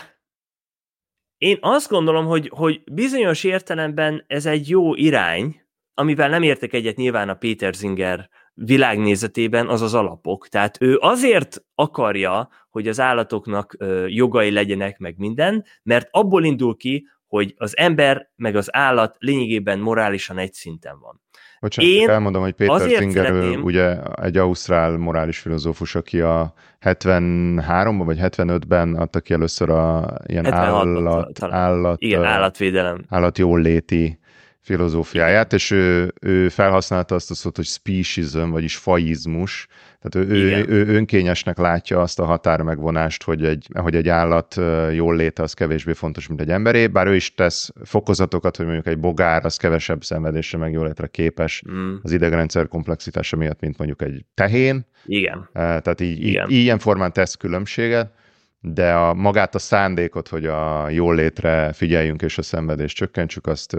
én 1.37 1.57
azt 1.61 1.89
gondolom, 1.89 2.25
hogy, 2.25 2.51
hogy 2.53 2.83
bizonyos 2.91 3.43
értelemben 3.43 4.23
ez 4.27 4.45
egy 4.45 4.69
jó 4.69 4.95
irány, 4.95 5.61
amivel 5.93 6.29
nem 6.29 6.41
értek 6.41 6.73
egyet 6.73 6.95
nyilván 6.95 7.29
a 7.29 7.33
Péter 7.33 7.73
Zinger 7.73 8.29
világnézetében, 8.53 9.67
az 9.67 9.81
az 9.81 9.93
alapok. 9.93 10.47
Tehát 10.47 10.77
ő 10.81 10.97
azért 10.99 11.63
akarja, 11.75 12.49
hogy 12.69 12.87
az 12.87 12.99
állatoknak 12.99 13.77
jogai 14.07 14.51
legyenek, 14.51 14.97
meg 14.97 15.15
minden, 15.17 15.65
mert 15.83 16.07
abból 16.11 16.43
indul 16.43 16.77
ki, 16.77 17.07
hogy 17.27 17.53
az 17.57 17.77
ember 17.77 18.29
meg 18.35 18.55
az 18.55 18.75
állat 18.75 19.15
lényegében 19.19 19.79
morálisan 19.79 20.37
egy 20.37 20.53
szinten 20.53 20.99
van. 20.99 21.21
Bocsánat, 21.59 21.91
Én 21.91 22.09
elmondom, 22.09 22.41
hogy 22.41 22.53
Péter 22.53 22.89
Singer 22.89 23.25
szeretném... 23.25 23.63
ugye 23.63 23.97
egy 24.03 24.37
ausztrál 24.37 24.97
morális 24.97 25.39
filozófus, 25.39 25.95
aki 25.95 26.21
a 26.21 26.53
73-ban 26.81 28.01
vagy 28.05 28.17
75-ben 28.21 28.95
adta 28.95 29.19
ki 29.19 29.33
először 29.33 29.69
a 29.69 30.13
ilyen 30.25 30.53
állat, 30.53 31.43
állat, 31.43 32.01
Igen, 32.01 32.23
állatvédelem. 32.23 33.05
állatjóléti 33.09 34.19
filozófiáját, 34.62 35.53
és 35.53 35.72
ő, 35.72 36.14
ő 36.22 36.49
felhasználta 36.49 37.16
azt 37.16 37.32
a 37.32 37.36
szót, 37.36 37.55
hogy 37.55 37.66
speciesm, 37.66 38.49
vagyis 38.49 38.76
faizmus, 38.76 39.68
tehát 40.01 40.30
ő, 40.30 40.34
ő, 40.34 40.66
ő 40.68 40.95
önkényesnek 40.95 41.57
látja 41.57 42.01
azt 42.01 42.20
a 42.20 42.26
határmegvonást, 42.26 43.24
hogy 43.24 43.45
egy, 43.45 43.68
hogy 43.74 43.95
egy 43.95 44.09
állat 44.09 44.55
jól 44.93 45.16
léte 45.16 45.43
az 45.43 45.53
kevésbé 45.53 45.93
fontos, 45.93 46.28
mint 46.28 46.41
egy 46.41 46.49
emberé, 46.49 46.88
bár 46.88 47.07
ő 47.07 47.16
is 47.16 47.34
tesz 47.34 47.72
fokozatokat, 47.84 48.55
hogy 48.55 48.66
mondjuk 48.66 48.88
egy 48.88 48.99
bogár 48.99 49.45
az 49.45 49.55
kevesebb 49.55 50.03
szenvedésre 50.03 50.57
meg 50.57 50.72
jól 50.72 50.86
létre 50.86 51.07
képes 51.07 51.64
mm. 51.72 51.95
az 52.01 52.12
idegrendszer 52.12 52.68
komplexitása 52.68 53.38
miatt, 53.38 53.59
mint 53.59 53.78
mondjuk 53.78 54.01
egy 54.01 54.26
tehén. 54.34 54.86
Igen. 55.05 55.49
Tehát 55.53 56.01
így, 56.01 56.26
Igen. 56.26 56.49
így 56.49 56.62
ilyen 56.62 56.80
formán 56.80 57.14
tesz 57.14 57.36
különbséget 57.36 58.20
de 58.64 58.93
a, 58.93 59.14
magát 59.14 59.55
a 59.55 59.59
szándékot, 59.59 60.28
hogy 60.28 60.45
a 60.45 60.89
jól 60.89 61.16
létre 61.16 61.74
figyeljünk 61.74 62.22
és 62.22 62.38
a 62.38 62.41
szenvedést 62.41 62.95
csökkentsük, 62.95 63.47
azt 63.47 63.78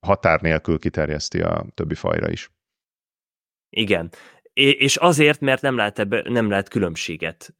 határ 0.00 0.40
nélkül 0.40 0.78
kiterjeszti 0.78 1.40
a 1.40 1.66
többi 1.74 1.94
fajra 1.94 2.30
is. 2.30 2.50
Igen. 3.70 4.10
És 4.52 4.96
azért, 4.96 5.40
mert 5.40 5.62
nem 5.62 5.76
lehet, 5.76 5.98
ebbe, 5.98 6.22
nem 6.28 6.50
lehet 6.50 6.68
különbséget 6.68 7.54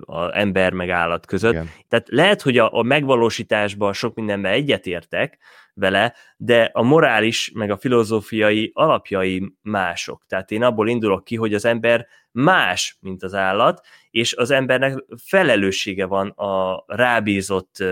az 0.00 0.30
ember 0.32 0.72
meg 0.72 0.90
állat 0.90 1.26
között. 1.26 1.52
Igen. 1.52 1.70
Tehát 1.88 2.08
lehet, 2.08 2.42
hogy 2.42 2.58
a, 2.58 2.78
a 2.78 2.82
megvalósításban 2.82 3.92
sok 3.92 4.14
mindenben 4.14 4.52
egyetértek 4.52 5.38
vele, 5.74 6.14
de 6.36 6.70
a 6.72 6.82
morális 6.82 7.50
meg 7.54 7.70
a 7.70 7.76
filozófiai 7.76 8.70
alapjai 8.74 9.52
mások. 9.62 10.24
Tehát 10.26 10.50
én 10.50 10.62
abból 10.62 10.88
indulok 10.88 11.24
ki, 11.24 11.36
hogy 11.36 11.54
az 11.54 11.64
ember 11.64 12.06
más, 12.30 12.96
mint 13.00 13.22
az 13.22 13.34
állat, 13.34 13.86
és 14.10 14.34
az 14.34 14.50
embernek 14.50 15.04
felelőssége 15.24 16.06
van 16.06 16.28
a 16.28 16.84
rábízott 16.86 17.84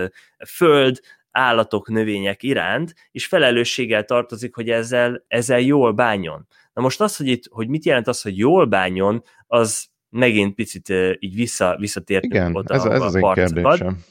föld, 0.47 0.99
állatok, 1.31 1.89
növények 1.89 2.43
iránt, 2.43 2.93
és 3.11 3.25
felelősséggel 3.25 4.03
tartozik, 4.03 4.55
hogy 4.55 4.69
ezzel, 4.69 5.23
ezzel 5.27 5.59
jól 5.59 5.91
bánjon. 5.91 6.47
Na 6.73 6.81
most 6.81 7.01
az, 7.01 7.17
hogy, 7.17 7.27
itt, 7.27 7.43
hogy 7.49 7.67
mit 7.67 7.85
jelent 7.85 8.07
az, 8.07 8.21
hogy 8.21 8.37
jól 8.37 8.65
bánjon, 8.65 9.23
az 9.47 9.89
megint 10.09 10.55
picit 10.55 10.89
így 11.19 11.35
vissza, 11.35 11.75
visszatértünk 11.79 12.33
Igen, 12.33 12.55
oda 12.55 12.73
ez, 12.73 12.83
ez 12.83 13.01
a 13.01 13.05
az 13.05 13.15
én 13.15 13.31
kérdésem 13.33 14.03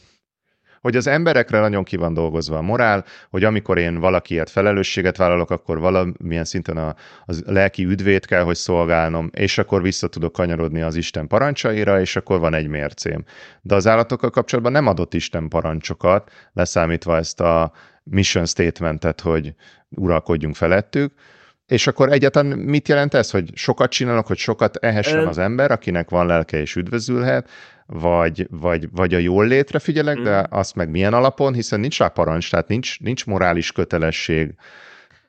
hogy 0.81 0.97
az 0.97 1.07
emberekre 1.07 1.61
nagyon 1.61 1.85
ki 1.85 1.97
van 1.97 2.15
dolgozva 2.15 2.57
a 2.57 2.63
morál, 2.63 3.05
hogy 3.31 3.45
amikor 3.45 3.79
én 3.79 3.99
valakiért 3.99 4.51
felelősséget 4.51 5.17
vállalok, 5.17 5.51
akkor 5.51 5.79
valamilyen 5.79 6.45
szinten 6.45 6.77
a, 6.77 6.95
az 7.25 7.43
lelki 7.47 7.85
üdvét 7.85 8.27
kell, 8.27 8.43
hogy 8.43 8.57
szolgálnom, 8.57 9.31
és 9.33 9.59
akkor 9.59 9.83
vissza 9.83 10.09
tudok 10.09 10.33
kanyarodni 10.33 10.81
az 10.81 10.97
Isten 10.97 11.27
parancsaira, 11.27 12.01
és 12.01 12.17
akkor 12.17 12.39
van 12.39 12.55
egy 12.55 12.69
mércém. 12.69 13.25
De 13.63 13.75
az 13.75 13.87
állatokkal 13.87 14.31
kapcsolatban 14.31 14.73
nem 14.73 14.87
adott 14.87 15.15
Isten 15.15 15.49
parancsokat, 15.49 16.31
leszámítva 16.53 17.17
ezt 17.17 17.41
a 17.41 17.73
mission 18.03 18.47
statementet, 18.47 19.21
hogy 19.21 19.55
uralkodjunk 19.89 20.55
felettük, 20.55 21.13
és 21.71 21.87
akkor 21.87 22.13
egyáltalán 22.13 22.59
mit 22.59 22.89
jelent 22.89 23.15
ez, 23.15 23.31
hogy 23.31 23.51
sokat 23.55 23.91
csinálok, 23.91 24.27
hogy 24.27 24.37
sokat 24.37 24.77
ehessen 24.77 25.27
az 25.27 25.39
ember, 25.39 25.71
akinek 25.71 26.11
van 26.11 26.27
lelke 26.27 26.61
és 26.61 26.77
üdvözülhet, 26.77 27.49
vagy, 27.93 28.47
vagy, 28.51 28.91
vagy 28.91 29.15
a 29.15 29.19
jól 29.19 29.47
létre 29.47 29.79
figyelek, 29.79 30.19
mm. 30.19 30.23
de 30.23 30.47
azt 30.51 30.75
meg 30.75 30.91
milyen 30.91 31.15
alapon, 31.15 31.55
hiszen 31.55 31.81
nincs 31.81 31.99
rá 31.99 32.09
parancs, 32.09 32.51
tehát 32.51 32.69
nincs, 32.69 33.01
nincs 33.01 33.27
morális 33.27 33.73
kötelesség, 33.73 34.55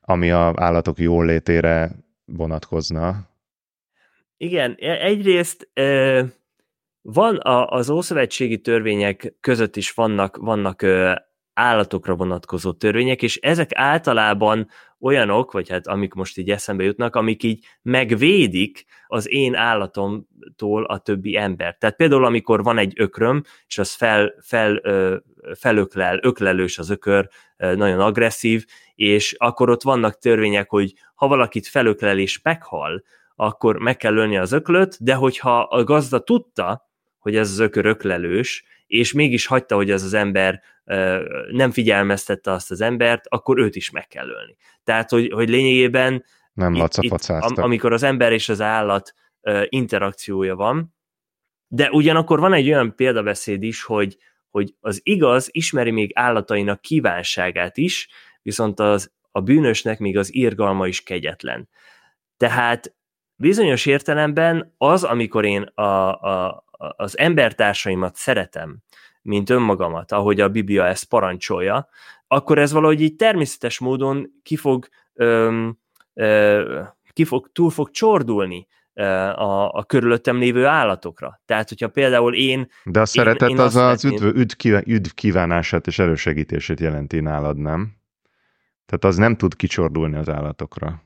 ami 0.01 0.31
a 0.31 0.53
állatok 0.55 0.99
jól 0.99 1.25
létére 1.25 1.91
vonatkozna. 2.25 3.29
Igen, 4.37 4.77
e, 4.79 5.05
egyrészt 5.05 5.69
van 7.01 7.37
a, 7.37 7.67
az 7.67 7.89
ószövetségi 7.89 8.61
törvények 8.61 9.33
között 9.39 9.75
is 9.75 9.91
vannak, 9.91 10.37
vannak 10.37 10.85
állatokra 11.61 12.15
vonatkozó 12.15 12.71
törvények, 12.71 13.21
és 13.21 13.37
ezek 13.37 13.69
általában 13.73 14.67
olyanok, 14.99 15.51
vagy 15.51 15.69
hát 15.69 15.87
amik 15.87 16.13
most 16.13 16.37
így 16.37 16.49
eszembe 16.49 16.83
jutnak, 16.83 17.15
amik 17.15 17.43
így 17.43 17.65
megvédik 17.81 18.85
az 19.07 19.31
én 19.31 19.55
állatomtól 19.55 20.83
a 20.83 20.97
többi 20.97 21.37
ember. 21.37 21.77
Tehát 21.77 21.95
például, 21.95 22.25
amikor 22.25 22.63
van 22.63 22.77
egy 22.77 22.93
ökröm, 22.95 23.43
és 23.67 23.77
az 23.77 23.93
fel, 23.93 24.33
fel, 24.41 24.81
felöklel, 25.59 26.19
öklelős 26.21 26.77
az 26.77 26.89
ökör, 26.89 27.29
nagyon 27.57 27.99
agresszív, 27.99 28.65
és 28.95 29.35
akkor 29.37 29.69
ott 29.69 29.83
vannak 29.83 30.17
törvények, 30.17 30.69
hogy 30.69 30.93
ha 31.15 31.27
valakit 31.27 31.67
felöklel 31.67 32.17
és 32.17 32.41
meghal, 32.41 33.03
akkor 33.35 33.77
meg 33.77 33.97
kell 33.97 34.15
ölni 34.15 34.37
az 34.37 34.51
öklöt, 34.51 34.97
de 34.99 35.13
hogyha 35.13 35.59
a 35.59 35.83
gazda 35.83 36.19
tudta, 36.19 36.89
hogy 37.19 37.35
ez 37.35 37.51
az 37.51 37.59
ökör 37.59 37.85
öklelős, 37.85 38.63
és 38.91 39.13
mégis 39.13 39.45
hagyta, 39.45 39.75
hogy 39.75 39.91
ez 39.91 40.03
az 40.03 40.13
ember 40.13 40.61
nem 41.51 41.71
figyelmeztette 41.71 42.51
azt 42.51 42.71
az 42.71 42.81
embert, 42.81 43.27
akkor 43.27 43.59
őt 43.59 43.75
is 43.75 43.89
meg 43.89 44.07
kell 44.07 44.29
ölni. 44.29 44.55
Tehát, 44.83 45.09
hogy, 45.09 45.31
hogy 45.31 45.49
lényegében 45.49 46.23
nem 46.53 46.73
itt, 46.73 46.95
itt, 46.99 47.11
am, 47.11 47.53
amikor 47.55 47.93
az 47.93 48.03
ember 48.03 48.31
és 48.31 48.49
az 48.49 48.61
állat 48.61 49.13
interakciója 49.65 50.55
van, 50.55 50.95
de 51.67 51.89
ugyanakkor 51.91 52.39
van 52.39 52.53
egy 52.53 52.67
olyan 52.67 52.95
példabeszéd 52.95 53.63
is, 53.63 53.83
hogy, 53.83 54.17
hogy 54.49 54.75
az 54.79 54.99
igaz 55.03 55.47
ismeri 55.51 55.91
még 55.91 56.11
állatainak 56.13 56.81
kívánságát 56.81 57.77
is, 57.77 58.09
viszont 58.41 58.79
az, 58.79 59.11
a 59.31 59.41
bűnösnek 59.41 59.99
még 59.99 60.17
az 60.17 60.33
irgalma 60.33 60.87
is 60.87 61.03
kegyetlen. 61.03 61.69
Tehát 62.37 62.95
bizonyos 63.35 63.85
értelemben 63.85 64.73
az, 64.77 65.03
amikor 65.03 65.45
én 65.45 65.61
a, 65.61 66.11
a, 66.11 66.63
az 66.95 67.17
embertársaimat 67.17 68.15
szeretem, 68.15 68.77
mint 69.21 69.49
önmagamat, 69.49 70.11
ahogy 70.11 70.39
a 70.39 70.49
Biblia 70.49 70.85
ezt 70.85 71.05
parancsolja, 71.05 71.87
akkor 72.27 72.57
ez 72.57 72.71
valahogy 72.71 73.01
így 73.01 73.15
természetes 73.15 73.79
módon 73.79 74.31
ki 74.43 74.55
fog, 74.55 74.87
öm, 75.13 75.77
ö, 76.13 76.81
ki 77.13 77.25
fog 77.25 77.51
túl 77.51 77.69
fog 77.69 77.91
csordulni 77.91 78.67
a, 78.93 79.73
a 79.73 79.83
körülöttem 79.83 80.37
lévő 80.37 80.65
állatokra. 80.65 81.41
Tehát, 81.45 81.69
hogyha 81.69 81.87
például 81.87 82.35
én... 82.35 82.67
De 82.83 82.99
a 82.99 83.05
szeretet 83.05 83.49
én, 83.49 83.55
én 83.55 83.61
az 83.61 83.75
az 83.75 84.05
üdv, 84.05 84.25
üdv, 84.25 84.67
üdv 84.85 85.09
kívánását 85.09 85.87
és 85.87 85.99
elősegítését 85.99 86.79
jelenti 86.79 87.19
nálad, 87.19 87.57
nem? 87.57 87.95
Tehát 88.85 89.03
az 89.03 89.15
nem 89.15 89.35
tud 89.35 89.55
kicsordulni 89.55 90.15
az 90.15 90.29
állatokra. 90.29 91.03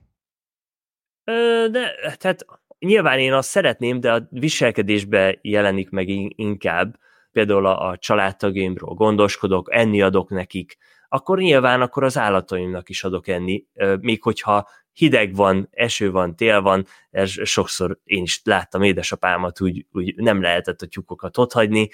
De, 1.72 1.92
tehát 2.18 2.46
nyilván 2.86 3.20
én 3.20 3.34
azt 3.34 3.50
szeretném, 3.50 4.00
de 4.00 4.14
a 4.14 4.28
viselkedésbe 4.30 5.38
jelenik 5.42 5.90
meg 5.90 6.10
inkább, 6.36 7.00
például 7.32 7.66
a, 7.66 7.90
a 7.90 7.98
családtagjaimról 7.98 8.94
gondoskodok, 8.94 9.74
enni 9.74 10.02
adok 10.02 10.30
nekik, 10.30 10.78
akkor 11.08 11.38
nyilván 11.38 11.82
akkor 11.82 12.04
az 12.04 12.18
állataimnak 12.18 12.90
is 12.90 13.04
adok 13.04 13.28
enni, 13.28 13.66
még 14.00 14.24
hogyha 14.24 14.68
hideg 14.94 15.36
van, 15.36 15.68
eső 15.72 16.12
van, 16.12 16.36
tél 16.36 16.62
van, 16.62 16.86
ez 17.12 17.30
sokszor 17.30 18.00
én 18.04 18.24
is 18.24 18.42
láttam 18.44 18.82
édesapámat, 18.82 19.62
úgy, 19.62 19.86
úgy 19.92 20.16
nem 20.16 20.42
lehetett 20.42 20.82
a 20.82 20.86
tyúkokat 20.86 21.38
otthagyni, 21.38 21.90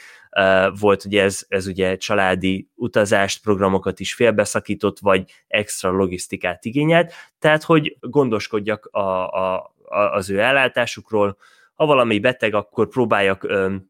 volt 0.79 1.05
ugye 1.05 1.23
ez, 1.23 1.45
ez 1.47 1.67
ugye 1.67 1.95
családi 1.95 2.69
utazást, 2.75 3.43
programokat 3.43 3.99
is 3.99 4.13
félbeszakított, 4.13 4.99
vagy 4.99 5.31
extra 5.47 5.91
logisztikát 5.91 6.65
igényelt, 6.65 7.13
tehát 7.39 7.63
hogy 7.63 7.97
gondoskodjak 7.99 8.85
a, 8.85 9.27
a, 9.27 9.73
az 9.91 10.29
ő 10.29 10.39
ellátásukról, 10.39 11.37
ha 11.73 11.85
valami 11.85 12.19
beteg, 12.19 12.53
akkor 12.53 12.87
próbáljak 12.87 13.47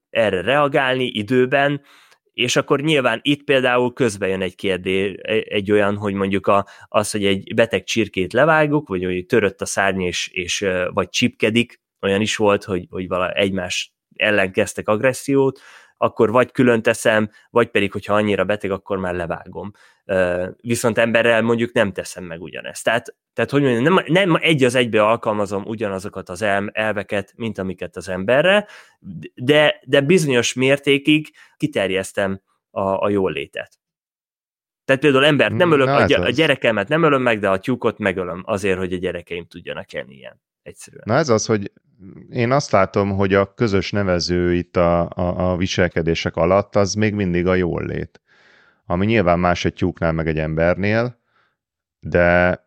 erre 0.10 0.42
reagálni 0.42 1.06
időben, 1.06 1.82
és 2.34 2.56
akkor 2.56 2.82
nyilván 2.82 3.20
itt 3.22 3.44
például 3.44 3.94
közbe 3.94 4.28
jön 4.28 4.42
egy 4.42 4.56
kérdés, 4.56 5.14
egy 5.46 5.72
olyan, 5.72 5.96
hogy 5.98 6.14
mondjuk 6.14 6.48
a, 6.48 6.66
az, 6.88 7.12
hogy 7.12 7.26
egy 7.26 7.56
beteg 7.56 7.84
csirkét 7.84 8.34
levágok, 8.34 8.88
vagy 8.88 9.04
hogy 9.04 9.26
törött 9.26 9.62
a 9.62 9.66
szárny, 9.66 10.02
és, 10.02 10.28
és 10.28 10.66
vagy 10.94 11.10
csipkedik, 11.10 11.82
olyan 12.02 12.22
is 12.22 12.36
volt, 12.36 12.64
hogy, 12.64 12.88
hogy 12.90 13.08
vala 13.08 13.32
egymás 13.32 13.94
ellen 14.16 14.52
kezdtek 14.52 14.88
agressziót, 14.88 15.60
akkor 16.02 16.32
vagy 16.32 16.52
külön 16.52 16.82
teszem, 16.82 17.30
vagy 17.50 17.68
pedig, 17.68 17.92
hogyha 17.92 18.14
annyira 18.14 18.44
beteg, 18.44 18.72
akkor 18.72 18.98
már 18.98 19.16
levágom. 19.16 19.72
Viszont 20.62 20.98
emberrel 20.98 21.42
mondjuk 21.42 21.74
nem 21.74 21.92
teszem 21.92 22.24
meg 22.24 22.42
ugyanezt. 22.42 22.84
Tehát, 22.84 23.16
tehát 23.34 23.52
hogy 23.52 23.62
mondjam, 23.62 23.94
nem, 23.94 24.04
nem 24.08 24.38
egy 24.40 24.64
az 24.64 24.76
egybe 24.76 25.04
alkalmazom 25.04 25.64
ugyanazokat 25.66 26.30
az 26.30 26.42
elveket, 26.72 27.34
mint 27.36 27.58
amiket 27.58 27.96
az 27.96 28.10
emberre, 28.10 28.68
de, 29.36 29.82
de 29.86 30.02
bizonyos 30.02 30.54
mértékig 30.54 31.34
kiterjesztem 31.58 32.42
a, 32.72 33.04
a 33.04 33.10
jól 33.10 33.32
létet. 33.32 33.80
Tehát 34.86 35.02
például 35.02 35.26
embert 35.26 35.54
nem 35.54 35.72
ölöm, 35.72 35.88
a, 35.88 36.02
a 36.02 36.30
gyerekemet 36.30 36.88
nem 36.88 37.04
ölöm 37.04 37.22
meg, 37.22 37.40
de 37.40 37.50
a 37.50 37.60
tyúkot 37.60 37.98
megölöm 37.98 38.44
azért, 38.46 38.78
hogy 38.78 38.94
a 38.94 38.98
gyerekeim 38.98 39.46
tudjanak 39.46 39.94
enni 39.94 40.16
ilyen. 40.16 40.42
Egyszerűen. 40.64 41.04
Na 41.06 41.16
ez 41.16 41.30
az, 41.30 41.46
hogy 41.46 41.72
én 42.30 42.52
azt 42.52 42.72
látom, 42.72 43.12
hogy 43.12 43.34
a 43.34 43.54
közös 43.54 43.92
nevező 43.92 44.54
itt 44.54 44.78
a, 44.78 45.10
a, 45.10 45.52
a 45.52 45.58
viselkedések 45.58 46.36
alatt 46.36 46.76
az 46.76 46.94
még 46.94 47.14
mindig 47.14 47.48
a 47.48 47.56
jól 47.56 47.86
lét. 47.86 48.22
Ami 48.86 49.06
nyilván 49.06 49.40
más 49.40 49.66
egy 49.66 49.74
tyúknál, 49.74 50.12
meg 50.12 50.28
egy 50.28 50.40
embernél, 50.40 51.20
de, 52.00 52.60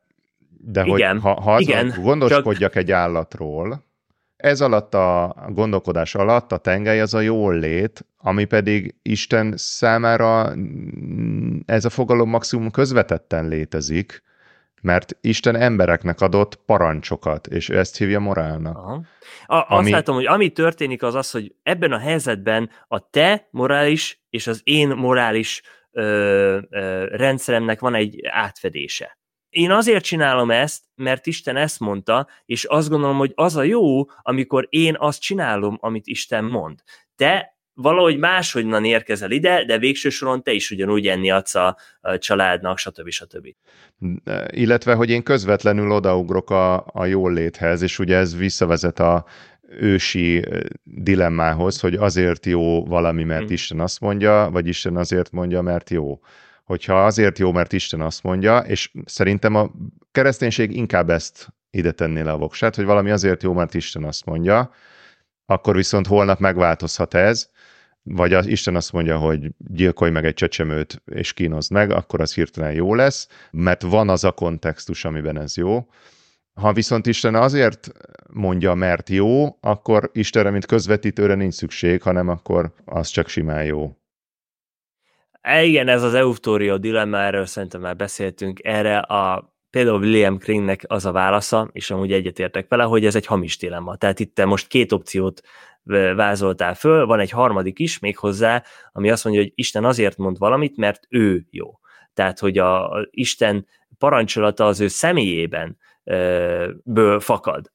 de 0.59 0.85
igen, 0.85 1.21
hogy 1.21 1.35
ha, 1.35 1.41
ha 1.41 1.61
igen, 1.61 1.95
gondoskodjak 2.01 2.73
csak... 2.73 2.83
egy 2.83 2.91
állatról, 2.91 3.85
ez 4.37 4.61
alatt 4.61 4.95
a 4.95 5.35
gondolkodás 5.49 6.15
alatt 6.15 6.53
a 6.53 6.57
tengely 6.57 7.01
az 7.01 7.15
a 7.15 7.21
jól 7.21 7.59
lét, 7.59 8.07
ami 8.17 8.45
pedig 8.45 8.95
Isten 9.03 9.53
számára 9.57 10.53
ez 11.67 11.85
a 11.85 11.91
fogalom 11.91 12.29
maximum 12.29 12.71
közvetetten 12.71 13.49
létezik, 13.49 14.23
mert 14.85 15.17
Isten 15.21 15.57
embereknek 15.57 16.21
adott 16.21 16.55
parancsokat, 16.55 17.47
és 17.47 17.69
ő 17.69 17.79
ezt 17.79 17.97
hívja 17.97 18.21
morálnak. 18.21 18.77
Aha. 18.77 19.03
A, 19.47 19.75
ami... 19.75 19.83
Azt 19.83 19.91
látom, 19.91 20.15
hogy 20.15 20.27
ami 20.27 20.49
történik 20.49 21.03
az 21.03 21.15
az, 21.15 21.31
hogy 21.31 21.55
ebben 21.63 21.93
a 21.93 21.99
helyzetben 21.99 22.71
a 22.89 23.11
te 23.11 23.49
morális 23.51 24.25
és 24.31 24.47
az 24.47 24.61
én 24.65 24.89
morális 24.89 25.63
ö, 25.91 26.59
ö, 26.71 27.05
rendszeremnek 27.05 27.81
van 27.81 27.95
egy 27.95 28.21
átfedése. 28.27 29.19
Én 29.49 29.71
azért 29.71 30.05
csinálom 30.05 30.51
ezt, 30.51 30.85
mert 30.95 31.27
Isten 31.27 31.57
ezt 31.57 31.81
mondta, 31.81 32.29
és 32.45 32.65
azt 32.65 32.89
gondolom, 32.89 33.17
hogy 33.17 33.33
az 33.35 33.57
a 33.57 33.63
jó, 33.63 34.05
amikor 34.23 34.67
én 34.71 34.97
azt 34.99 35.21
csinálom, 35.21 35.79
amit 35.81 36.07
Isten 36.07 36.45
mond. 36.45 36.79
Te 37.17 37.54
valahogy 37.75 38.19
máshogyan 38.19 38.85
érkezel 38.85 39.31
ide, 39.31 39.65
de 39.65 39.79
végső 39.79 40.09
soron 40.09 40.43
te 40.43 40.53
is 40.53 40.71
ugyanúgy 40.71 41.07
enni 41.07 41.31
adsz 41.31 41.55
a, 41.55 41.77
a 42.01 42.19
családnak, 42.19 42.79
stb. 42.79 43.09
stb. 43.09 43.49
Illetve, 44.51 44.95
hogy 44.95 45.11
én 45.11 45.23
közvetlenül 45.23 45.91
odaugrok 45.91 46.51
a, 46.51 46.87
a 46.87 47.05
jól 47.05 47.33
léthez, 47.33 47.83
és 47.83 47.99
ugye 47.99 48.17
ez 48.17 48.37
visszavezet 48.37 48.99
a 48.99 49.25
ősi 49.79 50.45
dilemmához, 50.83 51.81
hogy 51.81 51.95
azért 51.95 52.47
jó 52.47 52.85
valami, 52.85 53.25
mert 53.25 53.43
hmm. 53.43 53.53
Isten 53.53 53.81
azt 53.81 54.01
mondja, 54.01 54.49
vagy 54.53 54.67
Isten 54.67 54.97
azért 54.97 55.31
mondja, 55.31 55.63
mert 55.63 55.91
jó. 55.91 56.21
Hogyha 56.65 57.05
azért 57.05 57.39
jó, 57.39 57.53
mert 57.53 57.73
Isten 57.73 58.01
azt 58.01 58.23
mondja, 58.23 58.59
és 58.59 58.91
szerintem 59.05 59.55
a 59.55 59.71
kereszténység 60.13 60.77
inkább 60.77 61.11
ezt 61.11 61.49
ide 61.71 61.93
tenné 61.93 62.21
le 62.21 62.31
a 62.31 62.37
voksát, 62.37 62.75
hogy 62.75 62.85
valami 62.85 63.11
azért 63.11 63.43
jó, 63.43 63.53
mert 63.53 63.75
Isten 63.75 64.05
azt 64.05 64.25
mondja, 64.25 64.71
akkor 65.47 65.77
viszont 65.77 66.07
holnap 66.07 66.39
megváltozhat 66.39 67.15
ez, 67.15 67.51
vagy 68.05 68.33
az 68.33 68.47
Isten 68.47 68.77
azt 68.77 68.93
mondja, 68.93 69.19
hogy 69.19 69.51
gyilkolj 69.59 70.11
meg 70.11 70.25
egy 70.25 70.35
csecsemőt 70.35 71.03
és 71.05 71.33
kínozd 71.33 71.73
meg, 71.73 71.91
akkor 71.91 72.21
az 72.21 72.35
hirtelen 72.35 72.73
jó 72.73 72.95
lesz, 72.95 73.29
mert 73.51 73.83
van 73.83 74.09
az 74.09 74.25
a 74.25 74.33
kontextus, 74.33 75.05
amiben 75.05 75.39
ez 75.39 75.57
jó. 75.57 75.87
Ha 76.55 76.73
viszont 76.73 77.07
Isten 77.07 77.35
azért 77.35 77.93
mondja, 78.33 78.75
mert 78.75 79.09
jó, 79.09 79.57
akkor 79.61 80.11
Istenre, 80.13 80.51
mint 80.51 80.67
közvetítőre 80.67 81.35
nincs 81.35 81.55
szükség, 81.55 82.03
hanem 82.03 82.29
akkor 82.29 82.73
az 82.85 83.09
csak 83.09 83.29
simán 83.29 83.65
jó. 83.65 83.97
Igen, 85.63 85.89
ez 85.89 86.03
az 86.03 86.15
euftória 86.15 86.79
dilemma, 86.79 87.19
erről 87.19 87.47
szerintem 87.47 87.81
már 87.81 87.97
beszéltünk, 87.97 88.65
erre 88.65 88.99
a 88.99 89.55
például 89.71 89.99
William 89.99 90.39
Kringnek 90.39 90.85
az 90.87 91.07
a 91.07 91.13
válasza, 91.13 91.69
és 91.73 91.91
amúgy 91.91 92.13
egyetértek 92.13 92.69
vele, 92.69 92.85
hogy 92.85 93.07
ez 93.07 93.15
egy 93.15 93.27
hamis 93.27 93.59
dilemma. 93.59 93.97
Tehát 93.97 94.21
itt 94.21 94.35
te 94.35 94.45
most 94.45 94.67
két 94.67 94.93
opciót 94.93 95.43
vázoltál 96.17 96.75
föl, 96.75 97.07
van 97.07 97.21
egy 97.21 97.31
harmadik 97.31 97.79
is 97.79 97.99
még 97.99 98.17
hozzá, 98.17 98.63
ami 98.93 99.11
azt 99.11 99.25
mondja, 99.25 99.43
hogy 99.43 99.53
Isten 99.55 99.85
azért 99.85 100.17
mond 100.17 100.39
valamit, 100.39 100.77
mert 100.77 101.07
ő 101.09 101.47
jó. 101.51 101.79
Tehát, 102.15 102.39
hogy 102.39 102.59
a, 102.59 102.91
a 102.91 103.09
Isten 103.11 103.67
parancsolata 103.99 104.67
az 104.67 104.81
ő 104.81 104.89
személyében 104.89 105.79
ö, 106.05 106.71
ből 106.85 107.21
fakad. 107.21 107.73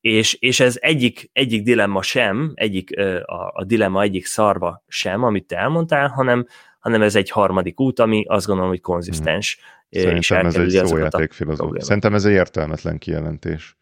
És, 0.00 0.34
és 0.34 0.60
ez 0.60 0.76
egyik, 0.80 1.30
egyik 1.32 1.62
dilemma 1.62 2.02
sem, 2.02 2.52
egyik, 2.54 2.98
a, 3.24 3.52
a 3.54 3.64
dilemma 3.64 4.02
egyik 4.02 4.26
szarva 4.26 4.84
sem, 4.88 5.22
amit 5.22 5.46
te 5.46 5.56
elmondtál, 5.56 6.08
hanem, 6.08 6.46
hanem 6.78 7.02
ez 7.02 7.16
egy 7.16 7.30
harmadik 7.30 7.80
út, 7.80 7.98
ami 7.98 8.24
azt 8.28 8.46
gondolom, 8.46 8.70
hogy 8.70 8.80
konzisztens. 8.80 9.58
Hmm. 9.90 10.02
Szerintem 10.02 10.46
ez 10.46 10.54
egy 10.54 10.86
szójáték 10.86 11.32
filozófia. 11.32 11.82
Szerintem 11.82 12.14
ez 12.14 12.24
egy 12.24 12.32
értelmetlen 12.32 12.98
kijelentés. 12.98 13.76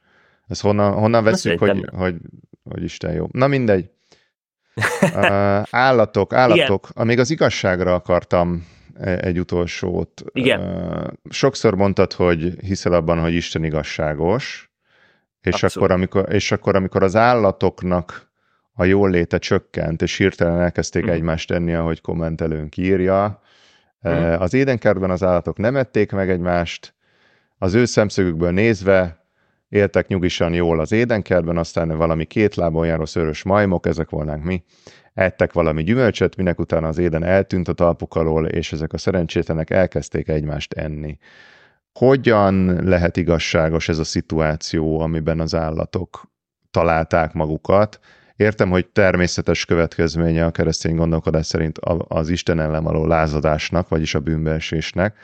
Ez 0.48 0.60
honnan, 0.60 0.92
honnan 0.92 1.24
veszük, 1.24 1.58
hogy, 1.58 1.84
hogy, 1.92 2.14
hogy 2.70 2.82
Isten 2.82 3.12
jó. 3.12 3.28
Na 3.32 3.46
mindegy. 3.46 3.90
Uh, 5.02 5.62
állatok, 5.70 6.32
állatok. 6.32 6.88
Igen. 6.90 7.02
Amíg 7.02 7.18
az 7.18 7.30
igazságra 7.30 7.94
akartam 7.94 8.66
e, 8.94 9.18
egy 9.18 9.38
utolsót. 9.38 10.22
Igen. 10.32 10.60
Uh, 10.60 11.06
sokszor 11.30 11.74
mondtad, 11.74 12.12
hogy 12.12 12.54
hiszel 12.60 12.92
abban, 12.92 13.20
hogy 13.20 13.34
Isten 13.34 13.64
igazságos, 13.64 14.70
és 15.40 15.62
akkor, 15.62 15.90
amikor, 15.90 16.32
és 16.32 16.52
akkor 16.52 16.76
amikor 16.76 17.02
az 17.02 17.16
állatoknak 17.16 18.30
a 18.72 18.84
jól 18.84 19.10
léte 19.10 19.38
csökkent, 19.38 20.02
és 20.02 20.16
hirtelen 20.16 20.60
elkezdték 20.60 21.04
mm. 21.04 21.08
egymást 21.08 21.48
tenni, 21.48 21.74
ahogy 21.74 22.00
kommentelőnk 22.00 22.76
írja, 22.76 23.42
mm. 24.08 24.12
az 24.38 24.54
édenkertben 24.54 25.10
az 25.10 25.22
állatok 25.22 25.58
nem 25.58 25.76
ették 25.76 26.12
meg 26.12 26.30
egymást, 26.30 26.94
az 27.58 27.74
ő 27.74 27.84
szemszögükből 27.84 28.50
nézve 28.50 29.19
éltek 29.70 30.06
nyugisan 30.06 30.54
jól 30.54 30.80
az 30.80 30.92
édenkertben, 30.92 31.56
aztán 31.56 31.96
valami 31.96 32.24
két 32.24 32.54
lábon 32.54 32.86
járó 32.86 33.04
szörös 33.04 33.42
majmok, 33.42 33.86
ezek 33.86 34.10
volnánk 34.10 34.44
mi, 34.44 34.64
ettek 35.14 35.52
valami 35.52 35.82
gyümölcsöt, 35.82 36.36
minek 36.36 36.58
utána 36.58 36.88
az 36.88 36.98
éden 36.98 37.24
eltűnt 37.24 37.68
a 37.68 37.72
talpuk 37.72 38.14
alól, 38.14 38.46
és 38.46 38.72
ezek 38.72 38.92
a 38.92 38.98
szerencsétlenek 38.98 39.70
elkezdték 39.70 40.28
egymást 40.28 40.72
enni. 40.72 41.18
Hogyan 41.92 42.84
lehet 42.88 43.16
igazságos 43.16 43.88
ez 43.88 43.98
a 43.98 44.04
szituáció, 44.04 45.00
amiben 45.00 45.40
az 45.40 45.54
állatok 45.54 46.30
találták 46.70 47.32
magukat? 47.32 47.98
Értem, 48.36 48.70
hogy 48.70 48.86
természetes 48.86 49.64
következménye 49.64 50.44
a 50.44 50.50
keresztény 50.50 50.96
gondolkodás 50.96 51.46
szerint 51.46 51.78
az 52.08 52.28
Isten 52.28 52.60
ellen 52.60 52.82
való 52.82 53.06
lázadásnak, 53.06 53.88
vagyis 53.88 54.14
a 54.14 54.20
bűnbeesésnek, 54.20 55.16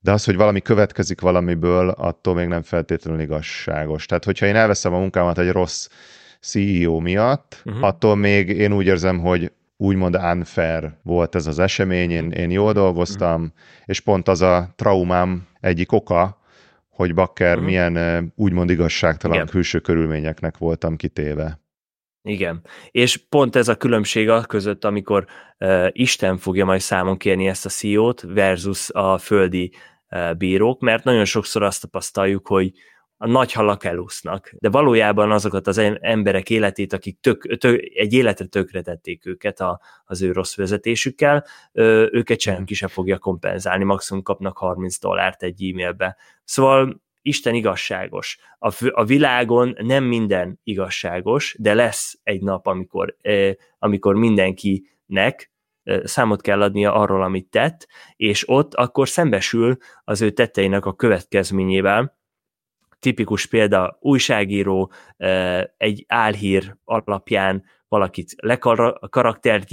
de 0.00 0.12
az, 0.12 0.24
hogy 0.24 0.36
valami 0.36 0.60
következik 0.60 1.20
valamiből, 1.20 1.88
attól 1.88 2.34
még 2.34 2.46
nem 2.46 2.62
feltétlenül 2.62 3.20
igazságos. 3.20 4.06
Tehát, 4.06 4.24
hogyha 4.24 4.46
én 4.46 4.56
elveszem 4.56 4.94
a 4.94 4.98
munkámat 4.98 5.38
egy 5.38 5.50
rossz 5.50 5.88
CEO 6.40 6.98
miatt, 6.98 7.62
uh-huh. 7.64 7.84
attól 7.84 8.16
még 8.16 8.48
én 8.48 8.72
úgy 8.72 8.86
érzem, 8.86 9.18
hogy 9.18 9.52
úgymond 9.76 10.16
unfair 10.16 10.92
volt 11.02 11.34
ez 11.34 11.46
az 11.46 11.58
esemény, 11.58 12.10
én, 12.10 12.30
én 12.30 12.50
jól 12.50 12.72
dolgoztam, 12.72 13.34
uh-huh. 13.34 13.52
és 13.84 14.00
pont 14.00 14.28
az 14.28 14.42
a 14.42 14.72
traumám 14.76 15.46
egyik 15.60 15.92
oka, 15.92 16.38
hogy 16.90 17.14
Bakker 17.14 17.52
uh-huh. 17.52 17.64
milyen 17.64 18.32
úgymond 18.36 18.70
igazságtalan 18.70 19.36
Igen. 19.36 19.48
külső 19.48 19.78
körülményeknek 19.78 20.58
voltam 20.58 20.96
kitéve. 20.96 21.59
Igen, 22.30 22.62
és 22.90 23.16
pont 23.28 23.56
ez 23.56 23.68
a 23.68 23.76
különbség 23.76 24.28
a 24.28 24.44
között, 24.44 24.84
amikor 24.84 25.26
uh, 25.58 25.88
Isten 25.92 26.36
fogja 26.36 26.64
majd 26.64 26.80
számon 26.80 27.16
kérni 27.16 27.48
ezt 27.48 27.66
a 27.66 27.68
CEO-t 27.68 28.20
versus 28.20 28.90
a 28.90 29.18
földi 29.18 29.72
bírók, 30.38 30.80
mert 30.80 31.04
nagyon 31.04 31.24
sokszor 31.24 31.62
azt 31.62 31.80
tapasztaljuk, 31.80 32.46
hogy 32.46 32.72
a 33.16 33.26
nagy 33.26 33.52
halak 33.52 33.84
elúsznak, 33.84 34.54
de 34.58 34.68
valójában 34.68 35.30
azokat 35.30 35.66
az 35.66 35.78
emberek 36.00 36.50
életét, 36.50 36.92
akik 36.92 37.20
tök, 37.20 37.56
tök, 37.58 37.80
egy 37.94 38.12
életre 38.12 38.46
tökretették 38.46 39.26
őket 39.26 39.60
a, 39.60 39.80
az 40.04 40.22
ő 40.22 40.32
rossz 40.32 40.56
vezetésükkel, 40.56 41.46
őket 42.10 42.40
senki 42.40 42.74
sem 42.74 42.88
fogja 42.88 43.18
kompenzálni, 43.18 43.84
maximum 43.84 44.22
kapnak 44.22 44.58
30 44.58 44.98
dollárt 44.98 45.42
egy 45.42 45.70
e-mailbe. 45.70 46.16
Szóval 46.44 47.02
Isten 47.22 47.54
igazságos. 47.54 48.38
A, 48.58 48.90
a 48.90 49.04
világon 49.04 49.76
nem 49.78 50.04
minden 50.04 50.60
igazságos, 50.62 51.56
de 51.58 51.74
lesz 51.74 52.20
egy 52.22 52.42
nap, 52.42 52.66
amikor, 52.66 53.16
amikor 53.78 54.14
mindenkinek 54.14 55.52
számot 56.02 56.40
kell 56.40 56.62
adnia 56.62 56.94
arról, 56.94 57.22
amit 57.22 57.50
tett, 57.50 57.88
és 58.16 58.48
ott 58.48 58.74
akkor 58.74 59.08
szembesül 59.08 59.76
az 60.04 60.20
ő 60.20 60.30
tetteinek 60.30 60.84
a 60.84 60.94
következményével, 60.94 62.18
tipikus 63.00 63.46
példa 63.46 63.98
újságíró 64.00 64.92
egy 65.76 66.04
álhír 66.08 66.76
alapján 66.84 67.64
valakit 67.88 68.34
lekaraktert 68.36 69.68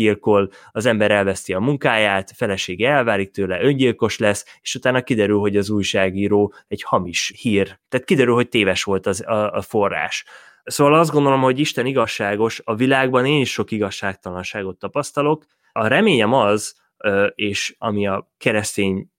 az 0.71 0.85
ember 0.85 1.11
elveszti 1.11 1.53
a 1.53 1.59
munkáját, 1.59 2.31
felesége 2.35 2.89
elvárik 2.89 3.31
tőle, 3.31 3.61
öngyilkos 3.61 4.17
lesz, 4.17 4.57
és 4.61 4.75
utána 4.75 5.01
kiderül, 5.01 5.39
hogy 5.39 5.57
az 5.57 5.69
újságíró 5.69 6.53
egy 6.67 6.83
hamis 6.83 7.33
hír. 7.41 7.79
Tehát 7.89 8.05
kiderül, 8.05 8.33
hogy 8.33 8.49
téves 8.49 8.83
volt 8.83 9.05
az, 9.05 9.27
a, 9.27 9.51
a 9.51 9.61
forrás. 9.61 10.25
Szóval 10.63 10.93
azt 10.93 11.11
gondolom, 11.11 11.41
hogy 11.41 11.59
Isten 11.59 11.85
igazságos, 11.85 12.61
a 12.63 12.75
világban 12.75 13.25
én 13.25 13.41
is 13.41 13.51
sok 13.51 13.71
igazságtalanságot 13.71 14.79
tapasztalok, 14.79 15.45
a 15.71 15.87
reményem 15.87 16.33
az, 16.33 16.75
és 17.35 17.75
ami 17.77 18.07
a 18.07 18.31
keresztény, 18.37 19.09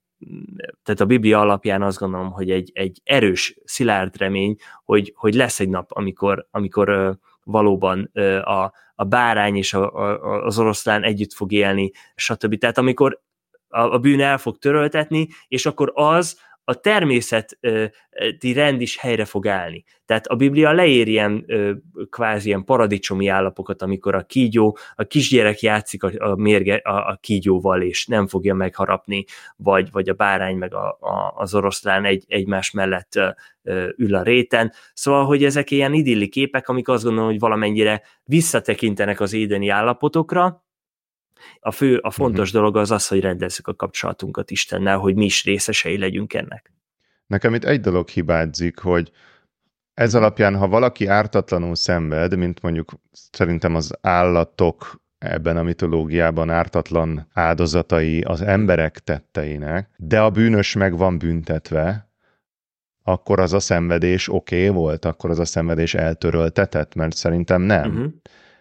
tehát 0.82 1.00
a 1.00 1.06
Biblia 1.06 1.40
alapján 1.40 1.82
azt 1.82 1.98
gondolom, 1.98 2.30
hogy 2.30 2.50
egy, 2.50 2.70
egy 2.74 3.00
erős, 3.04 3.58
szilárd 3.64 4.16
remény, 4.16 4.56
hogy, 4.84 5.12
hogy 5.16 5.34
lesz 5.34 5.60
egy 5.60 5.68
nap, 5.68 5.90
amikor, 5.92 6.46
amikor 6.50 7.18
valóban 7.44 8.10
a, 8.42 8.72
a 8.94 9.04
bárány 9.04 9.56
és 9.56 9.74
a, 9.74 9.94
a, 9.94 10.44
az 10.44 10.58
oroszlán 10.58 11.02
együtt 11.02 11.32
fog 11.32 11.52
élni, 11.52 11.90
stb. 12.14 12.58
Tehát 12.58 12.78
amikor 12.78 13.20
a, 13.68 13.80
a 13.80 13.98
bűn 13.98 14.20
el 14.20 14.38
fog 14.38 14.58
töröltetni, 14.58 15.28
és 15.48 15.66
akkor 15.66 15.92
az 15.94 16.40
a 16.68 16.74
természeti 16.74 18.52
rend 18.52 18.80
is 18.80 18.98
helyre 18.98 19.24
fog 19.24 19.46
állni. 19.46 19.84
Tehát 20.04 20.26
a 20.26 20.34
Biblia 20.34 20.72
leér 20.72 21.08
ilyen 21.08 21.46
kvázi 22.10 22.46
ilyen 22.46 22.64
paradicsomi 22.64 23.28
állapokat, 23.28 23.82
amikor 23.82 24.14
a 24.14 24.22
kígyó, 24.22 24.78
a 24.94 25.04
kisgyerek 25.04 25.60
játszik 25.60 26.02
a, 26.02 26.10
a, 26.18 26.36
mérge, 26.36 26.74
a, 26.74 27.10
a 27.10 27.18
kígyóval, 27.20 27.82
és 27.82 28.06
nem 28.06 28.26
fogja 28.26 28.54
megharapni, 28.54 29.24
vagy, 29.56 29.90
vagy 29.90 30.08
a 30.08 30.14
bárány 30.14 30.56
meg 30.56 30.74
a, 30.74 30.98
a, 31.00 31.32
az 31.36 31.54
oroszlán 31.54 32.04
egy, 32.04 32.24
egymás 32.26 32.70
mellett 32.70 33.20
ül 33.96 34.14
a 34.14 34.22
réten. 34.22 34.72
Szóval, 34.94 35.24
hogy 35.24 35.44
ezek 35.44 35.70
ilyen 35.70 35.92
idilli 35.92 36.28
képek, 36.28 36.68
amik 36.68 36.88
azt 36.88 37.04
gondolom, 37.04 37.28
hogy 37.28 37.38
valamennyire 37.38 38.02
visszatekintenek 38.24 39.20
az 39.20 39.32
édeni 39.32 39.68
állapotokra, 39.68 40.67
a 41.60 41.70
fő, 41.70 41.96
a 41.96 42.10
fontos 42.10 42.48
uh-huh. 42.48 42.60
dolog 42.60 42.76
az 42.76 42.90
az, 42.90 43.08
hogy 43.08 43.20
rendezzük 43.20 43.66
a 43.66 43.74
kapcsolatunkat 43.74 44.50
Istennel, 44.50 44.98
hogy 44.98 45.14
mi 45.14 45.24
is 45.24 45.44
részesei 45.44 45.98
legyünk 45.98 46.34
ennek. 46.34 46.72
Nekem 47.26 47.54
itt 47.54 47.64
egy 47.64 47.80
dolog 47.80 48.08
hibázik, 48.08 48.78
hogy 48.78 49.10
ez 49.94 50.14
alapján, 50.14 50.56
ha 50.56 50.68
valaki 50.68 51.06
ártatlanul 51.06 51.74
szenved, 51.74 52.36
mint 52.36 52.62
mondjuk 52.62 52.92
szerintem 53.12 53.74
az 53.74 53.98
állatok 54.00 55.00
ebben 55.18 55.56
a 55.56 55.62
mitológiában 55.62 56.50
ártatlan 56.50 57.28
áldozatai 57.32 58.20
az 58.20 58.42
emberek 58.42 58.98
tetteinek, 58.98 59.90
de 59.96 60.20
a 60.20 60.30
bűnös 60.30 60.74
meg 60.74 60.96
van 60.96 61.18
büntetve, 61.18 62.08
akkor 63.02 63.40
az 63.40 63.52
a 63.52 63.60
szenvedés 63.60 64.28
oké 64.28 64.68
okay 64.68 64.76
volt, 64.76 65.04
akkor 65.04 65.30
az 65.30 65.38
a 65.38 65.44
szenvedés 65.44 65.94
eltöröltetett, 65.94 66.94
mert 66.94 67.16
szerintem 67.16 67.62
nem. 67.62 67.90
Uh-huh. 67.90 68.12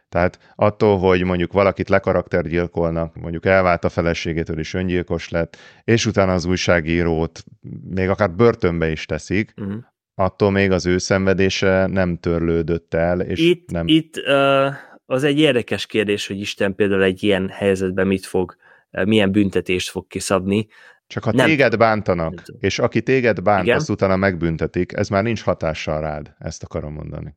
Tehát 0.10 0.54
attól, 0.56 0.98
hogy 0.98 1.24
mondjuk 1.24 1.54
valakit 1.54 1.90
lekaraktergyilkolnak, 1.90 3.16
mondjuk 3.16 3.46
elvált 3.46 3.84
a 3.84 3.90
feleségétől 3.90 4.60
is 4.60 4.74
öngyilkos 4.74 5.30
lett, 5.30 5.58
és 5.84 6.06
utána 6.06 6.34
az 6.34 6.46
újságírót 6.46 7.44
még 7.90 8.10
akár 8.10 8.32
börtönbe 8.32 8.90
is 8.90 9.06
teszik, 9.06 9.54
uh-huh. 9.62 9.84
attól 10.16 10.52
még 10.52 10.72
az 10.72 10.86
ő 10.86 10.98
szenvedése 10.98 11.88
nem 11.88 12.18
törlődött 12.18 12.94
el, 12.94 13.22
és 13.22 13.40
itt, 13.40 13.72
nem... 13.72 13.88
Itt 13.88 14.18
uh, 14.18 14.74
az 15.06 15.24
egy 15.24 15.40
érdekes 15.40 15.86
kérdés, 15.86 16.28
hogy 16.28 16.40
Isten 16.40 16.76
például 16.76 17.04
egy 17.04 17.24
ilyen 17.24 17.50
helyzetben 17.50 18.08
mit 18.08 18.26
fog, 18.26 18.56
milyen 19.04 19.32
büntetést 19.32 19.90
fog 19.90 20.08
kiszabni. 20.08 20.68
Csak 21.08 21.24
ha 21.24 21.32
nem. 21.32 21.46
téged 21.46 21.78
bántanak, 21.78 22.44
és 22.60 22.80
aki 22.80 23.02
téged 23.02 23.42
bánt, 23.42 23.64
Igen? 23.64 23.78
azt 23.78 23.90
utána 23.90 24.16
megbüntetik, 24.16 24.94
ez 24.94 25.10
már 25.10 25.24
nincs 25.24 25.44
hatással 25.44 26.02
rád, 26.02 26.34
ezt 26.38 26.64
akarom 26.64 26.94
mondani. 26.94 27.36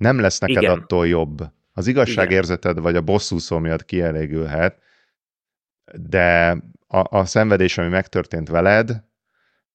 Nem 0.00 0.18
lesz 0.18 0.38
neked 0.38 0.62
Igen. 0.62 0.78
attól 0.78 1.06
jobb. 1.08 1.42
Az 1.72 1.86
igazságérzeted 1.86 2.80
vagy 2.80 2.96
a 2.96 3.00
bosszúszó 3.00 3.58
miatt 3.58 3.84
kielégülhet, 3.84 4.78
de 5.94 6.50
a, 6.86 7.18
a 7.18 7.24
szenvedés, 7.24 7.78
ami 7.78 7.88
megtörtént 7.88 8.48
veled, 8.48 9.04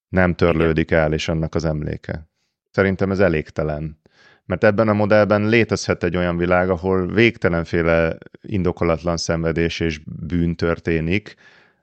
nem 0.09 0.33
törlődik 0.33 0.91
Igen. 0.91 1.03
el, 1.03 1.13
és 1.13 1.27
annak 1.27 1.55
az 1.55 1.65
emléke. 1.65 2.29
Szerintem 2.71 3.11
ez 3.11 3.19
elégtelen. 3.19 4.01
Mert 4.45 4.63
ebben 4.63 4.87
a 4.87 4.93
modellben 4.93 5.47
létezhet 5.47 6.03
egy 6.03 6.17
olyan 6.17 6.37
világ, 6.37 6.69
ahol 6.69 7.07
végtelenféle 7.07 8.17
indokolatlan 8.41 9.17
szenvedés 9.17 9.79
és 9.79 9.99
bűn 10.05 10.55
történik, 10.55 11.35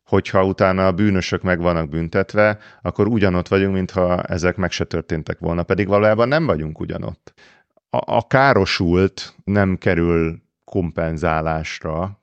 hogyha 0.04 0.44
utána 0.44 0.86
a 0.86 0.92
bűnösök 0.92 1.42
meg 1.42 1.60
vannak 1.60 1.88
büntetve, 1.88 2.58
akkor 2.82 3.06
ugyanott 3.06 3.48
vagyunk, 3.48 3.74
mintha 3.74 4.22
ezek 4.22 4.56
meg 4.56 4.70
se 4.70 4.84
történtek 4.84 5.38
volna, 5.38 5.62
pedig 5.62 5.86
valójában 5.86 6.28
nem 6.28 6.46
vagyunk 6.46 6.80
ugyanott 6.80 7.34
a, 7.94 8.16
a 8.16 8.26
károsult 8.26 9.34
nem 9.44 9.76
kerül 9.76 10.42
kompenzálásra, 10.64 12.20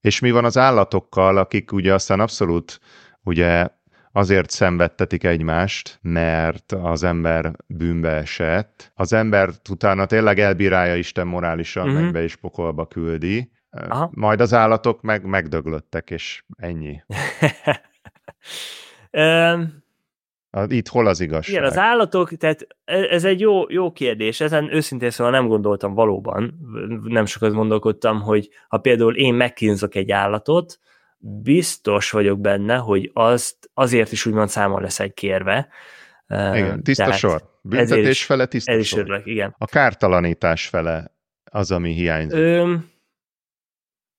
és 0.00 0.20
mi 0.20 0.30
van 0.30 0.44
az 0.44 0.58
állatokkal, 0.58 1.36
akik 1.36 1.72
ugye 1.72 1.94
aztán 1.94 2.20
abszolút 2.20 2.80
ugye 3.22 3.68
azért 4.12 4.50
szenvedtetik 4.50 5.24
egymást, 5.24 5.98
mert 6.02 6.72
az 6.72 7.02
ember 7.02 7.52
bűnbe 7.66 8.10
esett. 8.10 8.92
Az 8.94 9.12
ember 9.12 9.50
utána 9.70 10.06
tényleg 10.06 10.38
elbírálja 10.38 10.96
Isten 10.96 11.26
morálisan, 11.26 11.86
uh-huh. 11.86 12.00
mennybe 12.00 12.22
és 12.22 12.36
pokolba 12.36 12.86
küldi. 12.86 13.52
Aha. 13.70 14.10
Majd 14.12 14.40
az 14.40 14.52
állatok 14.52 15.02
meg 15.02 15.24
megdöglöttek, 15.24 16.10
és 16.10 16.44
ennyi. 16.56 17.02
Itt 20.66 20.88
hol 20.88 21.06
az 21.06 21.20
igazság? 21.20 21.54
Igen, 21.54 21.64
az 21.64 21.78
állatok, 21.78 22.36
tehát 22.36 22.66
e, 22.84 22.96
ez 22.96 23.24
egy 23.24 23.40
jó, 23.40 23.70
jó 23.70 23.92
kérdés, 23.92 24.40
ezen 24.40 24.74
őszintén 24.74 25.10
szóval 25.10 25.32
nem 25.32 25.46
gondoltam 25.46 25.94
valóban, 25.94 26.54
nem 27.04 27.26
sokat 27.26 27.52
gondolkodtam, 27.52 28.20
hogy 28.20 28.48
ha 28.68 28.78
például 28.78 29.16
én 29.16 29.34
megkínzok 29.34 29.94
egy 29.94 30.10
állatot, 30.10 30.78
biztos 31.42 32.10
vagyok 32.10 32.40
benne, 32.40 32.76
hogy 32.76 33.10
azt 33.12 33.70
azért 33.74 34.12
is 34.12 34.26
úgymond 34.26 34.48
számon 34.48 34.82
lesz 34.82 35.00
egy 35.00 35.14
kérve. 35.14 35.68
Igen, 36.28 36.82
tiszta 36.82 37.04
Tehát 37.04 37.18
sor. 37.18 37.52
Büntetés 37.62 38.08
is, 38.08 38.24
fele 38.24 38.46
tiszta 38.46 38.72
ez 38.72 38.86
sor. 38.86 38.98
Is 38.98 39.04
örülök, 39.04 39.26
igen. 39.26 39.54
A 39.58 39.66
kártalanítás 39.66 40.66
fele 40.66 41.14
az, 41.44 41.70
ami 41.70 41.92
hiányzik. 41.92 42.38
Ö, 42.38 42.74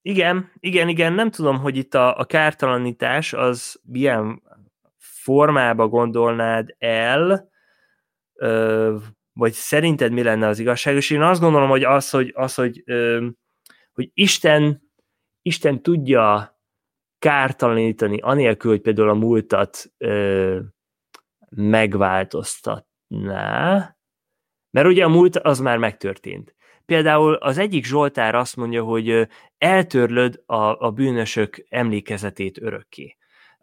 igen, 0.01 0.51
igen, 0.59 0.87
igen, 0.87 1.13
nem 1.13 1.31
tudom, 1.31 1.59
hogy 1.59 1.77
itt 1.77 1.93
a, 1.93 2.17
a 2.17 2.25
kártalanítás 2.25 3.33
az 3.33 3.79
milyen 3.83 4.41
formába 5.25 5.87
gondolnád 5.87 6.75
el, 6.77 7.49
vagy 9.33 9.51
szerinted 9.51 10.11
mi 10.11 10.23
lenne 10.23 10.47
az 10.47 10.59
igazságos? 10.59 11.09
Én 11.09 11.21
azt 11.21 11.41
gondolom, 11.41 11.69
hogy 11.69 11.83
az, 11.83 12.09
hogy, 12.09 12.31
az, 12.35 12.55
hogy, 12.55 12.83
hogy 13.93 14.11
Isten, 14.13 14.81
Isten 15.41 15.81
tudja 15.81 16.59
kártalanítani, 17.19 18.17
anélkül, 18.17 18.71
hogy 18.71 18.81
például 18.81 19.09
a 19.09 19.13
múltat 19.13 19.93
megváltoztatná, 21.49 23.95
mert 24.71 24.87
ugye 24.87 25.03
a 25.03 25.09
múlt 25.09 25.37
az 25.37 25.59
már 25.59 25.77
megtörtént. 25.77 26.55
Például 26.85 27.33
az 27.33 27.57
egyik 27.57 27.85
Zsoltár 27.85 28.35
azt 28.35 28.55
mondja, 28.55 28.83
hogy 28.83 29.27
eltörlöd 29.57 30.43
a, 30.45 30.85
a 30.85 30.91
bűnösök 30.91 31.65
emlékezetét 31.69 32.61
örökké 32.61 33.17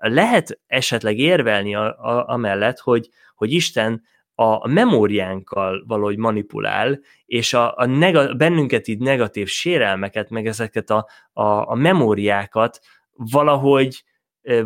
lehet 0.09 0.61
esetleg 0.67 1.19
érvelni 1.19 1.75
a, 1.75 1.85
a, 1.85 2.29
amellett, 2.29 2.79
hogy, 2.79 3.09
hogy 3.35 3.53
Isten 3.53 4.03
a 4.35 4.69
memóriánkkal 4.69 5.85
valahogy 5.87 6.17
manipulál, 6.17 7.01
és 7.27 7.55
a, 7.55 7.77
a 7.77 7.87
nega, 7.87 8.35
bennünket 8.35 8.89
így 8.89 8.99
negatív 8.99 9.49
sérelmeket, 9.49 10.31
meg 10.31 10.47
ezeket 10.47 10.91
a, 10.91 11.09
a, 11.33 11.71
a 11.71 11.75
memóriákat 11.75 12.81
valahogy 13.13 14.05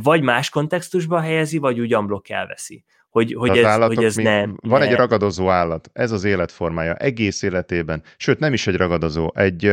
vagy 0.02 0.22
más 0.22 0.50
kontextusba 0.50 1.20
helyezi, 1.20 1.58
vagy 1.58 1.80
úgy 1.80 1.92
amblok 1.92 2.28
elveszi. 2.28 2.84
Hogy, 3.08 3.34
hogy, 3.34 3.58
ez, 3.58 3.76
hogy 3.76 4.04
ez 4.04 4.14
ne, 4.14 4.46
Van 4.46 4.80
ne... 4.80 4.86
egy 4.86 4.94
ragadozó 4.94 5.48
állat, 5.48 5.90
ez 5.92 6.12
az 6.12 6.24
életformája, 6.24 6.94
egész 6.94 7.42
életében, 7.42 8.02
sőt 8.16 8.38
nem 8.38 8.52
is 8.52 8.66
egy 8.66 8.76
ragadozó, 8.76 9.30
egy, 9.34 9.64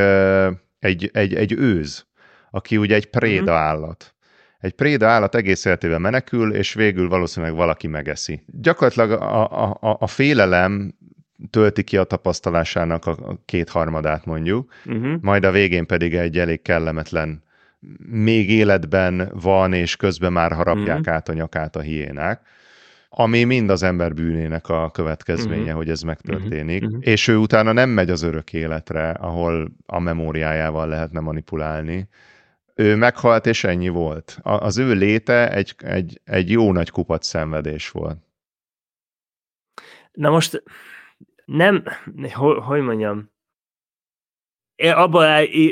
egy, 0.79 1.09
egy, 1.13 1.33
egy 1.33 1.51
őz, 1.51 2.07
aki 2.51 2.77
ugye 2.77 2.95
egy 2.95 3.09
préda 3.09 3.41
uh-huh. 3.41 3.57
állat 3.57 4.15
egy 4.63 4.73
préda 4.73 5.07
állat 5.07 5.35
egész 5.35 5.65
életében 5.65 6.01
menekül, 6.01 6.53
és 6.53 6.73
végül 6.73 7.09
valószínűleg 7.09 7.55
valaki 7.55 7.87
megeszi. 7.87 8.43
Gyakorlatilag 8.45 9.11
a, 9.11 9.71
a, 9.81 9.97
a, 9.99 10.07
félelem 10.07 10.93
tölti 11.49 11.83
ki 11.83 11.97
a 11.97 12.03
tapasztalásának 12.03 13.05
a 13.05 13.41
kétharmadát 13.45 14.25
mondjuk, 14.25 14.73
uh-huh. 14.85 15.13
majd 15.21 15.43
a 15.43 15.51
végén 15.51 15.85
pedig 15.85 16.15
egy 16.15 16.37
elég 16.37 16.61
kellemetlen 16.61 17.43
még 18.09 18.49
életben 18.49 19.31
van, 19.33 19.73
és 19.73 19.95
közben 19.95 20.33
már 20.33 20.51
harapják 20.51 20.99
uh-huh. 20.99 21.13
át 21.13 21.29
a 21.29 21.33
nyakát 21.33 21.75
a 21.75 21.81
hiénák, 21.81 22.41
ami 23.09 23.43
mind 23.43 23.69
az 23.69 23.83
ember 23.83 24.13
bűnének 24.13 24.69
a 24.69 24.89
következménye, 24.91 25.61
uh-huh. 25.61 25.77
hogy 25.77 25.89
ez 25.89 26.01
megtörténik, 26.01 26.83
uh-huh. 26.83 26.99
és 27.01 27.27
ő 27.27 27.37
utána 27.37 27.71
nem 27.71 27.89
megy 27.89 28.09
az 28.09 28.21
örök 28.21 28.53
életre, 28.53 29.09
ahol 29.09 29.71
a 29.85 29.99
memóriájával 29.99 30.87
lehetne 30.87 31.19
manipulálni, 31.19 32.07
ő 32.75 32.95
meghalt, 32.95 33.45
és 33.45 33.63
ennyi 33.63 33.89
volt. 33.89 34.39
Az 34.41 34.77
ő 34.77 34.93
léte 34.93 35.51
egy, 35.51 35.75
egy, 35.77 36.21
egy 36.23 36.49
jó 36.49 36.71
nagy 36.71 36.89
kupac 36.89 37.25
szenvedés 37.25 37.89
volt. 37.89 38.17
Na 40.11 40.29
most 40.29 40.63
nem, 41.45 41.83
hogy, 42.65 42.81
mondjam, 42.81 43.31
abból, 44.77 45.25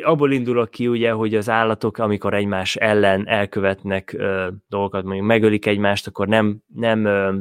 abból 0.04 0.32
indulok 0.32 0.70
ki, 0.70 0.88
ugye, 0.88 1.12
hogy 1.12 1.36
az 1.36 1.50
állatok, 1.50 1.98
amikor 1.98 2.34
egymás 2.34 2.76
ellen 2.76 3.28
elkövetnek 3.28 4.14
ö, 4.14 4.50
dolgokat, 4.68 5.04
mondjuk 5.04 5.26
megölik 5.26 5.66
egymást, 5.66 6.08
akkor 6.08 6.28
nem, 6.28 6.64
nem, 6.68 7.06
ö, 7.06 7.40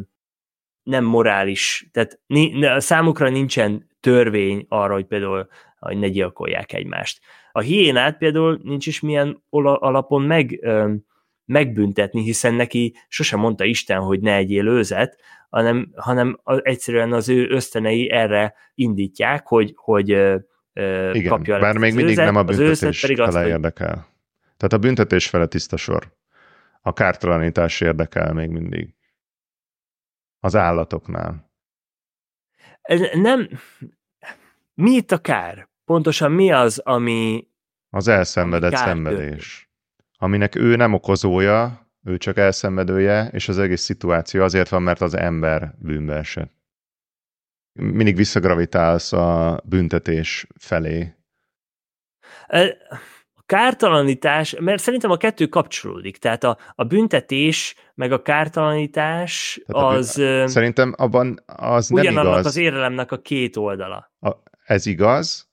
nem 0.82 1.04
morális, 1.04 1.88
tehát 1.92 2.20
ni, 2.26 2.64
számukra 2.80 3.28
nincsen 3.28 3.88
törvény 4.00 4.66
arra, 4.68 4.92
hogy 4.92 5.06
például 5.06 5.48
hogy 5.78 5.98
ne 5.98 6.08
gyilkolják 6.08 6.72
egymást. 6.72 7.20
A 7.53 7.61
hiénát 7.61 8.18
például 8.18 8.61
nincs 8.62 8.86
is 8.86 9.01
milyen 9.01 9.42
alapon 9.51 10.22
meg, 10.22 10.59
ö, 10.62 10.92
megbüntetni, 11.44 12.22
hiszen 12.22 12.55
neki 12.55 12.94
sosem 13.09 13.38
mondta 13.38 13.64
Isten, 13.64 14.01
hogy 14.01 14.20
ne 14.20 14.34
egyél 14.34 14.66
őzet, 14.66 15.20
hanem, 15.48 15.92
hanem 15.94 16.40
egyszerűen 16.44 17.12
az 17.12 17.28
ő 17.28 17.48
ösztönei 17.48 18.11
erre 18.11 18.55
indítják, 18.74 19.46
hogy, 19.46 19.72
hogy 19.76 20.11
ö, 20.11 20.36
Igen, 21.12 21.28
kapja 21.28 21.59
bár 21.59 21.76
még 21.76 21.94
mindig 21.94 22.12
őzet, 22.12 22.24
nem 22.24 22.36
a 22.36 22.44
büntetés 22.44 23.01
pedig 23.01 23.16
fele 23.16 23.46
érdekel. 23.46 24.07
Tehát 24.57 24.72
a 24.72 24.78
büntetés 24.78 25.28
fele 25.28 25.46
tiszta 25.46 25.76
sor. 25.76 26.12
A 26.82 26.92
kártalanítás 26.92 27.80
érdekel 27.80 28.32
még 28.32 28.48
mindig. 28.48 28.94
Az 30.40 30.57
állatoknál. 30.57 31.51
Nem... 33.12 33.48
Mi 34.74 34.90
itt 34.90 35.11
a 35.11 35.18
kár? 35.18 35.69
Pontosan 35.91 36.32
mi 36.32 36.53
az, 36.53 36.78
ami... 36.78 37.49
Az 37.91 38.09
elszenvedett 38.09 38.72
ami 38.72 38.84
szenvedés. 38.84 39.70
Aminek 40.18 40.55
ő 40.55 40.76
nem 40.76 40.93
okozója, 40.93 41.91
ő 42.05 42.16
csak 42.16 42.36
elszenvedője, 42.36 43.28
és 43.32 43.49
az 43.49 43.59
egész 43.59 43.80
szituáció 43.80 44.43
azért 44.43 44.68
van, 44.68 44.82
mert 44.82 45.01
az 45.01 45.14
ember 45.14 45.74
bűnbe 45.78 46.14
esett. 46.14 46.53
Mindig 47.72 48.16
visszagravitálsz 48.16 49.12
a 49.12 49.61
büntetés 49.64 50.47
felé. 50.59 51.14
E, 52.47 52.76
A 53.34 53.43
kártalanítás, 53.47 54.57
mert 54.61 54.82
szerintem 54.82 55.11
a 55.11 55.16
kettő 55.16 55.47
kapcsolódik, 55.47 56.16
tehát 56.16 56.45
a, 56.45 56.59
a 56.74 56.84
büntetés 56.84 57.74
meg 57.95 58.12
a 58.12 58.22
kártalanítás 58.22 59.61
Tehát 59.66 59.84
a 59.84 59.88
bűn- 59.88 59.99
az 59.99 60.53
Szerintem 60.53 60.95
abban 60.97 61.43
az 61.47 61.88
nem 61.88 62.01
ugyanannak 62.01 62.32
igaz. 62.32 62.47
az 62.47 62.57
érelemnek 62.57 63.12
a 63.12 63.20
két 63.20 63.57
oldala. 63.57 64.12
A, 64.20 64.30
ez 64.64 64.86
igaz, 64.86 65.49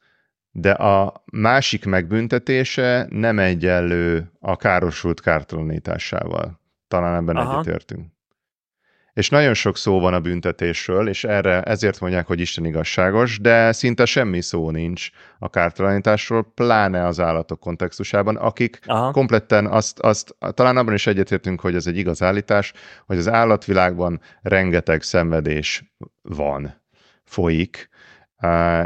de 0.60 0.72
a 0.72 1.24
másik 1.32 1.86
megbüntetése 1.86 3.08
nem 3.10 3.40
egyenlő 3.40 4.32
a 4.40 4.56
károsult 4.56 5.22
kártalanításával. 5.22 6.60
Talán 6.88 7.16
ebben 7.16 7.36
Aha. 7.36 7.54
egyetértünk. 7.54 8.06
És 9.14 9.30
nagyon 9.30 9.54
sok 9.54 9.78
szó 9.78 10.00
van 10.00 10.14
a 10.14 10.20
büntetésről, 10.20 11.08
és 11.08 11.24
erre 11.24 11.62
ezért 11.62 12.00
mondják, 12.00 12.28
hogy 12.28 12.40
Isten 12.40 12.66
igazságos, 12.66 13.40
de 13.40 13.72
szinte 13.72 14.06
semmi 14.06 14.42
szó 14.42 14.72
nincs 14.72 15.10
a 15.40 15.50
kártalanításról, 15.50 16.52
pláne 16.54 17.06
az 17.06 17.20
állatok 17.20 17.60
kontextusában, 17.60 18.36
akik 18.36 18.80
Aha. 18.86 19.12
kompletten 19.12 19.66
azt, 19.66 20.00
azt, 20.00 20.36
talán 20.54 20.78
abban 20.78 20.94
is 20.94 21.08
egyetértünk, 21.08 21.60
hogy 21.60 21.76
ez 21.76 21.88
egy 21.88 21.98
igaz 21.98 22.22
állítás, 22.22 22.74
hogy 23.06 23.18
az 23.18 23.28
állatvilágban 23.28 24.22
rengeteg 24.42 25.02
szenvedés 25.02 25.94
van, 26.22 26.82
folyik, 27.24 27.90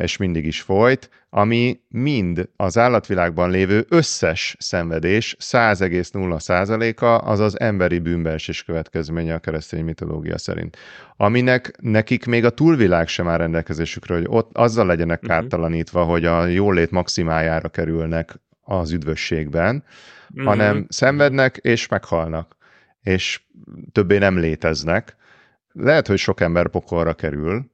és 0.02 0.18
mindig 0.18 0.46
is 0.46 0.62
folyt, 0.62 1.10
ami 1.30 1.80
mind 1.90 2.50
az 2.56 2.78
állatvilágban 2.78 3.50
lévő 3.50 3.86
összes 3.90 4.56
szenvedés 4.60 5.36
100,0%-a 5.40 7.06
az 7.06 7.40
az 7.40 7.60
emberi 7.60 8.00
bűnbeesés 8.00 8.64
következménye 8.64 9.34
a 9.34 9.40
keresztény 9.40 9.84
mitológia 9.84 10.38
szerint. 10.38 10.78
Aminek 11.18 11.72
nekik 11.82 12.26
még 12.26 12.46
a 12.46 12.50
túlvilág 12.50 13.08
sem 13.08 13.28
áll 13.28 13.38
rendelkezésükre, 13.38 14.14
hogy 14.16 14.26
ott 14.28 14.50
azzal 14.58 14.86
legyenek 14.86 15.22
Mhm. 15.22 15.30
kártalanítva, 15.30 16.04
hogy 16.04 16.26
a 16.26 16.46
jólét 16.46 16.92
maximájára 16.92 17.70
kerülnek 17.70 18.34
az 18.62 18.92
üdvösségben, 18.92 19.84
Mhm. 20.34 20.46
hanem 20.46 20.86
szenvednek 20.90 21.58
és 21.58 21.88
meghalnak, 21.88 22.56
és 23.02 23.42
többé 23.92 24.18
nem 24.18 24.38
léteznek. 24.40 25.16
Lehet, 25.72 26.08
hogy 26.08 26.18
sok 26.18 26.42
ember 26.42 26.68
pokolra 26.68 27.14
kerül, 27.14 27.70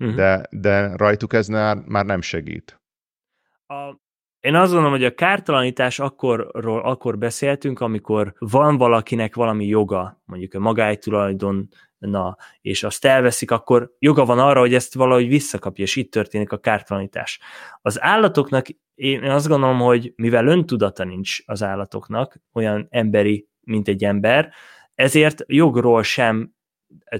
Mhm. 0.00 0.14
de, 0.14 0.46
de 0.50 0.96
rajtuk 0.96 1.32
ez 1.32 1.48
már, 1.48 1.76
már 1.86 2.04
nem 2.04 2.20
segít. 2.20 2.80
A, 3.66 3.96
én 4.40 4.54
azt 4.54 4.72
gondolom, 4.72 4.92
hogy 4.92 5.04
a 5.04 5.14
kártalanítás 5.14 5.98
akkorról 5.98 6.80
akkor 6.80 7.18
beszéltünk, 7.18 7.80
amikor 7.80 8.34
van 8.38 8.76
valakinek 8.76 9.34
valami 9.34 9.66
joga, 9.66 10.22
mondjuk 10.24 10.54
a 10.54 10.58
magájtulajdonna, 10.58 12.36
és 12.60 12.82
azt 12.82 13.04
elveszik, 13.04 13.50
akkor 13.50 13.94
joga 13.98 14.24
van 14.24 14.38
arra, 14.38 14.60
hogy 14.60 14.74
ezt 14.74 14.94
valahogy 14.94 15.28
visszakapja, 15.28 15.84
és 15.84 15.96
itt 15.96 16.10
történik 16.10 16.52
a 16.52 16.58
kártalanítás. 16.58 17.40
Az 17.82 18.02
állatoknak, 18.02 18.66
én 18.94 19.22
azt 19.22 19.48
gondolom, 19.48 19.78
hogy 19.78 20.12
mivel 20.16 20.46
öntudata 20.46 21.04
nincs 21.04 21.38
az 21.44 21.62
állatoknak, 21.62 22.40
olyan 22.52 22.86
emberi, 22.90 23.48
mint 23.60 23.88
egy 23.88 24.04
ember, 24.04 24.52
ezért 24.94 25.44
jogról 25.46 26.02
sem 26.02 26.54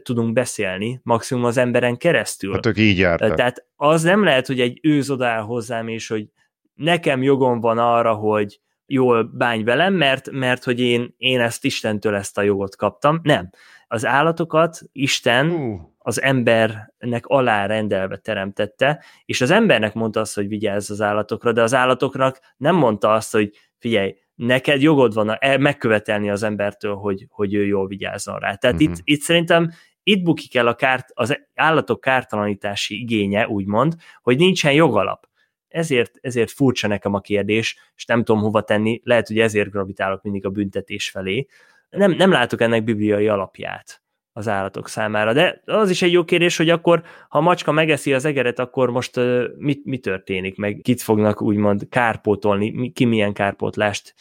tudunk 0.02 0.32
beszélni, 0.32 1.00
maximum 1.02 1.44
az 1.44 1.56
emberen 1.56 1.96
keresztül. 1.96 2.52
Hát 2.52 2.66
ők 2.66 2.78
így 2.78 2.98
jártak. 2.98 3.34
Tehát 3.34 3.66
az 3.76 4.02
nem 4.02 4.24
lehet, 4.24 4.46
hogy 4.46 4.60
egy 4.60 4.78
őz 4.82 5.10
odáll 5.10 5.42
hozzám, 5.42 5.88
és 5.88 6.08
hogy 6.08 6.26
nekem 6.74 7.22
jogom 7.22 7.60
van 7.60 7.78
arra, 7.78 8.14
hogy 8.14 8.60
jól 8.86 9.30
bánj 9.34 9.62
velem, 9.62 9.94
mert, 9.94 10.30
mert 10.30 10.64
hogy 10.64 10.80
én, 10.80 11.14
én 11.16 11.40
ezt 11.40 11.64
Istentől 11.64 12.14
ezt 12.14 12.38
a 12.38 12.42
jogot 12.42 12.76
kaptam. 12.76 13.20
Nem. 13.22 13.50
Az 13.86 14.06
állatokat 14.06 14.80
Isten 14.92 15.50
Hú, 15.50 15.94
az 15.98 16.22
embernek 16.22 17.26
alárendelve 17.26 18.16
teremtette, 18.16 19.04
és 19.24 19.40
az 19.40 19.50
embernek 19.50 19.94
mondta 19.94 20.20
azt, 20.20 20.34
hogy 20.34 20.48
vigyázz 20.48 20.90
az 20.90 21.00
állatokra, 21.00 21.52
de 21.52 21.62
az 21.62 21.74
állatoknak 21.74 22.40
nem 22.56 22.74
mondta 22.74 23.12
azt, 23.12 23.32
hogy 23.32 23.50
figyelj, 23.78 24.14
neked 24.46 24.82
jogod 24.82 25.14
van 25.14 25.28
a- 25.28 25.56
megkövetelni 25.58 26.30
az 26.30 26.42
embertől, 26.42 26.94
hogy, 26.94 27.26
hogy 27.28 27.54
ő 27.54 27.66
jól 27.66 27.86
vigyázzon 27.86 28.38
rá. 28.38 28.54
Tehát 28.54 28.76
Mhm. 28.76 28.84
uh-huh. 28.84 28.98
itt, 28.98 29.16
itt 29.16 29.20
szerintem 29.20 29.70
itt 30.02 30.22
bukik 30.22 30.56
el 30.56 30.66
a 30.66 30.74
kárt, 30.74 31.08
az 31.14 31.38
állatok 31.54 32.00
kártalanítási 32.00 33.00
igénye, 33.00 33.48
úgymond, 33.48 33.94
hogy 34.22 34.36
nincsen 34.36 34.72
jogalap. 34.72 35.28
Ezért, 35.68 36.18
ezért 36.20 36.50
furcsa 36.50 36.88
nekem 36.88 37.14
a 37.14 37.20
kérdés, 37.20 37.76
és 37.96 38.04
nem 38.04 38.24
tudom 38.24 38.40
hova 38.42 38.62
tenni, 38.62 39.00
lehet, 39.04 39.26
hogy 39.26 39.38
ezért 39.38 39.70
gravitálok 39.70 40.22
mindig 40.22 40.46
a 40.46 40.50
büntetés 40.50 41.10
felé. 41.10 41.46
Nem, 41.90 42.10
nem 42.12 42.30
látok 42.30 42.60
ennek 42.60 42.84
bibliai 42.84 43.28
alapját 43.28 43.99
az 44.32 44.48
állatok 44.48 44.88
számára. 44.88 45.32
De 45.32 45.62
az 45.64 45.90
is 45.90 46.02
egy 46.02 46.12
jó 46.12 46.24
kérdés, 46.24 46.56
hogy 46.56 46.70
akkor, 46.70 47.02
ha 47.28 47.38
a 47.38 47.42
macska 47.42 47.72
megeszi 47.72 48.14
az 48.14 48.24
egeret, 48.24 48.58
akkor 48.58 48.90
most 48.90 49.20
mi, 49.58 49.80
mi 49.84 49.98
történik, 49.98 50.56
meg 50.56 50.80
kit 50.82 51.02
fognak 51.02 51.42
úgymond 51.42 51.88
kárpótolni, 51.88 52.92
ki 52.92 53.04
milyen 53.04 53.32
kárpótlást 53.32 54.14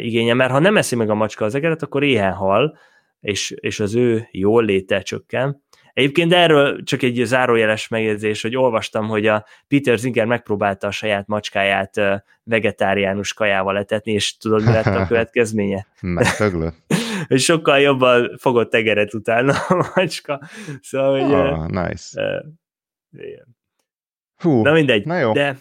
igényel, 0.00 0.34
mert 0.34 0.50
ha 0.50 0.58
nem 0.58 0.76
eszi 0.76 0.96
meg 0.96 1.10
a 1.10 1.14
macska 1.14 1.44
az 1.44 1.54
egeret, 1.54 1.82
akkor 1.82 2.02
éhen 2.02 2.32
hal, 2.32 2.78
és, 3.20 3.50
és 3.50 3.80
az 3.80 3.94
ő 3.94 4.28
jól 4.30 4.64
léte 4.64 5.00
csökken. 5.00 5.62
Egyébként 5.92 6.32
erről 6.32 6.82
csak 6.82 7.02
egy 7.02 7.22
zárójeles 7.24 7.88
megjegyzés, 7.88 8.42
hogy 8.42 8.56
olvastam, 8.56 9.08
hogy 9.08 9.26
a 9.26 9.44
Peter 9.68 9.98
Zinger 9.98 10.26
megpróbálta 10.26 10.86
a 10.86 10.90
saját 10.90 11.26
macskáját 11.26 12.00
vegetáriánus 12.44 13.32
kajával 13.32 13.78
etetni, 13.78 14.12
és 14.12 14.36
tudod, 14.36 14.64
mi 14.64 14.72
lett 14.72 14.86
a 14.86 15.06
következménye? 15.08 15.86
megdöglött. 16.00 16.74
Hogy 17.30 17.40
sokkal 17.40 17.78
jobban 17.78 18.36
fogott 18.38 18.74
egeret 18.74 19.14
utána 19.14 19.52
a 19.68 19.92
macska. 19.94 20.40
Szóval, 20.80 21.20
hogy... 21.20 21.32
Ah, 21.32 21.68
nice. 21.68 22.22
Uh, 22.22 23.22
igen. 23.22 23.56
Hú, 24.36 24.62
Na 24.62 24.72
mindegy, 24.72 25.06
na 25.06 25.18
jó. 25.18 25.32
de 25.32 25.56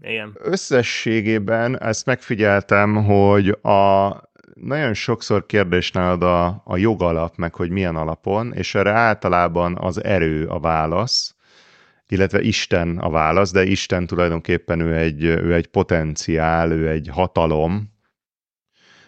igen. 0.00 0.36
Összességében 0.38 1.80
ezt 1.80 2.06
megfigyeltem, 2.06 3.04
hogy 3.04 3.48
a 3.48 4.12
nagyon 4.54 4.94
sokszor 4.94 5.46
kérdés 5.46 5.92
nálad 5.92 6.22
a, 6.22 6.62
a 6.64 6.76
jogalap, 6.76 7.36
meg 7.36 7.54
hogy 7.54 7.70
milyen 7.70 7.96
alapon, 7.96 8.52
és 8.52 8.74
erre 8.74 8.92
általában 8.92 9.76
az 9.80 10.04
erő 10.04 10.46
a 10.46 10.60
válasz, 10.60 11.36
illetve 12.08 12.40
Isten 12.40 12.98
a 12.98 13.10
válasz, 13.10 13.52
de 13.52 13.64
Isten 13.64 14.06
tulajdonképpen 14.06 14.80
ő 14.80 14.96
egy, 14.96 15.24
ő 15.24 15.54
egy 15.54 15.66
potenciál, 15.66 16.72
ő 16.72 16.88
egy 16.88 17.08
hatalom, 17.12 17.93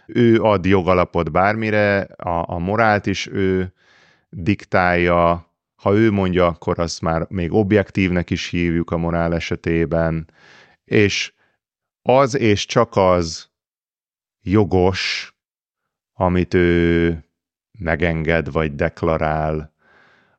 ő 0.07 0.43
ad 0.43 0.65
jogalapot 0.65 1.33
bármire, 1.33 2.01
a, 2.03 2.53
a 2.55 2.59
morált 2.59 3.07
is 3.07 3.27
ő 3.27 3.73
diktálja, 4.29 5.51
ha 5.77 5.95
ő 5.95 6.11
mondja, 6.11 6.47
akkor 6.47 6.79
azt 6.79 7.01
már 7.01 7.27
még 7.29 7.53
objektívnek 7.53 8.31
is 8.31 8.49
hívjuk 8.49 8.91
a 8.91 8.97
morál 8.97 9.35
esetében, 9.35 10.31
és 10.85 11.33
az 12.03 12.39
és 12.39 12.67
csak 12.67 12.97
az 12.97 13.51
jogos, 14.43 15.35
amit 16.13 16.55
ő 16.55 17.25
megenged 17.79 18.53
vagy 18.53 18.75
deklarál. 18.75 19.75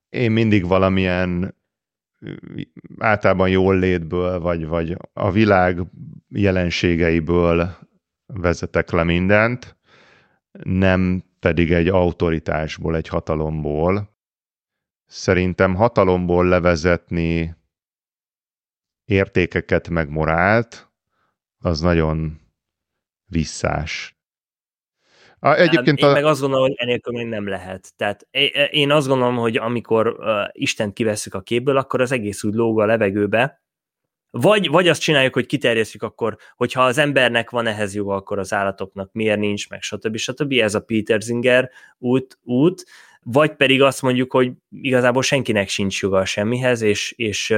Én 0.09 0.31
mindig 0.31 0.67
valamilyen 0.67 1.55
általában 2.97 3.49
jól 3.49 3.79
létből, 3.79 4.39
vagy, 4.39 4.65
vagy 4.65 4.97
a 5.13 5.31
világ 5.31 5.79
jelenségeiből 6.29 7.86
vezetek 8.27 8.91
le 8.91 9.03
mindent, 9.03 9.77
nem 10.63 11.23
pedig 11.39 11.71
egy 11.71 11.87
autoritásból, 11.87 12.95
egy 12.95 13.07
hatalomból. 13.07 14.15
Szerintem 15.05 15.75
hatalomból 15.75 16.47
levezetni 16.47 17.55
értékeket 19.05 19.89
meg 19.89 20.09
morált, 20.09 20.91
az 21.59 21.79
nagyon 21.79 22.39
visszás. 23.25 24.17
A, 25.39 25.53
egyébként 25.53 25.99
Én 25.99 26.05
a, 26.05 26.11
meg 26.11 26.25
azt 26.25 26.41
gondolom, 26.41 26.65
hogy 26.67 26.75
enélkül 26.77 27.13
még 27.13 27.27
nem 27.27 27.47
lehet. 27.47 27.93
Tehát 27.95 28.27
én 28.71 28.91
azt 28.91 29.07
gondolom, 29.07 29.35
hogy 29.35 29.57
amikor 29.57 30.07
uh, 30.07 30.27
Istent 30.51 30.93
kivesszük 30.93 31.33
a 31.33 31.41
képből, 31.41 31.77
akkor 31.77 32.01
az 32.01 32.11
egész 32.11 32.43
úgy 32.43 32.53
lóg 32.53 32.79
a 32.79 32.85
levegőbe, 32.85 33.61
vagy, 34.41 34.69
vagy 34.69 34.87
azt 34.87 35.01
csináljuk, 35.01 35.33
hogy 35.33 35.45
kiterjesztjük 35.45 36.03
akkor, 36.03 36.37
hogyha 36.55 36.83
az 36.83 36.97
embernek 36.97 37.49
van 37.49 37.67
ehhez 37.67 37.95
joga, 37.95 38.15
akkor 38.15 38.39
az 38.39 38.53
állatoknak 38.53 39.09
miért 39.13 39.39
nincs, 39.39 39.69
meg 39.69 39.81
stb. 39.81 40.17
stb. 40.17 40.51
Ez 40.51 40.75
a 40.75 40.81
Peter 40.81 41.21
Singer 41.21 41.69
út, 41.97 42.39
út, 42.43 42.85
vagy 43.23 43.55
pedig 43.55 43.81
azt 43.81 44.01
mondjuk, 44.01 44.31
hogy 44.31 44.51
igazából 44.69 45.21
senkinek 45.21 45.67
sincs 45.67 46.01
joga 46.01 46.25
semmihez, 46.25 46.81
és, 46.81 47.13
és 47.17 47.53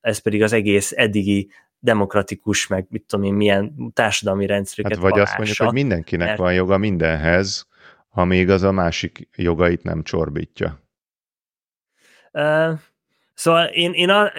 ez 0.00 0.18
pedig 0.18 0.42
az 0.42 0.52
egész 0.52 0.92
eddigi 0.96 1.50
demokratikus, 1.78 2.66
meg 2.66 2.86
mit 2.88 3.04
tudom 3.06 3.24
én, 3.24 3.34
milyen 3.34 3.92
társadalmi 3.92 4.46
rendszereket 4.46 4.98
hát 4.98 5.02
vagy 5.02 5.12
alássa, 5.12 5.30
azt 5.30 5.38
mondjuk, 5.38 5.58
hogy 5.58 5.72
mindenkinek 5.72 6.26
mert... 6.26 6.38
van 6.38 6.54
joga 6.54 6.78
mindenhez, 6.78 7.68
amíg 8.10 8.50
az 8.50 8.62
a 8.62 8.72
másik 8.72 9.28
jogait 9.36 9.82
nem 9.82 10.02
csorbítja. 10.02 10.80
Uh, 12.32 12.78
szóval 13.34 13.66
én, 13.66 13.92
én, 13.92 14.08
a, 14.08 14.30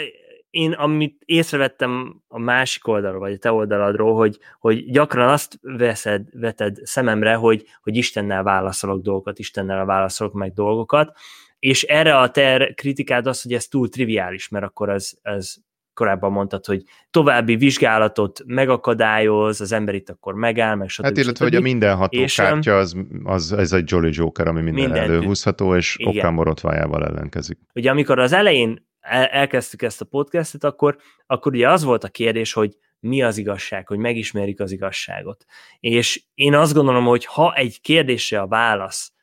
én 0.51 0.71
amit 0.71 1.21
észrevettem 1.25 2.21
a 2.27 2.39
másik 2.39 2.87
oldalról, 2.87 3.19
vagy 3.19 3.33
a 3.33 3.37
te 3.37 3.51
oldaladról, 3.51 4.15
hogy, 4.15 4.37
hogy 4.59 4.91
gyakran 4.91 5.29
azt 5.29 5.59
veszed, 5.61 6.27
veted 6.33 6.77
szememre, 6.83 7.33
hogy, 7.33 7.65
hogy 7.81 7.95
Istennel 7.95 8.43
válaszolok 8.43 9.01
dolgokat, 9.01 9.39
Istennel 9.39 9.85
válaszolok 9.85 10.33
meg 10.33 10.53
dolgokat, 10.53 11.17
és 11.59 11.83
erre 11.83 12.17
a 12.17 12.29
te 12.29 12.73
kritikád 12.75 13.27
az, 13.27 13.41
hogy 13.41 13.53
ez 13.53 13.67
túl 13.67 13.89
triviális, 13.89 14.49
mert 14.49 14.65
akkor 14.65 14.89
az, 14.89 15.19
az 15.21 15.63
korábban 15.93 16.31
mondtad, 16.31 16.65
hogy 16.65 16.83
további 17.11 17.55
vizsgálatot 17.55 18.41
megakadályoz, 18.45 19.61
az 19.61 19.71
ember 19.71 19.95
itt 19.95 20.09
akkor 20.09 20.33
megáll, 20.33 20.75
meg 20.75 20.89
stb. 20.89 21.03
Hát 21.03 21.17
illetve, 21.17 21.45
hogy 21.45 21.55
a 21.55 21.61
mindenható 21.61 22.19
és, 22.19 22.35
kártya, 22.35 22.77
az, 22.77 22.95
az, 23.23 23.51
ez 23.51 23.73
egy 23.73 23.91
Jolly 23.91 24.09
Joker, 24.13 24.47
ami 24.47 24.61
minden, 24.61 24.83
minden 24.83 25.03
előhúzható, 25.03 25.75
és 25.75 25.97
okán 26.03 26.35
borotvájával 26.35 27.05
ellenkezik. 27.05 27.57
Ugye 27.73 27.89
amikor 27.89 28.19
az 28.19 28.33
elején 28.33 28.89
el, 29.01 29.25
elkezdtük 29.25 29.81
ezt 29.81 30.01
a 30.01 30.05
podcastet, 30.05 30.63
akkor, 30.63 30.97
akkor 31.25 31.53
ugye 31.53 31.69
az 31.69 31.83
volt 31.83 32.03
a 32.03 32.09
kérdés, 32.09 32.53
hogy 32.53 32.77
mi 32.99 33.21
az 33.21 33.37
igazság, 33.37 33.87
hogy 33.87 33.97
megismerjük 33.97 34.59
az 34.59 34.71
igazságot. 34.71 35.45
És 35.79 36.23
én 36.33 36.55
azt 36.55 36.73
gondolom, 36.73 37.05
hogy 37.05 37.25
ha 37.25 37.53
egy 37.53 37.81
kérdésre 37.81 38.39
a 38.39 38.47
válasz 38.47 39.13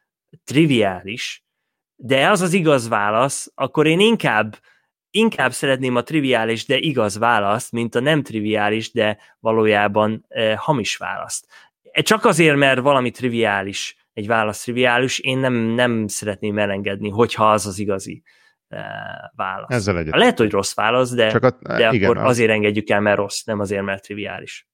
triviális, 0.45 1.45
de 1.97 2.29
az 2.29 2.41
az 2.41 2.53
igaz 2.53 2.89
válasz, 2.89 3.53
akkor 3.55 3.87
én 3.87 4.01
inkább 4.01 4.57
inkább 5.11 5.53
szeretném 5.53 5.97
a 5.97 6.03
triviális, 6.03 6.67
de 6.67 6.77
igaz 6.77 7.19
választ, 7.19 7.73
mint 7.73 7.95
a 7.95 8.01
nem 8.01 8.23
triviális, 8.23 8.93
de 8.93 9.19
valójában 9.41 10.25
e, 10.29 10.57
hamis 10.57 10.97
választ. 10.97 11.47
E, 11.83 12.03
csak 12.03 12.25
azért, 12.25 12.57
mert 12.57 12.81
valami 12.81 13.11
triviális, 13.11 13.97
egy 14.13 14.27
válasz 14.27 14.63
triviális, 14.63 15.19
én 15.19 15.39
nem, 15.39 15.55
nem 15.55 16.07
szeretném 16.07 16.59
elengedni, 16.59 17.09
hogyha 17.09 17.51
az 17.51 17.67
az 17.67 17.79
igazi 17.79 18.23
válasz. 19.37 19.75
Ezzel 19.75 19.99
egyet. 19.99 20.15
Lehet, 20.15 20.39
hogy 20.39 20.51
rossz 20.51 20.75
válasz, 20.75 21.15
de, 21.15 21.31
Csak 21.31 21.45
a, 21.45 21.59
de 21.63 21.91
igen, 21.93 22.11
akkor 22.11 22.23
az... 22.23 22.29
azért 22.29 22.51
engedjük 22.51 22.91
el, 22.91 23.01
mert 23.01 23.17
rossz, 23.17 23.43
nem 23.43 23.61
azért, 23.61 23.83
mert 23.83 24.03
triviális. 24.03 24.69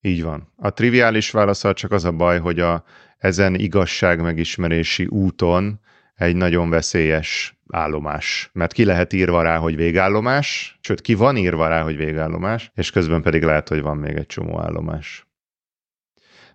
Így 0.00 0.22
van. 0.22 0.52
A 0.56 0.72
triviális 0.72 1.30
válaszal 1.30 1.72
csak 1.72 1.92
az 1.92 2.04
a 2.04 2.12
baj, 2.12 2.38
hogy 2.38 2.60
a 2.60 2.84
ezen 3.18 3.54
igazság 3.54 4.20
megismerési 4.20 5.06
úton 5.06 5.80
egy 6.14 6.36
nagyon 6.36 6.70
veszélyes 6.70 7.60
állomás. 7.68 8.50
Mert 8.52 8.72
ki 8.72 8.84
lehet 8.84 9.12
írva 9.12 9.42
rá, 9.42 9.56
hogy 9.56 9.76
végállomás, 9.76 10.78
sőt, 10.80 11.00
ki 11.00 11.14
van 11.14 11.36
írva 11.36 11.68
rá, 11.68 11.82
hogy 11.82 11.96
végállomás, 11.96 12.70
és 12.74 12.90
közben 12.90 13.22
pedig 13.22 13.42
lehet, 13.42 13.68
hogy 13.68 13.82
van 13.82 13.96
még 13.96 14.16
egy 14.16 14.26
csomó 14.26 14.60
állomás. 14.60 15.26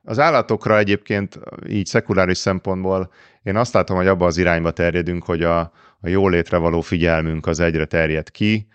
Az 0.03 0.19
állatokra 0.19 0.77
egyébként 0.77 1.39
így 1.67 1.85
szekuláris 1.85 2.37
szempontból 2.37 3.11
én 3.43 3.55
azt 3.55 3.73
látom, 3.73 3.97
hogy 3.97 4.07
abba 4.07 4.25
az 4.25 4.37
irányba 4.37 4.71
terjedünk, 4.71 5.23
hogy 5.23 5.43
a, 5.43 5.71
a 6.01 6.07
jólétre 6.07 6.57
való 6.57 6.81
figyelmünk 6.81 7.47
az 7.47 7.59
egyre 7.59 7.85
terjed 7.85 8.31
ki. 8.31 8.67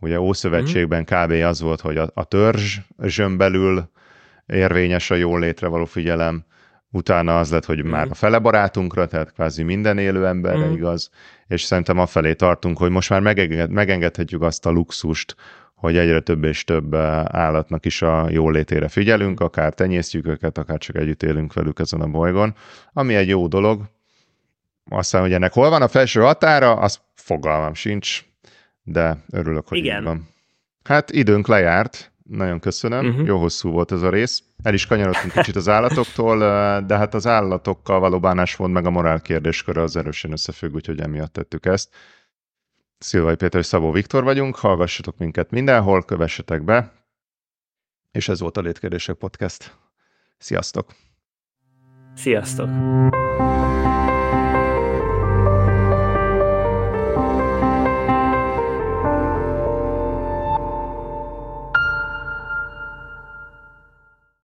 Ugye 0.00 0.20
Ószövetségben 0.20 1.04
kb. 1.04 1.30
az 1.30 1.60
volt, 1.60 1.80
hogy 1.80 1.96
a, 1.96 2.10
a 2.14 2.24
törzsön 2.24 3.36
belül 3.36 3.90
érvényes 4.46 5.10
a 5.10 5.14
jólétre 5.14 5.66
való 5.66 5.84
figyelem, 5.84 6.44
utána 6.94 7.38
az 7.38 7.50
lett, 7.50 7.64
hogy 7.64 7.84
mm. 7.84 7.88
már 7.88 8.06
a 8.10 8.14
fele 8.14 8.38
barátunkra, 8.38 9.06
tehát 9.06 9.32
kvázi 9.32 9.62
minden 9.62 9.98
élő 9.98 10.26
emberre 10.26 10.66
mm. 10.66 10.72
igaz, 10.72 11.10
és 11.46 11.62
szerintem 11.62 11.98
afelé 11.98 12.34
tartunk, 12.34 12.78
hogy 12.78 12.90
most 12.90 13.10
már 13.10 13.20
megenged, 13.20 13.70
megengedhetjük 13.70 14.42
azt 14.42 14.66
a 14.66 14.70
luxust, 14.70 15.36
hogy 15.74 15.96
egyre 15.96 16.20
több 16.20 16.44
és 16.44 16.64
több 16.64 16.94
eh, 16.94 17.24
állatnak 17.24 17.86
is 17.86 18.02
a 18.02 18.26
jólétére 18.30 18.88
figyelünk, 18.88 19.40
akár 19.40 19.74
tenyésztjük 19.74 20.26
őket, 20.26 20.58
akár 20.58 20.78
csak 20.78 20.96
együtt 20.96 21.22
élünk 21.22 21.52
velük 21.52 21.78
ezen 21.78 22.00
a 22.00 22.06
bolygón, 22.06 22.54
ami 22.92 23.14
egy 23.14 23.28
jó 23.28 23.46
dolog. 23.46 23.82
Aztán, 24.90 25.20
hogy 25.20 25.32
ennek 25.32 25.52
hol 25.52 25.70
van 25.70 25.82
a 25.82 25.88
felső 25.88 26.20
határa, 26.20 26.76
az 26.76 27.00
fogalmam 27.14 27.74
sincs, 27.74 28.24
de 28.82 29.24
örülök, 29.30 29.68
hogy 29.68 29.78
Igen. 29.78 29.98
így 29.98 30.04
van. 30.04 30.28
Hát 30.84 31.10
időnk 31.10 31.46
lejárt, 31.46 32.12
nagyon 32.22 32.60
köszönöm, 32.60 33.06
uh-huh. 33.06 33.26
jó 33.26 33.38
hosszú 33.38 33.70
volt 33.70 33.92
ez 33.92 34.02
a 34.02 34.10
rész. 34.10 34.42
El 34.62 34.74
is 34.74 34.86
kanyarodtunk 34.86 35.32
kicsit 35.42 35.56
az 35.56 35.68
állatoktól, 35.68 36.38
de 36.86 36.96
hát 36.96 37.14
az 37.14 37.26
állatokkal 37.26 38.00
való 38.00 38.20
bánásmód 38.20 38.70
meg 38.70 38.86
a 38.86 38.90
morál 38.90 39.20
kérdésköre 39.20 39.82
az 39.82 39.96
erősen 39.96 40.32
összefügg, 40.32 40.74
úgyhogy 40.74 41.00
emiatt 41.00 41.32
tettük 41.32 41.66
ezt. 41.66 41.94
Szilvai 42.98 43.34
Péter 43.34 43.60
és 43.60 43.66
Szabó 43.66 43.90
Viktor 43.90 44.24
vagyunk, 44.24 44.56
hallgassatok 44.56 45.18
minket 45.18 45.50
mindenhol, 45.50 46.04
kövessetek 46.04 46.62
be, 46.62 46.92
és 48.12 48.28
ez 48.28 48.40
volt 48.40 48.56
a 48.56 48.60
Létkérdések 48.60 49.16
Podcast. 49.16 49.76
Sziasztok! 50.38 50.94
Sziasztok! 52.14 52.68